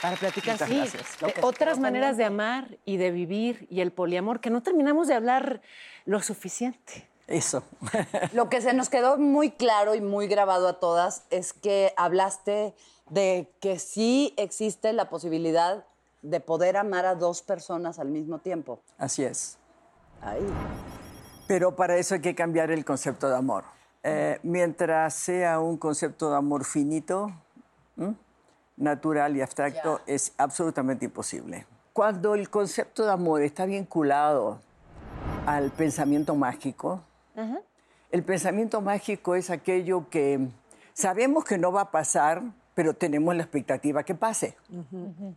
Para 0.00 0.16
platicar, 0.16 0.58
sí, 0.58 0.74
de 0.74 1.34
otras 1.42 1.78
maneras 1.78 2.16
de 2.16 2.24
amar 2.24 2.78
y 2.84 2.96
de 2.96 3.10
vivir 3.10 3.66
y 3.70 3.80
el 3.80 3.90
poliamor, 3.90 4.40
que 4.40 4.50
no 4.50 4.62
terminamos 4.62 5.08
de 5.08 5.14
hablar 5.14 5.60
lo 6.04 6.20
suficiente. 6.22 7.08
Eso. 7.26 7.62
Lo 8.32 8.48
que 8.48 8.60
se 8.60 8.74
nos 8.74 8.90
quedó 8.90 9.16
muy 9.16 9.50
claro 9.50 9.94
y 9.94 10.00
muy 10.00 10.26
grabado 10.26 10.68
a 10.68 10.78
todas 10.78 11.24
es 11.30 11.52
que 11.52 11.92
hablaste 11.96 12.74
de 13.08 13.50
que 13.60 13.78
sí 13.78 14.34
existe 14.36 14.92
la 14.92 15.08
posibilidad 15.08 15.84
de 16.22 16.40
poder 16.40 16.76
amar 16.76 17.04
a 17.06 17.14
dos 17.14 17.42
personas 17.42 17.98
al 17.98 18.08
mismo 18.08 18.38
tiempo. 18.38 18.80
Así 18.98 19.24
es. 19.24 19.58
Ahí. 20.22 20.46
Pero 21.46 21.76
para 21.76 21.96
eso 21.96 22.14
hay 22.14 22.20
que 22.20 22.34
cambiar 22.34 22.70
el 22.70 22.84
concepto 22.84 23.28
de 23.28 23.36
amor. 23.36 23.64
Eh, 24.02 24.38
mientras 24.42 25.14
sea 25.14 25.60
un 25.60 25.76
concepto 25.76 26.30
de 26.30 26.36
amor 26.36 26.64
finito, 26.64 27.30
¿m? 27.96 28.14
natural 28.76 29.36
y 29.36 29.42
abstracto, 29.42 30.00
es 30.06 30.32
absolutamente 30.36 31.04
imposible. 31.04 31.66
Cuando 31.92 32.34
el 32.34 32.50
concepto 32.50 33.04
de 33.04 33.12
amor 33.12 33.42
está 33.42 33.66
vinculado 33.66 34.60
al 35.46 35.70
pensamiento 35.70 36.34
mágico, 36.34 37.02
el 38.10 38.22
pensamiento 38.22 38.80
mágico 38.80 39.34
es 39.34 39.50
aquello 39.50 40.08
que 40.08 40.48
sabemos 40.92 41.44
que 41.44 41.58
no 41.58 41.72
va 41.72 41.82
a 41.82 41.90
pasar, 41.90 42.42
pero 42.74 42.94
tenemos 42.94 43.34
la 43.34 43.42
expectativa 43.42 44.02
que 44.02 44.14
pase. 44.14 44.56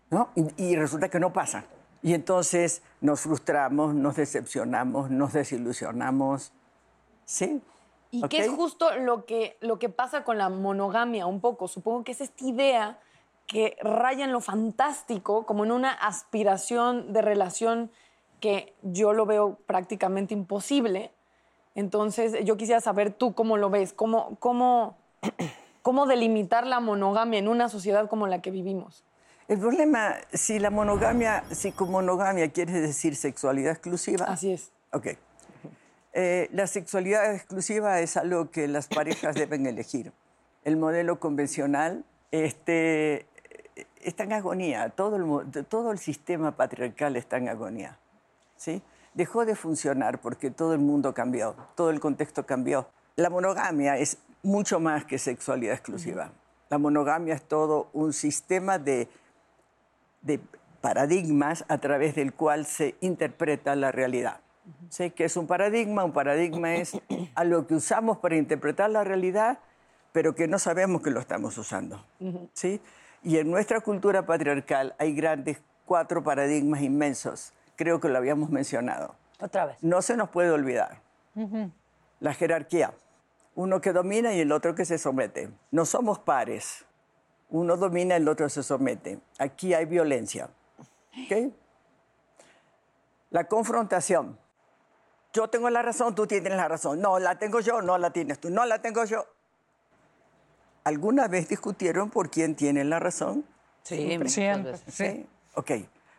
¿no? 0.10 0.30
Y, 0.36 0.64
y 0.64 0.76
resulta 0.76 1.10
que 1.10 1.20
no 1.20 1.34
pasa. 1.34 1.66
Y 2.04 2.14
entonces 2.14 2.84
nos 3.02 3.22
frustramos, 3.22 3.96
nos 3.96 4.16
decepcionamos, 4.16 5.10
nos 5.10 5.34
desilusionamos. 5.34 6.54
¿Sí? 7.26 7.62
Y 8.12 8.24
¿Ok? 8.24 8.30
que 8.30 8.40
es 8.40 8.50
justo 8.50 8.96
lo 8.98 9.26
que, 9.26 9.58
lo 9.60 9.80
que 9.80 9.90
pasa 9.90 10.24
con 10.24 10.38
la 10.38 10.50
monogamia 10.50 11.26
un 11.26 11.42
poco. 11.42 11.68
Supongo 11.68 12.04
que 12.04 12.14
es 12.14 12.22
esta 12.22 12.46
idea 12.46 13.00
que 13.48 13.78
raya 13.82 14.26
en 14.26 14.32
lo 14.32 14.42
fantástico, 14.42 15.46
como 15.46 15.66
en 15.66 15.72
una 15.72 15.92
aspiración 15.92 17.14
de 17.14 17.22
relación 17.22 17.92
que 18.40 18.76
yo 18.84 19.14
lo 19.14 19.26
veo 19.26 19.58
prácticamente 19.66 20.34
imposible. 20.34 21.12
Entonces, 21.78 22.44
yo 22.44 22.58
quisiera 22.58 22.82
saber 22.82 23.14
tú 23.14 23.36
cómo 23.36 23.56
lo 23.56 23.70
ves, 23.70 23.94
cómo, 23.94 24.36
cómo, 24.40 24.98
cómo 25.84 26.08
delimitar 26.08 26.66
la 26.66 26.80
monogamia 26.80 27.38
en 27.38 27.48
una 27.48 27.70
sociedad 27.70 28.10
como 28.10 28.26
la 28.26 28.42
que 28.42 28.50
vivimos. 28.50 29.04
El 29.48 29.60
problema, 29.60 30.16
si 30.34 30.58
la 30.58 30.72
monogamia, 30.72 31.44
si 31.52 31.72
con 31.72 31.92
monogamia 31.92 32.52
quieres 32.52 32.82
decir 32.82 33.16
sexualidad 33.16 33.74
exclusiva. 33.74 34.26
Así 34.26 34.54
es. 34.54 34.72
Ok. 34.92 35.10
Eh, 36.14 36.50
la 36.52 36.66
sexualidad 36.66 37.32
exclusiva 37.36 38.00
es 38.00 38.18
algo 38.18 38.50
que 38.50 38.68
las 38.68 38.88
parejas 38.88 39.36
deben 39.36 39.68
elegir. 39.68 40.12
El 40.64 40.78
modelo 40.78 41.20
convencional 41.20 42.06
este, 42.32 43.28
está 44.02 44.24
en 44.24 44.34
agonía. 44.34 44.90
Todo 44.90 45.16
el, 45.18 45.66
todo 45.66 45.92
el 45.92 46.00
sistema 46.00 46.56
patriarcal 46.56 47.16
está 47.18 47.38
en 47.38 47.50
agonía. 47.50 48.00
¿sí? 48.56 48.82
Dejó 49.18 49.46
de 49.46 49.56
funcionar 49.56 50.22
porque 50.22 50.52
todo 50.52 50.74
el 50.74 50.80
mundo 50.80 51.16
cambió, 51.16 51.56
todo 51.74 51.90
el 51.90 52.00
contexto 52.00 52.46
cambió. 52.46 52.88
La 53.16 53.32
monogamia 53.32 53.98
es 53.98 54.20
mucho 54.44 54.80
más 54.80 55.06
que 55.06 55.18
sexualidad 55.18 55.74
exclusiva. 55.74 56.30
La 56.70 56.78
monogamia 56.78 57.34
es 57.34 57.42
todo 57.42 57.90
un 57.94 58.14
sistema 58.14 58.78
de, 58.78 59.10
de 60.22 60.40
paradigmas 60.82 61.66
a 61.68 61.80
través 61.80 62.14
del 62.14 62.32
cual 62.32 62.68
se 62.68 62.94
interpreta 63.02 63.76
la 63.76 63.92
realidad. 63.92 64.40
¿Sí? 64.90 65.10
¿Qué 65.10 65.26
es 65.26 65.36
un 65.36 65.48
paradigma? 65.48 66.04
Un 66.04 66.14
paradigma 66.14 66.76
es 66.76 66.96
algo 67.34 67.66
que 67.66 67.74
usamos 67.74 68.20
para 68.20 68.36
interpretar 68.36 68.92
la 68.92 69.04
realidad, 69.04 69.58
pero 70.12 70.36
que 70.36 70.48
no 70.48 70.60
sabemos 70.60 71.02
que 71.02 71.10
lo 71.10 71.20
estamos 71.20 71.58
usando. 71.58 72.06
¿sí? 72.54 72.80
Y 73.24 73.38
en 73.38 73.50
nuestra 73.50 73.82
cultura 73.82 74.28
patriarcal 74.28 74.94
hay 75.00 75.16
grandes 75.16 75.58
cuatro 75.86 76.24
paradigmas 76.24 76.84
inmensos. 76.84 77.52
Creo 77.78 78.02
que 78.02 78.10
lo 78.10 78.18
habíamos 78.18 78.50
mencionado. 78.50 79.16
Otra 79.40 79.68
vez. 79.68 79.78
No 79.82 80.02
se 80.02 80.18
nos 80.18 80.30
puede 80.30 80.52
olvidar. 80.52 81.02
La 82.20 82.34
jerarquía. 82.34 82.94
Uno 83.56 83.80
que 83.80 83.94
domina 83.94 84.34
y 84.34 84.42
el 84.42 84.52
otro 84.52 84.76
que 84.76 84.84
se 84.84 84.98
somete. 84.98 85.50
No 85.72 85.86
somos 85.86 86.20
pares. 86.20 86.86
Uno 87.50 87.78
domina, 87.78 88.16
el 88.18 88.28
otro 88.28 88.50
se 88.50 88.64
somete. 88.64 89.20
Aquí 89.40 89.74
hay 89.74 89.86
violencia. 89.86 90.50
¿ok? 90.80 91.54
La 93.30 93.48
confrontación. 93.48 94.38
Yo 95.34 95.50
tengo 95.50 95.70
la 95.70 95.82
razón, 95.82 96.16
tú 96.16 96.26
tienes 96.26 96.54
la 96.54 96.68
razón. 96.68 97.00
No, 97.00 97.20
la 97.20 97.38
tengo 97.38 97.60
yo, 97.60 97.82
no 97.82 97.98
la 97.98 98.12
tienes 98.12 98.40
tú. 98.40 98.50
No 98.50 98.66
la 98.66 98.82
tengo 98.82 99.06
yo. 99.06 99.26
¿Alguna 100.84 101.28
vez 101.28 101.50
discutieron 101.50 102.10
por 102.10 102.32
quién 102.32 102.56
tiene 102.56 102.84
la 102.84 103.00
razón? 103.00 103.46
Siempre. 103.84 104.30
Siempre, 104.30 104.78
Sí. 104.88 105.28
Ok, 105.56 105.72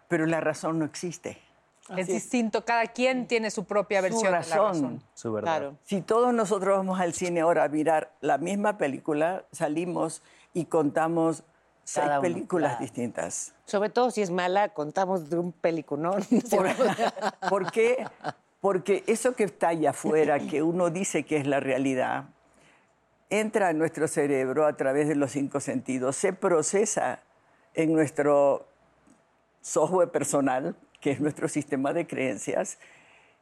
pero 0.08 0.26
la 0.26 0.40
razón 0.40 0.78
no 0.78 0.84
existe. 0.84 1.40
Es 1.96 2.06
distinto, 2.06 2.64
cada 2.64 2.86
quien 2.86 3.26
tiene 3.26 3.50
su 3.50 3.64
propia 3.64 4.00
versión 4.00 4.24
de 4.24 4.30
la 4.30 4.42
razón. 4.42 5.02
Su 5.14 5.32
verdad. 5.32 5.58
Claro. 5.58 5.76
Si 5.84 6.02
todos 6.02 6.34
nosotros 6.34 6.76
vamos 6.76 7.00
al 7.00 7.14
cine 7.14 7.40
ahora 7.40 7.64
a 7.64 7.68
mirar 7.68 8.12
la 8.20 8.38
misma 8.38 8.78
película, 8.78 9.44
salimos 9.52 10.22
y 10.52 10.66
contamos 10.66 11.44
seis 11.84 12.06
uno, 12.10 12.20
películas 12.20 12.78
distintas. 12.78 13.54
Sobre 13.64 13.88
todo 13.88 14.10
si 14.10 14.22
es 14.22 14.30
mala, 14.30 14.70
contamos 14.70 15.30
de 15.30 15.38
un 15.38 15.52
peliculón. 15.52 16.22
¿Por 17.48 17.70
qué? 17.72 18.06
Porque 18.60 19.04
eso 19.06 19.34
que 19.34 19.44
está 19.44 19.68
allá 19.68 19.90
afuera, 19.90 20.38
que 20.40 20.62
uno 20.62 20.90
dice 20.90 21.24
que 21.24 21.36
es 21.36 21.46
la 21.46 21.60
realidad, 21.60 22.24
entra 23.30 23.70
en 23.70 23.78
nuestro 23.78 24.08
cerebro 24.08 24.66
a 24.66 24.76
través 24.76 25.08
de 25.08 25.14
los 25.14 25.32
cinco 25.32 25.60
sentidos, 25.60 26.16
se 26.16 26.32
procesa 26.32 27.20
en 27.74 27.92
nuestro 27.92 28.66
software 29.60 30.10
personal, 30.10 30.74
que 31.00 31.10
es 31.12 31.20
nuestro 31.20 31.48
sistema 31.48 31.92
de 31.92 32.06
creencias, 32.06 32.78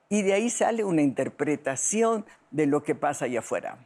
y 0.09 0.23
de 0.23 0.35
ahí 0.35 0.51
sale 0.51 0.85
una 0.85 1.03
interpretación 1.03 2.25
de 2.51 2.67
lo 2.67 2.83
que 2.83 2.95
pasa 2.95 3.25
allá 3.25 3.41
afuera. 3.41 3.79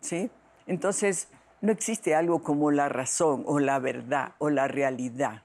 ¿sí? 0.00 0.30
Entonces, 0.66 1.28
no 1.60 1.72
existe 1.72 2.14
algo 2.14 2.42
como 2.42 2.70
la 2.70 2.88
razón 2.88 3.44
o 3.46 3.58
la 3.58 3.78
verdad 3.78 4.32
o 4.38 4.50
la 4.50 4.66
realidad. 4.66 5.42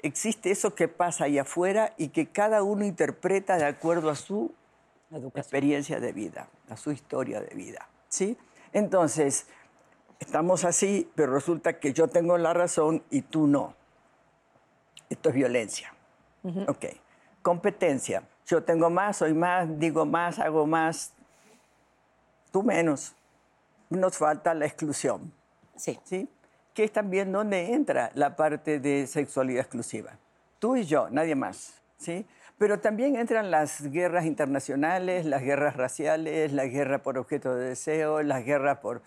Existe 0.00 0.50
eso 0.50 0.74
que 0.74 0.88
pasa 0.88 1.24
allá 1.24 1.42
afuera 1.42 1.94
y 1.96 2.08
que 2.08 2.26
cada 2.26 2.64
uno 2.64 2.84
interpreta 2.84 3.56
de 3.56 3.66
acuerdo 3.66 4.10
a 4.10 4.16
su 4.16 4.52
experiencia 5.34 6.00
de 6.00 6.12
vida, 6.12 6.48
a 6.68 6.76
su 6.76 6.90
historia 6.90 7.40
de 7.40 7.54
vida. 7.54 7.88
¿sí? 8.08 8.36
Entonces, 8.72 9.46
estamos 10.18 10.64
así, 10.64 11.08
pero 11.14 11.32
resulta 11.34 11.78
que 11.78 11.92
yo 11.92 12.08
tengo 12.08 12.36
la 12.36 12.52
razón 12.52 13.04
y 13.10 13.22
tú 13.22 13.46
no. 13.46 13.76
Esto 15.08 15.28
es 15.28 15.34
violencia. 15.36 15.94
Ok. 16.66 16.86
Competencia. 17.42 18.22
Yo 18.46 18.62
tengo 18.62 18.90
más, 18.90 19.16
soy 19.18 19.34
más, 19.34 19.78
digo 19.78 20.04
más, 20.04 20.38
hago 20.38 20.66
más. 20.66 21.12
Tú 22.50 22.62
menos. 22.62 23.14
Nos 23.90 24.16
falta 24.16 24.54
la 24.54 24.66
exclusión. 24.66 25.32
Sí. 25.76 25.98
¿Sí? 26.04 26.28
Que 26.74 26.84
es 26.84 26.92
también 26.92 27.32
donde 27.32 27.72
entra 27.72 28.10
la 28.14 28.36
parte 28.36 28.80
de 28.80 29.06
sexualidad 29.06 29.60
exclusiva. 29.60 30.12
Tú 30.58 30.76
y 30.76 30.84
yo, 30.84 31.08
nadie 31.10 31.34
más. 31.34 31.80
¿Sí? 31.98 32.26
Pero 32.58 32.80
también 32.80 33.16
entran 33.16 33.50
las 33.50 33.82
guerras 33.90 34.24
internacionales, 34.24 35.26
las 35.26 35.42
guerras 35.42 35.76
raciales, 35.76 36.52
la 36.52 36.66
guerra 36.66 37.02
por 37.02 37.18
objeto 37.18 37.54
de 37.54 37.70
deseo, 37.70 38.22
las 38.22 38.44
guerras 38.44 38.78
por... 38.78 39.02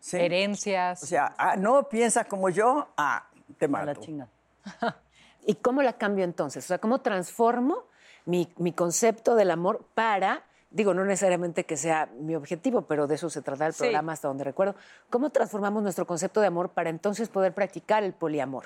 ¿sí? 0.00 0.16
Herencias. 0.16 1.02
O 1.02 1.06
sea, 1.06 1.34
ah, 1.36 1.56
no 1.56 1.88
piensas 1.88 2.26
como 2.26 2.48
yo, 2.48 2.88
ah, 2.96 3.28
te 3.58 3.68
mato. 3.68 4.00
¿Y 5.48 5.54
cómo 5.54 5.80
la 5.80 5.94
cambio 5.94 6.24
entonces? 6.24 6.62
O 6.66 6.68
sea, 6.68 6.76
¿cómo 6.78 7.00
transformo 7.00 7.84
mi, 8.26 8.52
mi 8.58 8.74
concepto 8.74 9.34
del 9.34 9.50
amor 9.50 9.82
para, 9.94 10.42
digo, 10.70 10.92
no 10.92 11.06
necesariamente 11.06 11.64
que 11.64 11.78
sea 11.78 12.10
mi 12.20 12.36
objetivo, 12.36 12.82
pero 12.82 13.06
de 13.06 13.14
eso 13.14 13.30
se 13.30 13.40
trata 13.40 13.66
el 13.66 13.72
Sí. 13.72 13.78
programa 13.84 14.12
hasta 14.12 14.28
donde 14.28 14.44
recuerdo, 14.44 14.74
¿cómo 15.08 15.30
transformamos 15.30 15.82
nuestro 15.82 16.06
concepto 16.06 16.42
de 16.42 16.48
amor 16.48 16.68
para 16.68 16.90
entonces 16.90 17.30
poder 17.30 17.54
practicar 17.54 18.04
el 18.04 18.12
poliamor? 18.12 18.64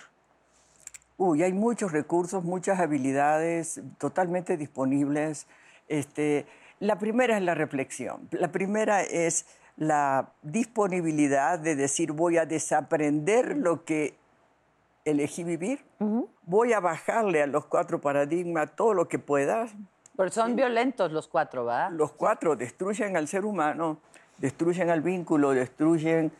Uy, 1.19 1.45
hay 1.45 1.53
muchos 1.53 1.93
recursos, 1.93 2.43
muchas 2.43 2.81
habilidades 2.81 3.81
totalmente 3.99 4.57
disponibles. 4.57 5.47
Este, 5.87 6.47
la 6.81 6.99
primera 6.99 7.37
es 7.37 7.45
la 7.45 7.55
reflexión. 7.55 8.29
La 8.33 8.51
primera 8.51 9.03
es 9.03 9.47
la 9.77 10.33
disponibilidad 10.43 11.61
de 11.61 11.77
decir 11.77 12.11
voy 12.11 12.39
a 12.39 12.45
desaprender 12.47 13.57
lo 13.57 13.85
que 13.85 14.21
elegí 15.05 15.45
vivir, 15.45 15.85
voy 16.43 16.73
a 16.73 16.81
bajarle 16.81 17.43
a 17.43 17.47
los 17.47 17.67
cuatro 17.67 18.01
paradigmas 18.01 18.75
todo 18.77 18.95
lo 18.95 19.09
que 19.09 19.19
pueda. 19.19 19.67
Pero 20.17 20.31
son 20.31 20.57
violentos 20.57 21.11
los 21.13 21.29
cuatro, 21.29 21.65
¿va? 21.65 21.91
Los 21.91 22.13
cuatro 22.13 22.55
destruyen 22.57 23.17
al 23.17 23.29
ser 23.29 23.45
humano, 23.45 23.99
destruyen 24.39 24.91
el 24.91 25.01
vínculo, 25.01 25.51
destruyen 25.51 26.33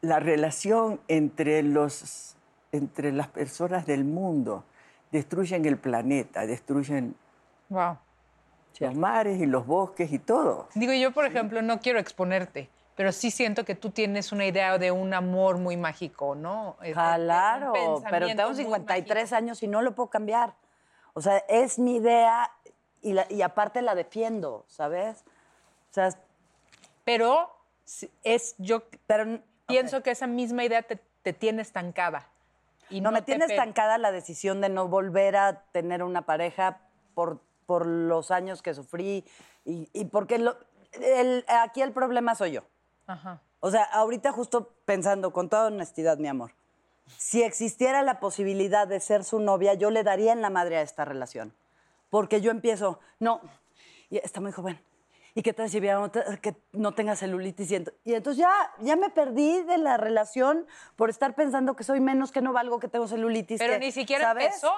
la 0.00 0.20
relación 0.20 1.00
entre, 1.08 1.62
los, 1.62 2.36
entre 2.72 3.12
las 3.12 3.28
personas 3.28 3.86
del 3.86 4.04
mundo, 4.04 4.64
destruyen 5.12 5.64
el 5.64 5.78
planeta, 5.78 6.46
destruyen 6.46 7.14
Wow. 7.70 7.96
los 8.80 8.94
mares 8.94 9.40
y 9.40 9.46
los 9.46 9.66
bosques 9.66 10.12
y 10.12 10.18
todo. 10.18 10.68
Digo, 10.74 10.92
yo, 10.92 11.12
por 11.12 11.24
ejemplo, 11.24 11.62
no 11.62 11.80
quiero 11.80 11.98
exponerte, 11.98 12.68
pero 12.96 13.12
sí 13.12 13.30
siento 13.30 13.64
que 13.64 13.74
tú 13.74 13.90
tienes 13.90 14.32
una 14.32 14.46
idea 14.46 14.78
de 14.78 14.90
un 14.90 15.12
amor 15.14 15.58
muy 15.58 15.76
mágico, 15.76 16.34
¿no? 16.34 16.76
Es- 16.82 16.94
Claro, 16.94 17.72
pero 18.10 18.26
tengo 18.36 18.48
muy 18.50 18.56
53 18.64 19.32
años 19.32 19.62
y 19.62 19.68
no 19.68 19.82
lo 19.82 19.94
puedo 19.94 20.10
cambiar. 20.10 20.54
O 21.14 21.20
sea, 21.20 21.38
es 21.48 21.78
mi 21.78 21.96
idea 21.96 22.50
y, 23.02 23.12
la- 23.12 23.26
y 23.30 23.42
aparte 23.42 23.82
la 23.82 23.94
defiendo, 23.94 24.64
¿sabes? 24.68 25.24
O 25.90 25.94
sea, 25.94 26.08
Pero 27.04 27.50
es 28.22 28.54
yo 28.58 28.82
pero, 29.06 29.40
pienso 29.66 30.02
que 30.02 30.10
esa 30.10 30.26
misma 30.26 30.64
idea 30.64 30.82
te, 30.82 30.98
te 31.22 31.32
tiene 31.32 31.62
estancada. 31.62 32.28
Y 32.90 33.00
no, 33.00 33.10
me 33.12 33.22
tiene 33.22 33.44
estancada 33.46 33.98
la 33.98 34.12
decisión 34.12 34.60
de 34.60 34.68
no 34.68 34.88
volver 34.88 35.36
a 35.36 35.62
tener 35.72 36.02
una 36.02 36.22
pareja 36.22 36.78
por, 37.14 37.40
por 37.66 37.86
los 37.86 38.30
años 38.30 38.62
que 38.62 38.74
sufrí 38.74 39.24
y, 39.64 39.88
y 39.92 40.04
porque 40.06 40.38
lo- 40.38 40.56
el- 40.92 41.44
aquí 41.48 41.82
el 41.82 41.92
problema 41.92 42.34
soy 42.34 42.52
yo. 42.52 42.62
Ajá. 43.06 43.40
O 43.60 43.70
sea, 43.70 43.84
ahorita 43.84 44.32
justo 44.32 44.74
pensando 44.84 45.32
con 45.32 45.48
toda 45.48 45.66
honestidad, 45.68 46.18
mi 46.18 46.28
amor, 46.28 46.52
si 47.16 47.42
existiera 47.42 48.02
la 48.02 48.20
posibilidad 48.20 48.86
de 48.86 49.00
ser 49.00 49.24
su 49.24 49.40
novia, 49.40 49.74
yo 49.74 49.90
le 49.90 50.02
daría 50.02 50.32
en 50.32 50.42
la 50.42 50.50
madre 50.50 50.76
a 50.78 50.82
esta 50.82 51.04
relación. 51.04 51.54
Porque 52.10 52.40
yo 52.40 52.50
empiezo, 52.50 53.00
no, 53.18 53.40
y 54.10 54.18
está 54.18 54.40
muy 54.40 54.52
joven. 54.52 54.80
¿Y 55.36 55.42
qué 55.42 55.52
tal 55.52 55.68
si 55.68 55.78
otra- 55.90 56.36
que 56.36 56.54
no 56.72 56.92
tenga 56.92 57.16
celulitis? 57.16 57.70
Y, 57.72 57.74
ento- 57.76 57.92
y 58.04 58.14
entonces 58.14 58.38
ya, 58.38 58.52
ya 58.80 58.94
me 58.94 59.10
perdí 59.10 59.62
de 59.62 59.78
la 59.78 59.96
relación 59.96 60.66
por 60.94 61.10
estar 61.10 61.34
pensando 61.34 61.74
que 61.74 61.82
soy 61.82 61.98
menos, 62.00 62.30
que 62.30 62.40
no 62.40 62.52
valgo, 62.52 62.78
que 62.78 62.86
tengo 62.86 63.08
celulitis. 63.08 63.58
Pero 63.58 63.72
que- 63.74 63.78
ni 63.80 63.90
siquiera 63.90 64.26
¿sabes? 64.26 64.44
empezó. 64.46 64.72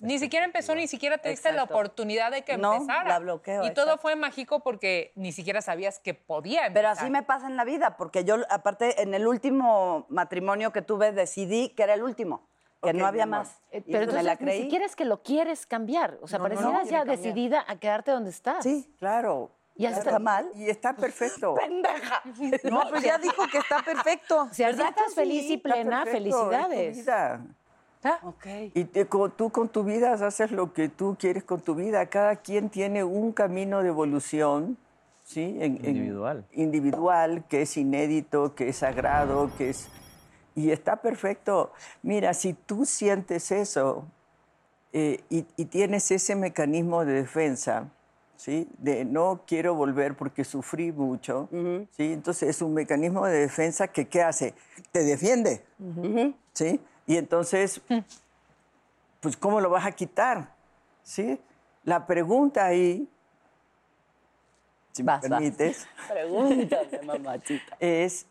Ni 0.00 0.18
siquiera 0.18 0.44
empezó, 0.44 0.74
ni 0.74 0.86
siquiera 0.88 1.18
te 1.18 1.30
diste 1.30 1.52
la 1.52 1.62
oportunidad 1.64 2.30
de 2.30 2.42
que 2.42 2.58
No, 2.58 2.74
empezara. 2.74 3.08
la 3.08 3.18
bloqueo, 3.18 3.64
Y 3.64 3.72
todo 3.72 3.96
fue 3.96 4.14
mágico 4.14 4.60
porque 4.60 5.12
ni 5.14 5.32
siquiera 5.32 5.62
sabías 5.62 5.98
que 5.98 6.12
podía 6.14 6.62
Pero 6.72 6.88
empezar. 6.88 7.04
así 7.04 7.10
me 7.10 7.22
pasa 7.22 7.46
en 7.46 7.56
la 7.56 7.64
vida, 7.64 7.96
porque 7.96 8.24
yo, 8.24 8.36
aparte, 8.50 9.00
en 9.02 9.14
el 9.14 9.26
último 9.26 10.04
matrimonio 10.10 10.70
que 10.72 10.82
tuve, 10.82 11.12
decidí 11.12 11.70
que 11.70 11.82
era 11.84 11.94
el 11.94 12.02
último, 12.02 12.46
que 12.82 12.92
no 12.92 13.06
había 13.06 13.24
más. 13.26 13.62
Eh, 13.70 13.80
Pero 13.86 13.98
me 13.98 14.04
entonces 14.04 14.24
la 14.24 14.34
ni 14.34 14.62
siquiera 14.62 14.84
es 14.84 14.94
que 14.96 15.04
lo 15.06 15.22
quieres 15.22 15.66
cambiar. 15.66 16.18
O 16.20 16.28
sea, 16.28 16.38
No, 16.38 16.48
ya 16.48 16.56
cambiar. 17.00 17.06
decidida 17.06 17.64
a 17.66 17.76
quedarte 17.78 18.10
donde 18.10 18.30
estás. 18.30 18.62
Sí, 18.64 18.92
Claro. 18.98 19.50
Y 19.78 19.82
ya 19.82 19.90
claro. 19.90 20.04
está 20.04 20.18
mal. 20.18 20.50
Y 20.54 20.70
está 20.70 20.94
perfecto. 20.96 21.54
¡Pendeja! 21.54 22.22
No, 22.64 22.88
pues 22.88 23.02
ya 23.02 23.18
dijo 23.18 23.46
que 23.50 23.58
está 23.58 23.82
perfecto. 23.82 24.48
Si 24.52 24.64
ahorita 24.64 24.88
estás 24.88 25.14
feliz 25.14 25.50
y 25.50 25.58
plena, 25.58 26.04
felicidades. 26.06 27.06
Vida. 28.06 28.20
Ok. 28.22 28.46
Y 28.74 28.84
te- 28.84 29.04
tú 29.04 29.50
con 29.50 29.68
tu 29.68 29.84
vida 29.84 30.12
haces 30.12 30.50
lo 30.50 30.72
que 30.72 30.88
tú 30.88 31.16
quieres 31.18 31.44
con 31.44 31.60
tu 31.60 31.74
vida. 31.74 32.06
Cada 32.06 32.36
quien 32.36 32.68
tiene 32.70 33.04
un 33.04 33.32
camino 33.32 33.82
de 33.82 33.88
evolución, 33.88 34.76
¿sí? 35.24 35.42
En- 35.60 35.76
en- 35.84 35.96
Individual. 35.96 36.44
individual, 36.52 37.44
que 37.48 37.62
es 37.62 37.76
inédito, 37.76 38.54
que 38.54 38.68
es 38.68 38.76
sagrado, 38.76 39.50
que 39.56 39.70
es... 39.70 39.88
Y 40.54 40.70
está 40.70 40.96
perfecto. 40.96 41.72
Mira, 42.02 42.32
si 42.32 42.54
tú 42.54 42.86
sientes 42.86 43.50
eso 43.52 44.06
eh, 44.92 45.20
y, 45.28 45.44
y 45.56 45.66
tienes 45.66 46.10
ese 46.10 46.34
mecanismo 46.34 47.04
de 47.04 47.12
defensa, 47.12 47.90
¿sí? 48.36 48.66
De 48.78 49.04
no 49.04 49.42
quiero 49.46 49.74
volver 49.74 50.16
porque 50.16 50.44
sufrí 50.44 50.92
mucho, 50.92 51.48
¿sí? 51.90 52.12
Entonces 52.14 52.48
es 52.48 52.62
un 52.62 52.72
mecanismo 52.72 53.26
de 53.26 53.38
defensa 53.40 53.88
que 53.88 54.06
¿qué 54.08 54.22
hace? 54.22 54.54
Te 54.92 55.02
defiende, 55.04 55.62
¿sí? 56.54 56.80
Y 57.06 57.16
entonces, 57.16 57.80
pues 59.20 59.36
¿cómo 59.36 59.60
lo 59.60 59.70
vas 59.70 59.86
a 59.86 59.92
quitar? 59.92 60.52
¿Sí? 61.02 61.40
La 61.84 62.06
pregunta 62.06 62.66
ahí, 62.66 63.08
si 64.92 65.02
Vas, 65.02 65.22
me 65.22 65.28
vas. 65.28 65.38
permites, 65.40 65.86
Pregúntame, 66.08 67.02
mamachita. 67.02 67.76
es, 67.80 68.26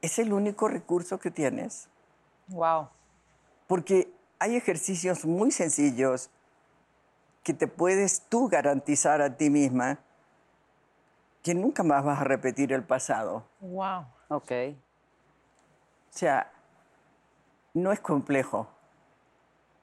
¿es 0.00 0.18
el 0.18 0.32
único 0.32 0.68
recurso 0.68 1.18
que 1.18 1.30
tienes? 1.30 1.88
Wow. 2.48 2.88
Porque 3.68 4.12
hay 4.38 4.56
ejercicios 4.56 5.24
muy 5.24 5.50
sencillos 5.52 6.28
que 7.44 7.54
te 7.54 7.68
puedes 7.68 8.22
tú 8.22 8.48
garantizar 8.48 9.20
a 9.22 9.36
ti 9.36 9.48
misma 9.50 9.98
que 11.42 11.54
nunca 11.54 11.82
más 11.82 12.04
vas 12.04 12.20
a 12.20 12.24
repetir 12.24 12.72
el 12.72 12.84
pasado. 12.84 13.44
Wow. 13.60 14.06
Ok. 14.28 14.52
O 14.52 14.74
sea, 16.18 16.51
no 17.74 17.92
es 17.92 18.00
complejo, 18.00 18.68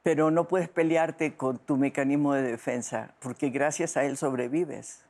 pero 0.02 0.30
no 0.30 0.48
puedes 0.48 0.68
pelearte 0.68 1.36
con 1.36 1.58
tu 1.58 1.76
mecanismo 1.76 2.34
de 2.34 2.42
defensa, 2.42 3.14
porque 3.20 3.50
gracias 3.50 3.96
a 3.96 4.04
él 4.04 4.16
sobrevives. 4.16 5.04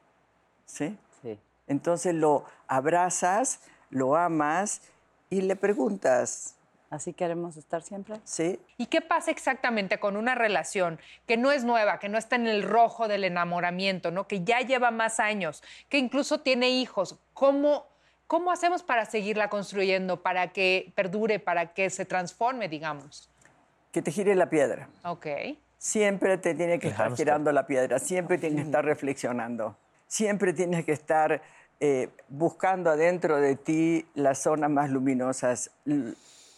¿Sí? 0.64 0.96
Sí. 1.22 1.38
Entonces 1.66 2.14
lo 2.14 2.44
abrazas, 2.66 3.60
lo 3.90 4.16
amas 4.16 4.82
y 5.28 5.42
le 5.42 5.56
preguntas, 5.56 6.56
¿Así 6.90 7.12
queremos 7.12 7.56
estar 7.56 7.82
siempre? 7.82 8.16
¿sí? 8.24 8.58
¿Y 8.76 8.86
qué 8.86 9.00
pasa 9.00 9.30
exactamente 9.30 10.00
con 10.00 10.16
una 10.16 10.34
relación 10.34 10.98
que 11.24 11.36
no 11.36 11.52
es 11.52 11.62
nueva, 11.62 12.00
que 12.00 12.08
no 12.08 12.18
está 12.18 12.34
en 12.34 12.48
el 12.48 12.64
rojo 12.64 13.06
del 13.06 13.22
enamoramiento, 13.22 14.10
¿no? 14.10 14.26
que 14.26 14.42
ya 14.42 14.60
lleva 14.60 14.90
más 14.90 15.20
años, 15.20 15.62
que 15.88 15.98
incluso 15.98 16.40
tiene 16.40 16.70
hijos? 16.70 17.20
¿Cómo, 17.32 17.86
¿Cómo 18.30 18.52
hacemos 18.52 18.84
para 18.84 19.06
seguirla 19.06 19.50
construyendo, 19.50 20.22
para 20.22 20.52
que 20.52 20.92
perdure, 20.94 21.40
para 21.40 21.74
que 21.74 21.90
se 21.90 22.04
transforme, 22.04 22.68
digamos? 22.68 23.28
Que 23.90 24.02
te 24.02 24.12
gire 24.12 24.36
la 24.36 24.48
piedra. 24.48 24.88
Ok. 25.02 25.26
Siempre 25.78 26.38
te 26.38 26.54
tiene 26.54 26.78
que 26.78 26.86
El 26.86 26.92
estar 26.92 27.16
girando 27.16 27.50
la 27.50 27.66
piedra, 27.66 27.98
siempre 27.98 28.38
tienes 28.38 28.60
que 28.60 28.66
estar 28.66 28.84
reflexionando, 28.84 29.76
siempre 30.06 30.52
tienes 30.52 30.84
que 30.84 30.92
estar 30.92 31.42
eh, 31.80 32.10
buscando 32.28 32.90
adentro 32.90 33.40
de 33.40 33.56
ti 33.56 34.06
las 34.14 34.38
zonas 34.38 34.70
más 34.70 34.90
luminosas, 34.90 35.72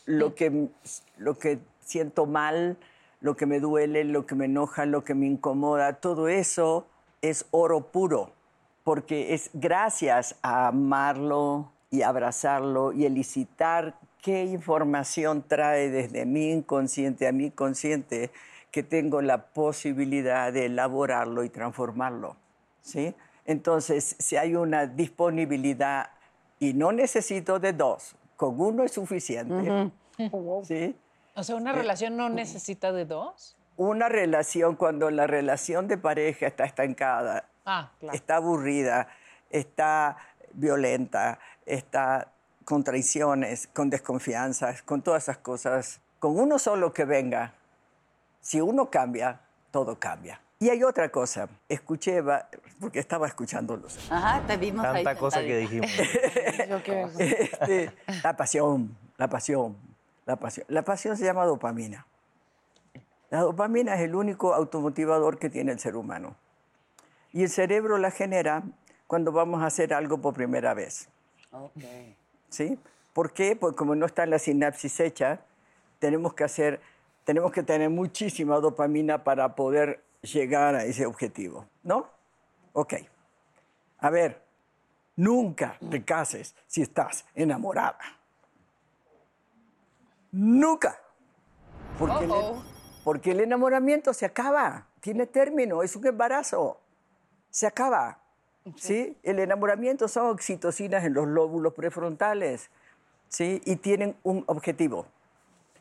lo 0.04 0.34
que, 0.34 0.68
lo 1.16 1.38
que 1.38 1.58
siento 1.80 2.26
mal, 2.26 2.76
lo 3.22 3.34
que 3.34 3.46
me 3.46 3.60
duele, 3.60 4.04
lo 4.04 4.26
que 4.26 4.34
me 4.34 4.44
enoja, 4.44 4.84
lo 4.84 5.04
que 5.04 5.14
me 5.14 5.24
incomoda, 5.24 5.94
todo 5.94 6.28
eso 6.28 6.86
es 7.22 7.46
oro 7.50 7.80
puro, 7.90 8.30
porque 8.84 9.34
es 9.34 9.50
gracias 9.52 10.36
a 10.42 10.68
amarlo 10.68 11.70
y 11.90 12.02
abrazarlo 12.02 12.92
y 12.92 13.04
elicitar 13.04 13.96
qué 14.22 14.44
información 14.44 15.44
trae 15.46 15.90
desde 15.90 16.24
mi 16.24 16.50
inconsciente 16.50 17.26
a 17.26 17.32
mi 17.32 17.50
consciente 17.50 18.30
que 18.70 18.82
tengo 18.82 19.20
la 19.20 19.46
posibilidad 19.46 20.52
de 20.52 20.66
elaborarlo 20.66 21.44
y 21.44 21.50
transformarlo. 21.50 22.36
¿sí? 22.80 23.14
Entonces, 23.44 24.16
si 24.18 24.36
hay 24.36 24.54
una 24.54 24.86
disponibilidad 24.86 26.10
y 26.58 26.72
no 26.72 26.92
necesito 26.92 27.58
de 27.58 27.74
dos, 27.74 28.16
con 28.36 28.58
uno 28.58 28.82
es 28.84 28.92
suficiente. 28.92 29.90
¿sí? 30.64 30.96
O 31.34 31.42
sea, 31.42 31.56
¿una 31.56 31.72
relación 31.72 32.16
no 32.16 32.28
necesita 32.28 32.92
de 32.92 33.04
dos? 33.04 33.56
Una 33.76 34.08
relación, 34.08 34.76
cuando 34.76 35.10
la 35.10 35.26
relación 35.26 35.88
de 35.88 35.98
pareja 35.98 36.46
está 36.46 36.64
estancada, 36.64 37.48
Ah, 37.64 37.90
claro. 38.00 38.16
está 38.16 38.36
aburrida, 38.36 39.08
está 39.50 40.16
violenta, 40.52 41.38
está 41.66 42.32
con 42.64 42.84
traiciones, 42.84 43.68
con 43.72 43.90
desconfianzas, 43.90 44.82
con 44.82 45.02
todas 45.02 45.24
esas 45.24 45.38
cosas. 45.38 46.00
Con 46.18 46.38
uno 46.38 46.58
solo 46.58 46.92
que 46.92 47.04
venga, 47.04 47.54
si 48.40 48.60
uno 48.60 48.90
cambia, 48.90 49.40
todo 49.70 49.98
cambia. 49.98 50.40
Y 50.58 50.70
hay 50.70 50.84
otra 50.84 51.08
cosa, 51.08 51.48
escuché, 51.68 52.22
porque 52.78 53.00
estaba 53.00 53.26
escuchándolos. 53.26 53.98
Ajá, 54.12 54.46
te 54.46 54.56
vimos 54.56 54.84
ahí. 54.84 55.02
Tanta 55.02 55.18
cosa 55.18 55.40
que 55.40 55.56
dijimos. 55.56 55.90
Este, 57.18 57.92
la 58.22 58.36
pasión, 58.36 58.96
la 59.16 59.28
pasión, 59.28 59.76
la 60.24 60.36
pasión. 60.36 60.66
La 60.68 60.82
pasión 60.82 61.16
se 61.16 61.24
llama 61.24 61.44
dopamina. 61.44 62.06
La 63.30 63.40
dopamina 63.40 63.94
es 63.96 64.02
el 64.02 64.14
único 64.14 64.54
automotivador 64.54 65.38
que 65.38 65.50
tiene 65.50 65.72
el 65.72 65.80
ser 65.80 65.96
humano. 65.96 66.36
Y 67.32 67.44
el 67.44 67.48
cerebro 67.48 67.98
la 67.98 68.10
genera 68.10 68.62
cuando 69.06 69.32
vamos 69.32 69.62
a 69.62 69.66
hacer 69.66 69.92
algo 69.94 70.18
por 70.20 70.34
primera 70.34 70.74
vez. 70.74 71.08
¿Sí? 72.48 72.78
¿Por 73.12 73.32
qué? 73.32 73.56
Porque 73.56 73.76
como 73.76 73.94
no 73.94 74.06
está 74.06 74.24
la 74.26 74.38
sinapsis 74.38 75.00
hecha, 75.00 75.40
tenemos 75.98 76.34
que 76.34 76.44
hacer, 76.44 76.80
tenemos 77.24 77.52
que 77.52 77.62
tener 77.62 77.90
muchísima 77.90 78.58
dopamina 78.58 79.22
para 79.22 79.54
poder 79.54 80.02
llegar 80.22 80.74
a 80.74 80.84
ese 80.84 81.06
objetivo, 81.06 81.66
¿no? 81.82 82.08
Ok. 82.72 82.94
A 83.98 84.10
ver, 84.10 84.42
nunca 85.16 85.78
te 85.90 86.04
cases 86.04 86.54
si 86.66 86.82
estás 86.82 87.24
enamorada. 87.34 87.98
Nunca. 90.30 90.98
Porque, 91.98 92.24
el, 92.24 92.32
porque 93.04 93.30
el 93.32 93.40
enamoramiento 93.40 94.14
se 94.14 94.24
acaba, 94.24 94.86
tiene 95.00 95.26
término, 95.26 95.82
es 95.82 95.94
un 95.94 96.06
embarazo. 96.06 96.80
Se 97.52 97.66
acaba. 97.66 98.18
¿sí? 98.76 99.16
El 99.22 99.38
enamoramiento 99.38 100.08
son 100.08 100.26
oxitocinas 100.30 101.04
en 101.04 101.14
los 101.14 101.26
lóbulos 101.28 101.74
prefrontales, 101.74 102.70
¿sí? 103.28 103.60
Y 103.64 103.76
tienen 103.76 104.16
un 104.22 104.44
objetivo, 104.46 105.06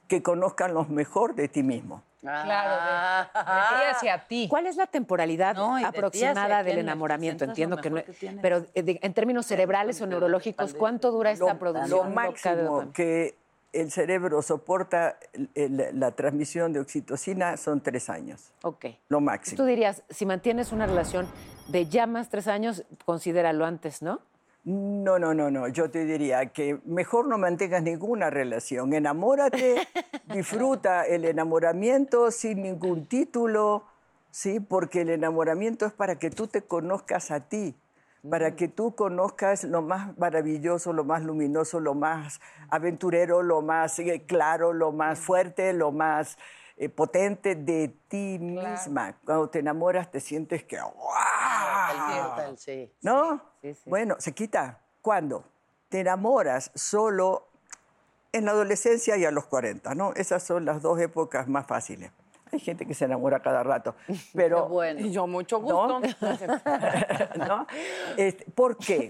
que 0.08 0.22
conozcan 0.22 0.74
lo 0.74 0.84
mejor 0.86 1.34
de 1.36 1.48
ti 1.48 1.64
mismo. 1.64 2.04
Claro, 2.20 3.24
de, 3.34 3.40
de 3.40 3.60
ti 3.62 3.84
hacia 3.96 4.28
ti. 4.28 4.48
¿Cuál 4.50 4.68
es 4.68 4.76
la 4.76 4.86
temporalidad 4.86 5.56
No, 5.56 5.76
de 5.78 5.86
aproximada 5.86 6.62
del 6.64 6.78
enamoramiento? 6.80 7.46
Entiendo 7.46 7.78
que 7.78 7.90
no, 7.90 8.04
que 8.04 8.38
pero 8.42 8.66
eh, 8.76 8.84
de- 8.84 9.00
en 9.02 9.14
términos 9.14 9.46
cerebrales 9.48 10.00
o 10.02 10.06
neurológicos, 10.08 10.74
¿cuánto 10.74 11.12
dura 11.12 11.32
esta 11.32 11.54
Lo, 11.54 11.60
producción 11.60 11.90
lo 12.10 12.16
máximo 12.16 12.56
dopamina? 12.64 12.94
que 12.94 13.36
el 13.74 13.92
cerebro 13.92 14.42
soporta 14.42 15.18
la 15.56 16.12
transmisión 16.12 16.74
de 16.74 16.80
oxitocina 16.80 17.58
son 17.58 17.82
tres 17.82 18.10
años. 18.10 18.52
Ok. 18.64 18.86
Lo 19.10 19.22
máximo. 19.22 19.58
Tú 19.58 19.66
dirías, 19.66 20.04
si 20.10 20.26
mantienes 20.26 20.72
una 20.72 20.86
relación 20.86 21.28
de 21.68 21.88
ya 21.88 22.08
más 22.08 22.30
tres 22.30 22.48
años, 22.48 22.84
considéralo 23.06 23.66
antes, 23.66 24.02
¿no? 24.02 24.20
No, 24.64 25.18
no, 25.18 25.34
no, 25.34 25.50
no. 25.50 25.68
Yo 25.70 25.90
te 25.90 26.06
diría 26.06 26.48
que 26.48 26.80
mejor 26.86 27.28
no 27.28 27.38
mantengas 27.38 27.82
ninguna 27.82 28.30
relación. 28.30 28.94
Enamórate, 28.94 29.88
disfruta 30.34 31.06
el 31.06 31.26
enamoramiento 31.26 32.30
sin 32.30 32.62
ningún 32.62 33.08
título, 33.08 33.86
¿sí? 34.30 34.60
Porque 34.60 35.02
el 35.02 35.10
enamoramiento 35.10 35.88
es 35.88 35.94
para 35.94 36.20
que 36.20 36.30
tú 36.30 36.48
te 36.48 36.62
conozcas 36.62 37.32
a 37.32 37.40
ti, 37.40 37.76
para 38.30 38.56
que 38.56 38.68
tú 38.68 38.96
conozcas 38.96 39.64
lo 39.64 39.82
más 39.82 40.18
maravilloso, 40.18 40.94
lo 40.94 41.04
más 41.04 41.24
luminoso, 41.24 41.80
lo 41.80 41.96
más 41.96 42.40
aventurero, 42.70 43.42
lo 43.42 43.62
más 43.62 43.98
eh, 44.00 44.24
claro, 44.28 44.74
lo 44.74 44.92
más 44.92 45.20
fuerte, 45.20 45.74
lo 45.74 45.92
más 45.92 46.38
eh, 46.78 46.90
potente 46.90 47.56
de 47.56 47.90
ti 48.08 48.38
misma. 48.40 49.18
Cuando 49.26 49.50
te 49.50 49.60
enamoras 49.60 50.12
te 50.12 50.20
sientes 50.20 50.64
que. 50.64 50.78
El 50.78 52.58
sí. 52.58 52.92
¿No? 53.02 53.42
Sí, 53.62 53.74
sí. 53.74 53.90
Bueno, 53.90 54.16
se 54.20 54.34
quita. 54.34 54.80
¿Cuándo? 55.02 55.44
Te 55.90 56.02
enamoras 56.02 56.72
solo 56.76 57.48
en 58.32 58.46
la 58.46 58.52
adolescencia 58.52 59.18
y 59.18 59.26
a 59.26 59.32
los 59.32 59.46
40, 59.48 59.96
¿no? 59.96 60.14
Esas 60.14 60.44
son 60.44 60.66
las 60.66 60.82
dos 60.82 61.00
épocas 61.00 61.48
más 61.48 61.66
fáciles. 61.66 62.12
Hay 62.52 62.60
gente 62.60 62.86
que 62.86 62.94
se 62.94 63.06
enamora 63.06 63.42
cada 63.42 63.64
rato, 63.64 63.96
pero... 64.34 64.68
bueno. 64.68 65.08
Yo, 65.08 65.28
mucho 65.28 65.60
¿No? 65.60 66.00
gusto. 66.00 66.00
¿no? 67.38 67.68
Este, 68.18 68.46
¿Por 68.52 68.78
qué? 68.78 69.10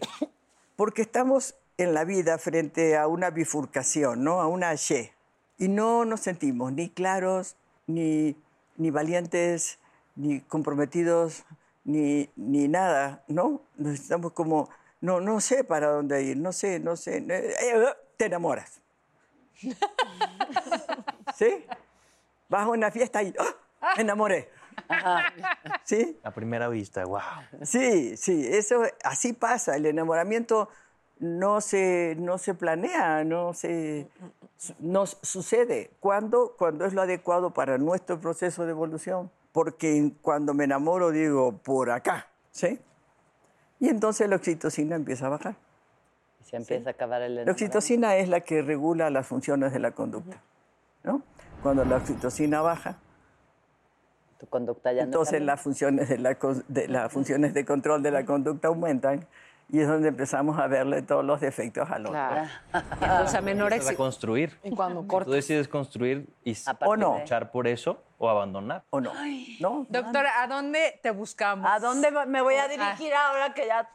Porque 0.75 1.01
estamos 1.01 1.55
en 1.77 1.93
la 1.93 2.03
vida 2.03 2.37
frente 2.37 2.97
a 2.97 3.07
una 3.07 3.29
bifurcación, 3.31 4.23
¿no? 4.23 4.41
A 4.41 4.47
una 4.47 4.73
Y. 4.73 5.09
Y 5.57 5.67
no 5.67 6.05
nos 6.05 6.21
sentimos 6.21 6.71
ni 6.73 6.89
claros, 6.89 7.55
ni, 7.87 8.35
ni 8.77 8.89
valientes, 8.91 9.79
ni 10.15 10.41
comprometidos, 10.41 11.43
ni, 11.83 12.29
ni 12.35 12.67
nada, 12.67 13.23
¿no? 13.27 13.61
Nos 13.77 13.93
Estamos 13.93 14.33
como, 14.33 14.69
no, 15.01 15.19
no 15.19 15.39
sé 15.39 15.63
para 15.63 15.87
dónde 15.87 16.23
ir, 16.23 16.37
no 16.37 16.51
sé, 16.51 16.79
no 16.79 16.95
sé. 16.95 17.17
eh, 17.17 17.53
eh, 17.61 17.85
Te 18.17 18.25
enamoras. 18.25 18.81
¿Sí? 21.35 21.65
Vas 22.51 22.65
a 22.65 22.69
una 22.69 22.91
fiesta 22.91 23.23
y 23.23 23.33
¡ah! 23.39 23.93
me 23.95 24.03
enamoré. 24.03 24.49
¿Sí? 25.85 26.19
A 26.21 26.31
primera 26.31 26.67
vista, 26.67 27.05
wow. 27.05 27.21
Sí, 27.61 28.17
sí, 28.17 28.45
eso 28.45 28.83
así 29.05 29.31
pasa. 29.31 29.77
El 29.77 29.85
enamoramiento 29.85 30.67
no 31.19 31.61
se, 31.61 32.17
no 32.19 32.37
se 32.37 32.53
planea, 32.53 33.23
no 33.23 33.53
se 33.53 34.09
nos 34.79 35.17
sucede. 35.21 35.91
¿Cuándo? 36.01 36.55
Cuando 36.57 36.85
es 36.85 36.93
lo 36.93 37.01
adecuado 37.03 37.51
para 37.51 37.77
nuestro 37.77 38.19
proceso 38.19 38.65
de 38.65 38.71
evolución. 38.71 39.31
Porque 39.53 40.11
cuando 40.21 40.53
me 40.53 40.65
enamoro 40.65 41.11
digo 41.11 41.53
por 41.53 41.89
acá, 41.89 42.27
¿sí? 42.51 42.79
Y 43.79 43.87
entonces 43.87 44.27
la 44.27 44.35
oxitocina 44.35 44.97
empieza 44.97 45.27
a 45.27 45.29
bajar. 45.29 45.55
Y 46.41 46.49
se 46.49 46.57
empieza 46.57 46.89
a 46.89 46.91
acabar 46.91 47.21
el 47.21 47.35
La 47.35 47.41
enamoramiento. 47.43 47.51
oxitocina 47.51 48.17
es 48.17 48.27
la 48.27 48.41
que 48.41 48.61
regula 48.61 49.09
las 49.09 49.25
funciones 49.25 49.71
de 49.71 49.79
la 49.79 49.91
conducta, 49.91 50.41
¿no? 51.03 51.23
Cuando 51.61 51.85
la 51.85 51.97
oxitocina 51.97 52.61
baja, 52.61 52.95
Tu 54.39 54.47
conducta 54.47 54.91
ya 54.91 55.01
no 55.01 55.05
entonces 55.05 55.41
las 55.41 55.61
funciones 55.61 56.09
de, 56.09 56.17
la, 56.17 56.35
de 56.67 56.87
las 56.87 57.11
funciones 57.11 57.53
de 57.53 57.63
control 57.65 58.01
de 58.01 58.09
la 58.11 58.25
conducta 58.25 58.69
aumentan 58.69 59.27
y 59.69 59.79
es 59.79 59.87
donde 59.87 60.09
empezamos 60.09 60.59
a 60.59 60.67
verle 60.67 61.01
todos 61.03 61.23
los 61.23 61.39
defectos 61.39 61.89
al 61.89 62.01
otro. 62.07 62.11
Claro. 62.13 62.49
Entonces 63.01 63.35
a 63.35 63.41
menor 63.41 63.71
exi- 63.71 63.95
construir. 63.95 64.57
Y 64.63 64.71
cuando 64.71 65.01
Tú 65.01 65.07
cortas. 65.07 65.33
decides 65.33 65.67
construir 65.69 66.27
y 66.43 66.57
O 66.83 66.97
no. 66.97 67.19
luchar 67.19 67.51
por 67.51 67.67
eso 67.67 68.01
o 68.17 68.27
abandonar. 68.29 68.83
¿O 68.89 68.99
no? 68.99 69.13
¿No? 69.61 69.85
Doctora, 69.87 70.41
¿a 70.41 70.47
dónde 70.47 70.99
te 71.01 71.11
buscamos? 71.11 71.69
¿A 71.71 71.79
dónde 71.79 72.11
me 72.27 72.41
voy 72.41 72.55
a 72.55 72.67
dirigir 72.67 73.13
ahora 73.13 73.53
que 73.53 73.65
ya 73.67 73.87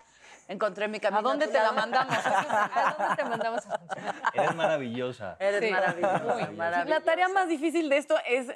encontré 0.48 0.88
mi 0.88 1.00
camino? 1.00 1.18
¿A 1.20 1.22
dónde 1.22 1.46
te 1.48 1.58
la 1.58 1.72
mandamos? 1.72 2.14
¿A 2.24 2.96
dónde 2.98 3.16
te 3.16 3.24
mandamos 3.28 3.66
a 3.66 3.78
funcionar? 3.78 4.14
Eres 4.34 4.54
maravillosa. 4.54 5.36
Eres 5.40 5.60
Sí. 5.64 5.70
maravillosa, 5.70 6.18
Muy. 6.46 6.56
maravillosa. 6.56 6.98
La 6.98 7.04
tarea 7.04 7.28
más 7.28 7.48
difícil 7.48 7.88
de 7.88 7.96
esto 7.98 8.16
es 8.26 8.48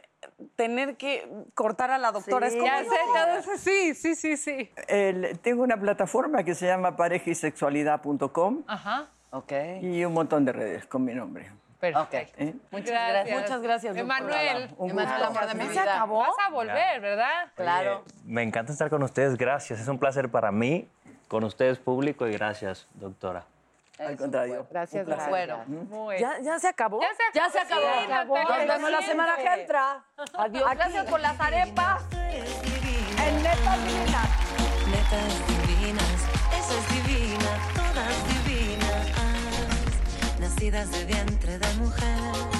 tener 0.57 0.97
que 0.97 1.29
cortar 1.55 1.91
a 1.91 1.99
la 1.99 2.13
doctora. 2.13 2.49
Sí. 2.51 2.57
Es 2.59 2.63
como, 2.63 2.73
Ya 2.73 3.43
sé. 3.43 3.59
Sí, 3.59 3.95
sí, 3.95 4.15
sí, 4.15 4.37
sí. 4.37 4.71
El- 4.89 5.39
tengo 5.41 5.63
una 5.63 5.77
plataforma 5.79 6.43
que 6.45 6.55
se 6.55 6.67
llama 6.67 6.97
parejisexualidad.com 6.97 8.65
Ajá. 8.67 9.07
Ok. 9.31 9.53
y 9.83 10.05
un 10.05 10.13
montón 10.13 10.45
de 10.45 10.53
redes 10.53 10.87
con 10.87 11.05
mi 11.05 11.15
nombre. 11.15 11.51
Perfecto. 11.79 12.37
¿eh? 12.43 12.55
Muchas 12.71 12.91
gracias. 13.11 13.41
Muchas 13.41 13.63
gracias. 13.63 13.97
Emanuel. 13.97 14.69
Un 14.77 14.91
Emanuel, 14.91 15.23
amor 15.25 15.47
de 15.47 15.55
mi 15.55 15.65
¿Ya 15.65 15.71
vida. 15.71 15.83
se 15.85 15.89
acabó? 15.89 16.19
Vas 16.19 16.31
a 16.47 16.51
volver, 16.51 17.01
¿verdad? 17.01 17.51
Claro. 17.55 18.03
Oye, 18.05 18.15
me 18.27 18.43
encanta 18.43 18.71
estar 18.73 18.91
con 18.91 19.03
ustedes, 19.03 19.39
gracias. 19.39 19.81
Es 19.81 19.89
un 19.89 19.99
placer 19.99 20.31
para 20.31 20.53
mí, 20.53 20.87
con 21.31 21.45
ustedes 21.45 21.79
público 21.79 22.27
y 22.27 22.33
gracias, 22.33 22.89
doctora. 22.95 23.45
Al 24.01 24.17
contrario. 24.17 24.67
Gracias, 24.69 25.07
un 25.07 25.15
placer. 25.15 25.47
gracias. 25.47 25.69
Bueno, 25.69 25.87
muy 25.89 26.19
¿Ya, 26.19 26.41
¿Ya 26.41 26.59
se 26.59 26.67
acabó? 26.67 27.01
Ya 27.01 27.09
se 27.15 27.23
acabó. 27.23 27.35
Ya 27.35 27.51
se 27.51 28.13
acabó. 28.13 28.37
Nos 28.37 28.67
vemos 28.67 28.91
la 28.91 29.03
semana 29.03 29.37
que 29.37 29.61
entra. 29.61 30.05
Adiós. 30.35 30.71
Gracias 30.75 31.07
por 31.07 31.21
las 31.21 31.41
arepas. 31.41 32.03
En 32.13 33.43
Netas 33.43 33.85
Divinas. 33.85 34.29
Netas 34.91 35.47
divinas, 35.47 36.21
esa 36.59 36.75
es 36.79 37.07
divina, 37.07 37.51
todas 37.77 38.45
divinas, 38.45 40.41
nacidas 40.41 40.91
de 40.91 41.05
vientre 41.05 41.59
de 41.59 41.75
mujer. 41.75 42.60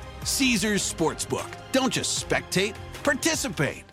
Caesar's 0.25 0.93
Sportsbook. 0.93 1.49
Don't 1.71 1.93
just 1.93 2.27
spectate, 2.27 2.75
participate. 3.03 3.83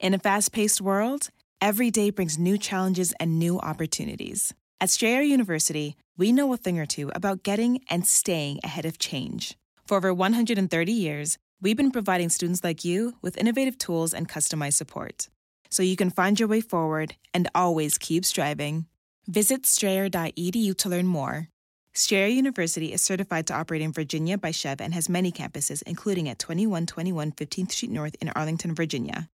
In 0.00 0.14
a 0.14 0.18
fast 0.18 0.52
paced 0.52 0.80
world, 0.80 1.30
every 1.60 1.90
day 1.90 2.10
brings 2.10 2.38
new 2.38 2.58
challenges 2.58 3.14
and 3.20 3.38
new 3.38 3.60
opportunities. 3.60 4.52
At 4.80 4.90
Strayer 4.90 5.22
University, 5.22 5.96
we 6.16 6.32
know 6.32 6.52
a 6.52 6.56
thing 6.56 6.80
or 6.80 6.86
two 6.86 7.12
about 7.14 7.44
getting 7.44 7.80
and 7.88 8.04
staying 8.04 8.58
ahead 8.64 8.84
of 8.84 8.98
change. 8.98 9.56
For 9.86 9.96
over 9.96 10.12
130 10.12 10.92
years, 10.92 11.38
we've 11.60 11.76
been 11.76 11.92
providing 11.92 12.30
students 12.30 12.64
like 12.64 12.84
you 12.84 13.14
with 13.22 13.38
innovative 13.38 13.78
tools 13.78 14.12
and 14.12 14.28
customized 14.28 14.74
support 14.74 15.28
so 15.72 15.82
you 15.82 15.96
can 15.96 16.10
find 16.10 16.38
your 16.38 16.48
way 16.48 16.60
forward 16.60 17.14
and 17.32 17.48
always 17.54 17.96
keep 17.96 18.24
striving. 18.24 18.86
Visit 19.26 19.64
strayer.edu 19.64 20.76
to 20.76 20.88
learn 20.88 21.06
more. 21.06 21.48
Strayer 21.94 22.28
University 22.28 22.90
is 22.90 23.02
certified 23.02 23.46
to 23.46 23.54
operate 23.54 23.82
in 23.82 23.92
Virginia 23.92 24.38
by 24.38 24.50
Chev 24.50 24.80
and 24.80 24.94
has 24.94 25.10
many 25.10 25.30
campuses, 25.30 25.82
including 25.82 26.26
at 26.26 26.38
2121 26.38 27.32
15th 27.32 27.72
Street 27.72 27.90
North 27.90 28.16
in 28.18 28.30
Arlington, 28.30 28.74
Virginia. 28.74 29.28